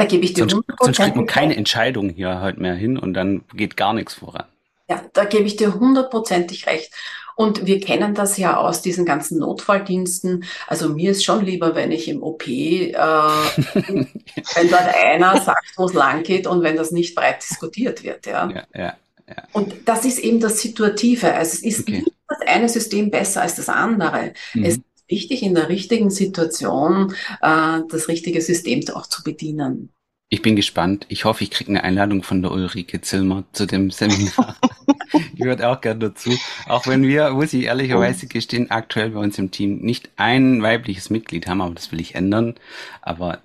da 0.00 0.06
gebe 0.06 0.24
ich 0.24 0.32
dir 0.32 0.48
sonst, 0.48 0.66
sonst 0.80 0.98
kriegt 0.98 1.16
man 1.16 1.26
keine 1.26 1.56
Entscheidung 1.56 2.08
hier 2.08 2.40
halt 2.40 2.58
mehr 2.58 2.74
hin 2.74 2.96
und 2.96 3.12
dann 3.12 3.44
geht 3.54 3.76
gar 3.76 3.92
nichts 3.92 4.14
voran. 4.14 4.44
Ja, 4.88 5.02
da 5.12 5.24
gebe 5.24 5.44
ich 5.44 5.56
dir 5.56 5.74
hundertprozentig 5.74 6.66
recht. 6.66 6.90
Und 7.36 7.66
wir 7.66 7.80
kennen 7.80 8.14
das 8.14 8.36
ja 8.36 8.56
aus 8.56 8.82
diesen 8.82 9.04
ganzen 9.04 9.38
Notfalldiensten. 9.38 10.44
Also 10.66 10.88
mir 10.88 11.12
ist 11.12 11.24
schon 11.24 11.44
lieber, 11.44 11.74
wenn 11.74 11.92
ich 11.92 12.08
im 12.08 12.22
OP, 12.22 12.46
äh, 12.46 12.92
wenn 12.94 14.70
dort 14.70 14.94
einer 15.02 15.40
sagt, 15.40 15.72
wo 15.76 15.84
es 15.84 15.94
lang 15.94 16.22
geht 16.22 16.46
und 16.46 16.62
wenn 16.62 16.76
das 16.76 16.90
nicht 16.90 17.14
breit 17.14 17.42
diskutiert 17.42 18.02
wird. 18.02 18.26
Ja. 18.26 18.50
ja, 18.50 18.62
ja, 18.74 18.96
ja. 19.28 19.36
Und 19.52 19.74
das 19.86 20.04
ist 20.04 20.18
eben 20.18 20.40
das 20.40 20.60
Situative. 20.60 21.32
Also 21.34 21.58
es 21.58 21.62
ist 21.62 21.80
okay. 21.80 21.92
nicht 21.92 22.12
das 22.28 22.40
eine 22.46 22.68
System 22.68 23.10
besser 23.10 23.42
als 23.42 23.54
das 23.54 23.68
andere. 23.68 24.32
Mhm. 24.54 24.64
Es 24.64 24.76
ist 24.76 24.82
wichtig, 25.10 25.42
in 25.42 25.54
der 25.54 25.68
richtigen 25.68 26.10
Situation 26.10 27.14
äh, 27.42 27.80
das 27.88 28.08
richtige 28.08 28.40
System 28.40 28.82
auch 28.94 29.06
zu 29.06 29.22
bedienen. 29.22 29.92
Ich 30.32 30.42
bin 30.42 30.54
gespannt. 30.54 31.06
Ich 31.08 31.24
hoffe, 31.24 31.42
ich 31.42 31.50
kriege 31.50 31.70
eine 31.70 31.82
Einladung 31.82 32.22
von 32.22 32.40
der 32.40 32.52
Ulrike 32.52 33.00
Zilmer 33.00 33.42
zu 33.52 33.66
dem 33.66 33.90
Seminar. 33.90 34.56
ich 35.34 35.40
würde 35.40 35.68
auch 35.68 35.80
gerne 35.80 35.98
dazu. 35.98 36.30
Auch 36.68 36.86
wenn 36.86 37.02
wir, 37.02 37.30
muss 37.30 37.52
ich 37.52 37.64
ehrlicherweise 37.64 38.28
gestehen, 38.28 38.70
aktuell 38.70 39.10
bei 39.10 39.18
uns 39.18 39.38
im 39.38 39.50
Team 39.50 39.78
nicht 39.80 40.08
ein 40.16 40.62
weibliches 40.62 41.10
Mitglied 41.10 41.48
haben, 41.48 41.60
aber 41.60 41.74
das 41.74 41.90
will 41.90 42.00
ich 42.00 42.14
ändern. 42.14 42.54
Aber 43.02 43.40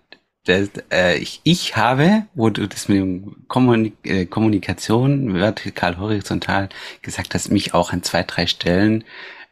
das, 0.46 0.70
äh, 0.92 1.18
ich, 1.18 1.42
ich 1.44 1.76
habe, 1.76 2.28
wo 2.36 2.52
du 2.52 2.68
das 2.68 2.88
mit 2.88 3.48
Kommunik 3.48 3.96
äh, 4.04 4.28
Kommunikation 4.28 5.34
vertikal, 5.34 5.98
horizontal 5.98 6.70
gesagt 7.02 7.34
hast, 7.34 7.52
mich 7.52 7.74
auch 7.74 7.94
an 7.94 8.04
zwei, 8.04 8.22
drei 8.22 8.46
Stellen 8.46 9.04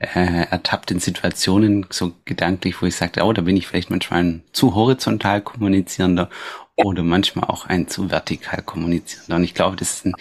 äh, 0.04 0.48
ertappt 0.50 0.92
in 0.92 1.00
Situationen 1.00 1.86
so 1.90 2.14
gedanklich, 2.26 2.82
wo 2.82 2.86
ich 2.86 2.96
sagte, 2.96 3.24
oh, 3.24 3.34
da 3.34 3.42
bin 3.42 3.58
ich 3.58 3.68
vielleicht 3.68 3.90
manchmal 3.90 4.24
ein 4.24 4.44
zu 4.52 4.76
horizontal 4.76 5.42
kommunizierender 5.42 6.30
oder 6.76 7.04
manchmal 7.04 7.50
auch 7.50 7.66
ein 7.66 7.88
zu 7.88 8.10
vertikal 8.10 8.62
kommunizierender. 8.62 9.36
Und 9.36 9.44
ich 9.44 9.54
glaube, 9.54 9.76
das 9.76 9.96
ist 9.96 10.06
ein 10.06 10.16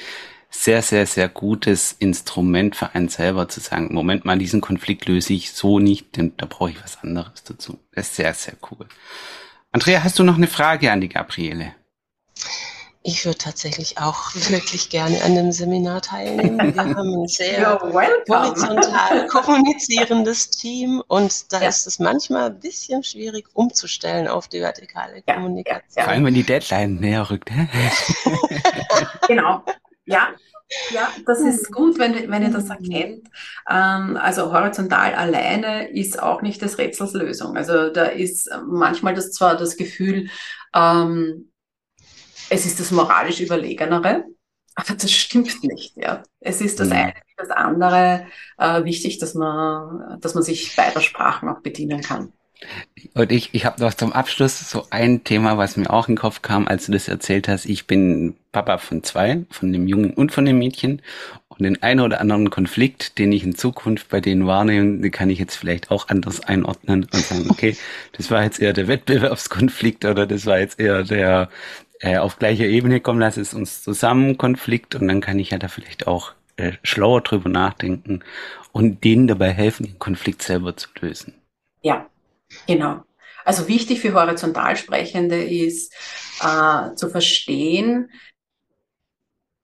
sehr, 0.50 0.82
sehr, 0.82 1.06
sehr 1.06 1.28
gutes 1.28 1.96
Instrument 1.98 2.76
für 2.76 2.94
einen 2.94 3.08
selber 3.08 3.48
zu 3.48 3.60
sagen, 3.60 3.92
Moment 3.92 4.24
mal, 4.24 4.38
diesen 4.38 4.60
Konflikt 4.60 5.06
löse 5.06 5.32
ich 5.32 5.52
so 5.52 5.78
nicht, 5.78 6.16
denn 6.16 6.34
da 6.36 6.46
brauche 6.46 6.70
ich 6.70 6.82
was 6.82 7.02
anderes 7.02 7.42
dazu. 7.44 7.78
Das 7.94 8.08
ist 8.08 8.16
sehr, 8.16 8.34
sehr 8.34 8.54
cool. 8.70 8.86
Andrea, 9.72 10.04
hast 10.04 10.18
du 10.18 10.24
noch 10.24 10.36
eine 10.36 10.48
Frage 10.48 10.92
an 10.92 11.00
die 11.00 11.08
Gabriele? 11.08 11.74
Ich 13.04 13.24
würde 13.24 13.38
tatsächlich 13.38 13.98
auch 13.98 14.34
wirklich 14.50 14.88
gerne 14.88 15.22
an 15.22 15.34
dem 15.34 15.52
Seminar 15.52 16.02
teilnehmen. 16.02 16.58
Wir 16.58 16.82
haben 16.96 17.22
ein 17.22 17.26
sehr 17.26 17.80
horizontal 17.80 19.26
kommunizierendes 19.28 20.50
Team 20.50 21.02
und 21.08 21.52
da 21.52 21.62
ja. 21.62 21.68
ist 21.68 21.86
es 21.86 21.98
manchmal 21.98 22.50
ein 22.50 22.60
bisschen 22.60 23.02
schwierig 23.02 23.48
umzustellen 23.54 24.28
auf 24.28 24.48
die 24.48 24.60
vertikale 24.60 25.22
ja. 25.26 25.34
Kommunikation. 25.34 26.04
Vor 26.04 26.12
allem, 26.12 26.24
wenn 26.24 26.34
die 26.34 26.44
Deadline 26.44 26.96
näher 26.96 27.28
rückt. 27.28 27.50
genau. 29.26 29.62
Ja, 30.04 30.28
ja, 30.90 31.08
das 31.26 31.40
ist 31.40 31.70
gut, 31.72 31.98
wenn, 31.98 32.30
wenn 32.30 32.42
ihr 32.42 32.50
das 32.50 32.68
erkennt. 32.70 33.28
Ähm, 33.68 34.16
also 34.16 34.52
horizontal 34.52 35.14
alleine 35.14 35.90
ist 35.90 36.20
auch 36.20 36.42
nicht 36.42 36.62
des 36.62 36.78
Rätsels 36.78 37.12
Lösung. 37.12 37.56
Also 37.56 37.90
da 37.90 38.04
ist 38.04 38.50
manchmal 38.66 39.14
das 39.14 39.32
zwar 39.32 39.56
das 39.56 39.76
Gefühl, 39.76 40.28
ähm, 40.74 41.51
es 42.52 42.66
ist 42.66 42.78
das 42.80 42.90
moralisch 42.90 43.40
Überlegenere, 43.40 44.24
aber 44.74 44.94
das 44.94 45.10
stimmt 45.10 45.64
nicht. 45.64 45.96
Ja. 45.96 46.22
Es 46.40 46.60
ist 46.60 46.80
das 46.80 46.88
mhm. 46.88 46.94
eine 46.94 47.14
wie 47.14 47.34
das 47.38 47.50
andere 47.50 48.26
äh, 48.58 48.84
wichtig, 48.84 49.18
dass 49.18 49.34
man, 49.34 50.18
dass 50.20 50.34
man 50.34 50.44
sich 50.44 50.76
beider 50.76 51.00
Sprachen 51.00 51.48
auch 51.48 51.60
bedienen 51.60 52.02
kann. 52.02 52.32
Und 53.14 53.32
ich, 53.32 53.50
ich 53.54 53.64
habe 53.64 53.82
noch 53.82 53.94
zum 53.94 54.12
Abschluss 54.12 54.70
so 54.70 54.86
ein 54.90 55.24
Thema, 55.24 55.58
was 55.58 55.76
mir 55.76 55.90
auch 55.90 56.08
in 56.08 56.14
den 56.14 56.20
Kopf 56.20 56.42
kam, 56.42 56.68
als 56.68 56.86
du 56.86 56.92
das 56.92 57.08
erzählt 57.08 57.48
hast. 57.48 57.64
Ich 57.64 57.86
bin 57.86 58.36
Papa 58.52 58.78
von 58.78 59.02
zwei, 59.02 59.44
von 59.50 59.72
dem 59.72 59.88
Jungen 59.88 60.12
und 60.12 60.30
von 60.30 60.44
dem 60.44 60.58
Mädchen. 60.58 61.02
Und 61.48 61.64
den 61.64 61.82
einen 61.82 62.00
oder 62.00 62.20
anderen 62.20 62.50
Konflikt, 62.50 63.18
den 63.18 63.32
ich 63.32 63.42
in 63.44 63.54
Zukunft 63.54 64.08
bei 64.08 64.20
denen 64.20 64.46
wahrnehme, 64.46 65.00
den 65.00 65.10
kann 65.10 65.28
ich 65.28 65.38
jetzt 65.38 65.56
vielleicht 65.56 65.90
auch 65.90 66.08
anders 66.08 66.40
einordnen 66.40 67.06
und 67.12 67.24
sagen, 67.24 67.50
okay, 67.50 67.76
das 68.16 68.30
war 68.30 68.42
jetzt 68.42 68.60
eher 68.60 68.72
der 68.72 68.88
Wettbewerbskonflikt 68.88 70.04
oder 70.04 70.26
das 70.26 70.46
war 70.46 70.60
jetzt 70.60 70.80
eher 70.80 71.02
der 71.02 71.50
äh, 72.02 72.18
auf 72.18 72.38
gleicher 72.38 72.66
Ebene 72.66 73.00
kommen, 73.00 73.20
lass 73.20 73.36
es 73.36 73.54
uns 73.54 73.82
zusammen 73.82 74.36
Konflikt 74.36 74.96
und 74.96 75.08
dann 75.08 75.20
kann 75.20 75.38
ich 75.38 75.50
ja 75.50 75.58
da 75.58 75.68
vielleicht 75.68 76.08
auch 76.08 76.32
äh, 76.56 76.72
schlauer 76.82 77.20
drüber 77.20 77.48
nachdenken 77.48 78.24
und 78.72 79.04
denen 79.04 79.28
dabei 79.28 79.50
helfen, 79.50 79.86
den 79.86 79.98
Konflikt 79.98 80.42
selber 80.42 80.76
zu 80.76 80.88
lösen. 81.00 81.34
Ja, 81.80 82.10
genau. 82.66 83.02
Also 83.44 83.68
wichtig 83.68 84.00
für 84.00 84.14
Horizontalsprechende 84.14 85.42
ist 85.42 85.94
äh, 86.40 86.94
zu 86.96 87.08
verstehen, 87.08 88.10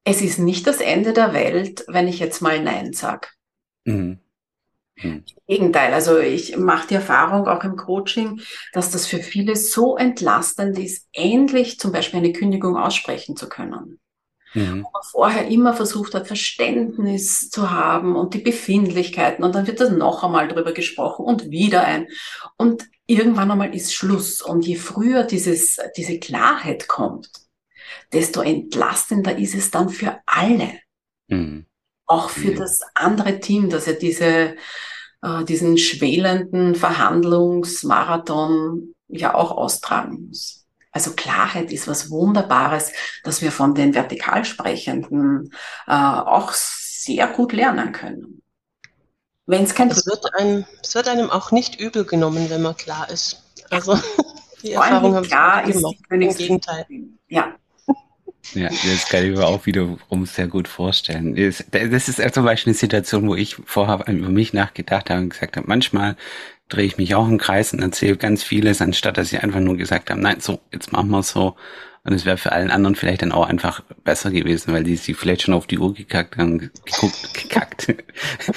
es 0.04 0.22
ist 0.22 0.38
nicht 0.38 0.66
das 0.66 0.80
Ende 0.80 1.12
der 1.12 1.34
Welt, 1.34 1.84
wenn 1.88 2.08
ich 2.08 2.18
jetzt 2.18 2.40
mal 2.40 2.62
Nein 2.62 2.92
sage. 2.92 3.28
Mhm. 3.84 4.20
Im 5.02 5.24
Gegenteil, 5.46 5.94
also 5.94 6.18
ich 6.18 6.56
mache 6.56 6.88
die 6.88 6.94
Erfahrung 6.94 7.46
auch 7.46 7.62
im 7.64 7.76
Coaching, 7.76 8.40
dass 8.72 8.90
das 8.90 9.06
für 9.06 9.18
viele 9.18 9.56
so 9.56 9.96
entlastend 9.96 10.78
ist, 10.78 11.06
endlich 11.12 11.78
zum 11.78 11.92
Beispiel 11.92 12.18
eine 12.18 12.32
Kündigung 12.32 12.76
aussprechen 12.76 13.36
zu 13.36 13.48
können. 13.48 14.00
Mhm. 14.54 14.84
Wo 14.84 14.90
man 14.90 15.02
vorher 15.10 15.48
immer 15.48 15.74
versucht 15.74 16.14
hat, 16.14 16.26
Verständnis 16.26 17.50
zu 17.50 17.70
haben 17.70 18.16
und 18.16 18.34
die 18.34 18.38
Befindlichkeiten 18.38 19.44
und 19.44 19.54
dann 19.54 19.66
wird 19.66 19.80
das 19.80 19.90
noch 19.90 20.24
einmal 20.24 20.48
drüber 20.48 20.72
gesprochen 20.72 21.24
und 21.24 21.50
wieder 21.50 21.84
ein. 21.84 22.08
Und 22.56 22.88
irgendwann 23.06 23.50
einmal 23.50 23.74
ist 23.74 23.94
Schluss. 23.94 24.40
Und 24.40 24.66
je 24.66 24.76
früher 24.76 25.24
dieses, 25.24 25.78
diese 25.96 26.18
Klarheit 26.18 26.88
kommt, 26.88 27.30
desto 28.12 28.40
entlastender 28.40 29.36
ist 29.36 29.54
es 29.54 29.70
dann 29.70 29.90
für 29.90 30.18
alle. 30.26 30.80
Mhm. 31.28 31.67
Auch 32.08 32.30
für 32.30 32.52
mhm. 32.52 32.56
das 32.56 32.80
andere 32.94 33.38
Team, 33.38 33.70
dass 33.70 33.86
ja 33.86 33.92
diese, 33.92 34.56
äh, 35.22 35.44
diesen 35.44 35.78
schwelenden 35.78 36.74
Verhandlungsmarathon 36.74 38.94
ja 39.08 39.34
auch 39.34 39.52
austragen 39.52 40.26
muss. 40.28 40.66
Also 40.90 41.12
Klarheit 41.12 41.70
ist 41.70 41.86
was 41.86 42.10
Wunderbares, 42.10 42.92
dass 43.22 43.42
wir 43.42 43.52
von 43.52 43.74
den 43.74 43.94
Vertikalsprechenden 43.94 45.52
äh, 45.86 45.92
auch 45.92 46.52
sehr 46.52 47.28
gut 47.28 47.52
lernen 47.52 47.92
können. 47.92 48.42
Wenn 49.46 49.64
es 49.64 49.74
kein 49.74 49.90
es 49.90 50.06
wird, 50.06 50.34
einem, 50.34 50.64
es 50.82 50.94
wird 50.94 51.08
einem 51.08 51.30
auch 51.30 51.52
nicht 51.52 51.80
übel 51.80 52.04
genommen, 52.04 52.50
wenn 52.50 52.62
man 52.62 52.76
klar 52.76 53.08
ist. 53.10 53.42
Also 53.70 53.98
die 54.62 54.72
Erfahrung 54.72 55.14
haben 55.14 55.26
klar 55.26 55.68
ist. 55.68 55.82
Im 56.10 56.34
Gegenteil. 56.34 56.86
Ja, 57.28 57.54
ja, 58.54 58.68
das 58.68 59.08
kann 59.08 59.24
ich 59.24 59.36
mir 59.36 59.46
auch 59.46 59.66
wiederum 59.66 60.26
sehr 60.26 60.48
gut 60.48 60.68
vorstellen. 60.68 61.34
Das 61.36 62.08
ist 62.08 62.34
zum 62.34 62.44
Beispiel 62.44 62.72
eine 62.72 62.78
Situation, 62.78 63.28
wo 63.28 63.34
ich 63.34 63.56
vorher 63.64 64.06
über 64.08 64.28
mich 64.28 64.52
nachgedacht 64.52 65.10
habe 65.10 65.22
und 65.22 65.30
gesagt 65.30 65.56
habe, 65.56 65.66
manchmal 65.66 66.16
drehe 66.68 66.86
ich 66.86 66.98
mich 66.98 67.14
auch 67.14 67.28
im 67.28 67.38
Kreis 67.38 67.72
und 67.72 67.80
erzähle 67.80 68.16
ganz 68.16 68.42
vieles, 68.42 68.82
anstatt 68.82 69.16
dass 69.16 69.32
ich 69.32 69.42
einfach 69.42 69.60
nur 69.60 69.76
gesagt 69.76 70.10
habe, 70.10 70.20
nein, 70.20 70.40
so, 70.40 70.60
jetzt 70.72 70.92
machen 70.92 71.10
wir 71.10 71.20
es 71.20 71.30
so. 71.30 71.56
Und 72.04 72.14
es 72.14 72.24
wäre 72.24 72.38
für 72.38 72.52
allen 72.52 72.70
anderen 72.70 72.94
vielleicht 72.94 73.22
dann 73.22 73.32
auch 73.32 73.46
einfach 73.46 73.82
besser 74.04 74.30
gewesen, 74.30 74.72
weil 74.72 74.84
die 74.84 74.96
sich 74.96 75.16
vielleicht 75.16 75.42
schon 75.42 75.54
auf 75.54 75.66
die 75.66 75.78
Uhr 75.78 75.92
gekackt 75.92 76.38
haben, 76.38 76.58
geguckt, 76.58 77.34
gekackt, 77.34 77.94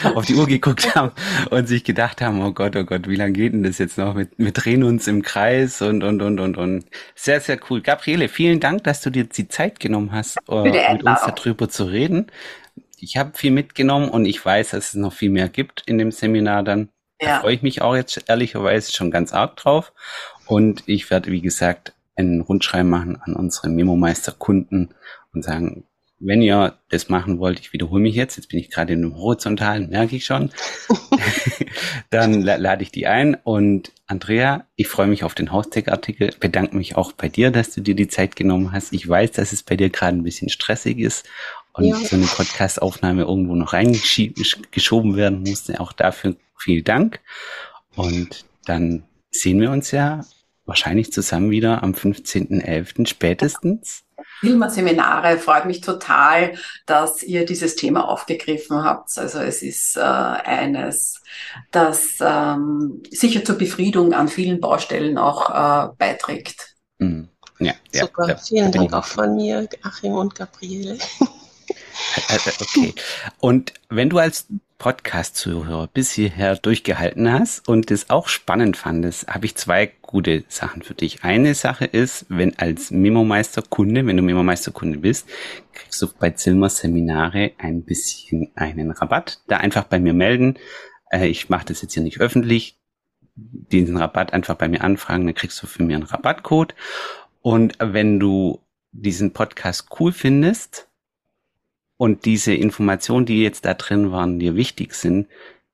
auf 0.03 0.25
die 0.25 0.35
Uhr 0.35 0.47
geguckt 0.47 0.95
haben 0.95 1.11
und 1.49 1.67
sich 1.67 1.83
gedacht 1.83 2.21
haben, 2.21 2.41
oh 2.41 2.51
Gott, 2.51 2.75
oh 2.75 2.83
Gott, 2.83 3.07
wie 3.07 3.15
lange 3.15 3.33
geht 3.33 3.53
denn 3.53 3.63
das 3.63 3.77
jetzt 3.77 3.97
noch? 3.97 4.15
Wir, 4.15 4.27
wir 4.37 4.51
drehen 4.51 4.83
uns 4.83 5.07
im 5.07 5.21
Kreis 5.21 5.81
und, 5.81 6.03
und, 6.03 6.21
und, 6.21 6.39
und, 6.39 6.57
und. 6.57 6.85
Sehr, 7.15 7.39
sehr 7.39 7.59
cool. 7.69 7.81
Gabriele, 7.81 8.27
vielen 8.27 8.59
Dank, 8.59 8.83
dass 8.83 9.01
du 9.01 9.09
dir 9.09 9.25
die 9.25 9.47
Zeit 9.47 9.79
genommen 9.79 10.11
hast, 10.11 10.37
uh, 10.49 10.63
mit 10.63 11.03
uns 11.03 11.21
darüber 11.21 11.69
zu 11.69 11.85
reden. 11.85 12.27
Ich 12.97 13.17
habe 13.17 13.31
viel 13.35 13.51
mitgenommen 13.51 14.09
und 14.09 14.25
ich 14.25 14.43
weiß, 14.43 14.71
dass 14.71 14.89
es 14.89 14.93
noch 14.93 15.13
viel 15.13 15.31
mehr 15.31 15.49
gibt 15.49 15.83
in 15.87 15.97
dem 15.97 16.11
Seminar 16.11 16.63
dann. 16.63 16.89
Ja. 17.19 17.27
Da 17.27 17.39
freue 17.41 17.55
ich 17.55 17.61
mich 17.61 17.81
auch 17.81 17.95
jetzt 17.95 18.23
ehrlicherweise 18.27 18.91
schon 18.91 19.11
ganz 19.11 19.33
arg 19.33 19.55
drauf. 19.57 19.93
Und 20.47 20.83
ich 20.87 21.09
werde, 21.09 21.31
wie 21.31 21.41
gesagt, 21.41 21.93
einen 22.15 22.41
Rundschreiben 22.41 22.89
machen 22.89 23.19
an 23.21 23.35
unsere 23.35 23.69
Memo-Meister-Kunden 23.69 24.93
und 25.33 25.43
sagen, 25.43 25.85
wenn 26.23 26.41
ihr 26.41 26.77
das 26.89 27.09
machen 27.09 27.39
wollt, 27.39 27.59
ich 27.59 27.73
wiederhole 27.73 28.01
mich 28.01 28.15
jetzt, 28.15 28.37
jetzt 28.37 28.47
bin 28.47 28.59
ich 28.59 28.69
gerade 28.69 28.93
in 28.93 29.03
einem 29.03 29.17
horizontalen, 29.17 29.89
merke 29.89 30.15
ich 30.15 30.25
schon, 30.25 30.51
dann 32.11 32.41
lade 32.41 32.83
ich 32.83 32.91
die 32.91 33.07
ein. 33.07 33.35
Und 33.35 33.91
Andrea, 34.05 34.65
ich 34.75 34.87
freue 34.87 35.07
mich 35.07 35.23
auf 35.23 35.33
den 35.33 35.51
Haustech-Artikel, 35.51 36.31
bedanke 36.39 36.77
mich 36.77 36.95
auch 36.95 37.11
bei 37.11 37.27
dir, 37.27 37.49
dass 37.51 37.71
du 37.71 37.81
dir 37.81 37.95
die 37.95 38.07
Zeit 38.07 38.35
genommen 38.35 38.71
hast. 38.71 38.93
Ich 38.93 39.07
weiß, 39.07 39.31
dass 39.31 39.51
es 39.51 39.63
bei 39.63 39.75
dir 39.75 39.89
gerade 39.89 40.17
ein 40.17 40.23
bisschen 40.23 40.49
stressig 40.49 40.99
ist 40.99 41.27
und 41.73 41.85
ja. 41.85 41.95
so 41.95 42.15
eine 42.15 42.25
Podcast-Aufnahme 42.25 43.23
irgendwo 43.23 43.55
noch 43.55 43.73
reingeschoben 43.73 45.15
werden 45.15 45.41
musste. 45.41 45.79
Auch 45.79 45.91
dafür 45.91 46.35
vielen 46.57 46.83
Dank. 46.83 47.19
Und 47.95 48.45
dann 48.65 49.03
sehen 49.31 49.59
wir 49.59 49.71
uns 49.71 49.91
ja 49.91 50.23
wahrscheinlich 50.65 51.11
zusammen 51.11 51.49
wieder 51.49 51.83
am 51.83 51.93
15.11. 51.93 53.07
spätestens. 53.07 54.03
Filmer-Seminare 54.39 55.37
freut 55.37 55.65
mich 55.65 55.81
total, 55.81 56.55
dass 56.85 57.23
ihr 57.23 57.45
dieses 57.45 57.75
Thema 57.75 58.07
aufgegriffen 58.07 58.83
habt. 58.83 59.17
Also 59.17 59.39
es 59.39 59.61
ist 59.61 59.97
äh, 59.97 60.01
eines, 60.01 61.21
das 61.71 62.17
ähm, 62.19 63.03
sicher 63.09 63.43
zur 63.43 63.57
Befriedung 63.57 64.13
an 64.13 64.27
vielen 64.27 64.59
Baustellen 64.59 65.17
auch 65.17 65.49
äh, 65.49 65.93
beiträgt. 65.97 66.75
Mhm. 66.97 67.29
Ja, 67.59 67.73
Super, 67.91 68.29
ja, 68.29 68.37
vielen 68.37 68.71
Dank 68.71 68.91
auch 68.91 69.05
von 69.05 69.35
mir, 69.35 69.69
Achim 69.83 70.13
und 70.13 70.33
Gabriele. 70.33 70.97
Äh, 72.29 72.35
äh, 72.35 72.51
okay. 72.59 72.95
Und 73.39 73.73
wenn 73.89 74.09
du 74.09 74.17
als 74.17 74.47
Podcast-Zuhörer 74.81 75.89
bis 75.93 76.11
hierher 76.11 76.55
durchgehalten 76.55 77.31
hast 77.31 77.69
und 77.69 77.91
es 77.91 78.09
auch 78.09 78.27
spannend 78.27 78.77
fandest, 78.77 79.27
habe 79.27 79.45
ich 79.45 79.55
zwei 79.55 79.91
gute 80.01 80.43
Sachen 80.47 80.81
für 80.81 80.95
dich. 80.95 81.23
Eine 81.23 81.53
Sache 81.53 81.85
ist, 81.85 82.25
wenn 82.29 82.57
als 82.57 82.89
Memo-Meister-Kunde, 82.89 84.07
wenn 84.07 84.17
du 84.17 84.23
Memo-Meister-Kunde 84.23 84.97
bist, 84.97 85.29
kriegst 85.73 86.01
du 86.01 86.07
bei 86.19 86.31
Zilmer 86.31 86.69
Seminare 86.69 87.51
ein 87.59 87.83
bisschen 87.83 88.53
einen 88.55 88.89
Rabatt. 88.89 89.41
Da 89.47 89.57
einfach 89.57 89.83
bei 89.83 89.99
mir 89.99 90.13
melden. 90.13 90.57
Äh, 91.11 91.27
ich 91.27 91.47
mache 91.47 91.67
das 91.67 91.83
jetzt 91.83 91.93
hier 91.93 92.01
nicht 92.01 92.19
öffentlich. 92.19 92.79
Diesen 93.35 93.97
Rabatt 93.97 94.33
einfach 94.33 94.55
bei 94.55 94.67
mir 94.67 94.83
anfragen, 94.83 95.27
dann 95.27 95.35
kriegst 95.35 95.61
du 95.61 95.67
für 95.67 95.83
mich 95.83 95.93
einen 95.93 96.05
Rabattcode. 96.05 96.73
Und 97.43 97.77
wenn 97.79 98.19
du 98.19 98.65
diesen 98.91 99.31
Podcast 99.31 99.89
cool 99.99 100.11
findest, 100.11 100.87
und 102.01 102.25
diese 102.25 102.55
Informationen, 102.55 103.27
die 103.27 103.43
jetzt 103.43 103.63
da 103.63 103.75
drin 103.75 104.11
waren, 104.11 104.39
dir 104.39 104.55
wichtig 104.55 104.95
sind, 104.95 105.27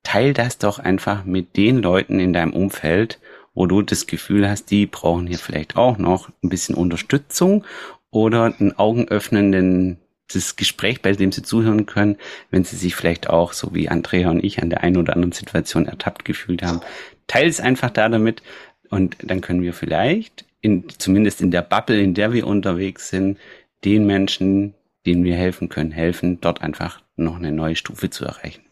teil 0.04 0.34
das 0.34 0.58
doch 0.58 0.78
einfach 0.78 1.24
mit 1.24 1.56
den 1.56 1.78
Leuten 1.78 2.20
in 2.20 2.34
deinem 2.34 2.52
Umfeld, 2.52 3.22
wo 3.54 3.66
du 3.66 3.82
das 3.82 4.08
Gefühl 4.08 4.50
hast, 4.50 4.70
die 4.70 4.88
brauchen 4.88 5.26
hier 5.26 5.38
vielleicht 5.38 5.78
auch 5.78 5.98
noch 5.98 6.28
ein 6.44 6.50
bisschen 6.50 6.76
Unterstützung 6.76 7.64
oder 8.10 8.54
einen 8.60 8.78
augenöffnenden 8.78 10.00
das 10.30 10.58
Gespräch, 10.58 11.02
bei 11.02 11.14
dem 11.14 11.32
sie 11.32 11.44
zuhören 11.44 11.86
können, 11.86 12.18
wenn 12.52 12.66
sie 12.66 12.76
sich 12.76 12.94
vielleicht 12.94 13.30
auch, 13.30 13.54
so 13.54 13.74
wie 13.74 13.88
Andrea 13.88 14.30
und 14.30 14.44
ich, 14.44 14.62
an 14.62 14.70
der 14.70 14.84
einen 14.84 14.98
oder 14.98 15.14
anderen 15.16 15.32
Situation 15.32 15.86
ertappt 15.86 16.26
gefühlt 16.26 16.62
haben. 16.62 16.82
Teil 17.28 17.48
es 17.48 17.62
einfach 17.62 17.90
da 17.90 18.10
damit 18.10 18.44
und 18.90 19.16
dann 19.24 19.40
können 19.40 19.62
wir 19.62 19.72
vielleicht, 19.72 20.44
in, 20.60 20.90
zumindest 20.98 21.40
in 21.40 21.52
der 21.52 21.62
Bubble, 21.62 22.02
in 22.02 22.16
der 22.16 22.34
wir 22.34 22.48
unterwegs 22.48 23.08
sind, 23.08 23.38
den 23.86 24.06
Menschen, 24.06 24.74
denen 25.06 25.24
wir 25.24 25.36
helfen 25.36 25.70
können, 25.70 25.92
helfen, 25.92 26.40
dort 26.42 26.62
einfach 26.62 27.02
noch 27.16 27.38
eine 27.38 27.52
neue 27.52 27.76
Stufe 27.76 28.10
zu 28.10 28.26
erreichen. 28.26 28.64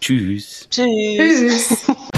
Tschüss. 0.00 0.68
Tschüss. 0.70 1.76
Tschüss. 1.78 1.86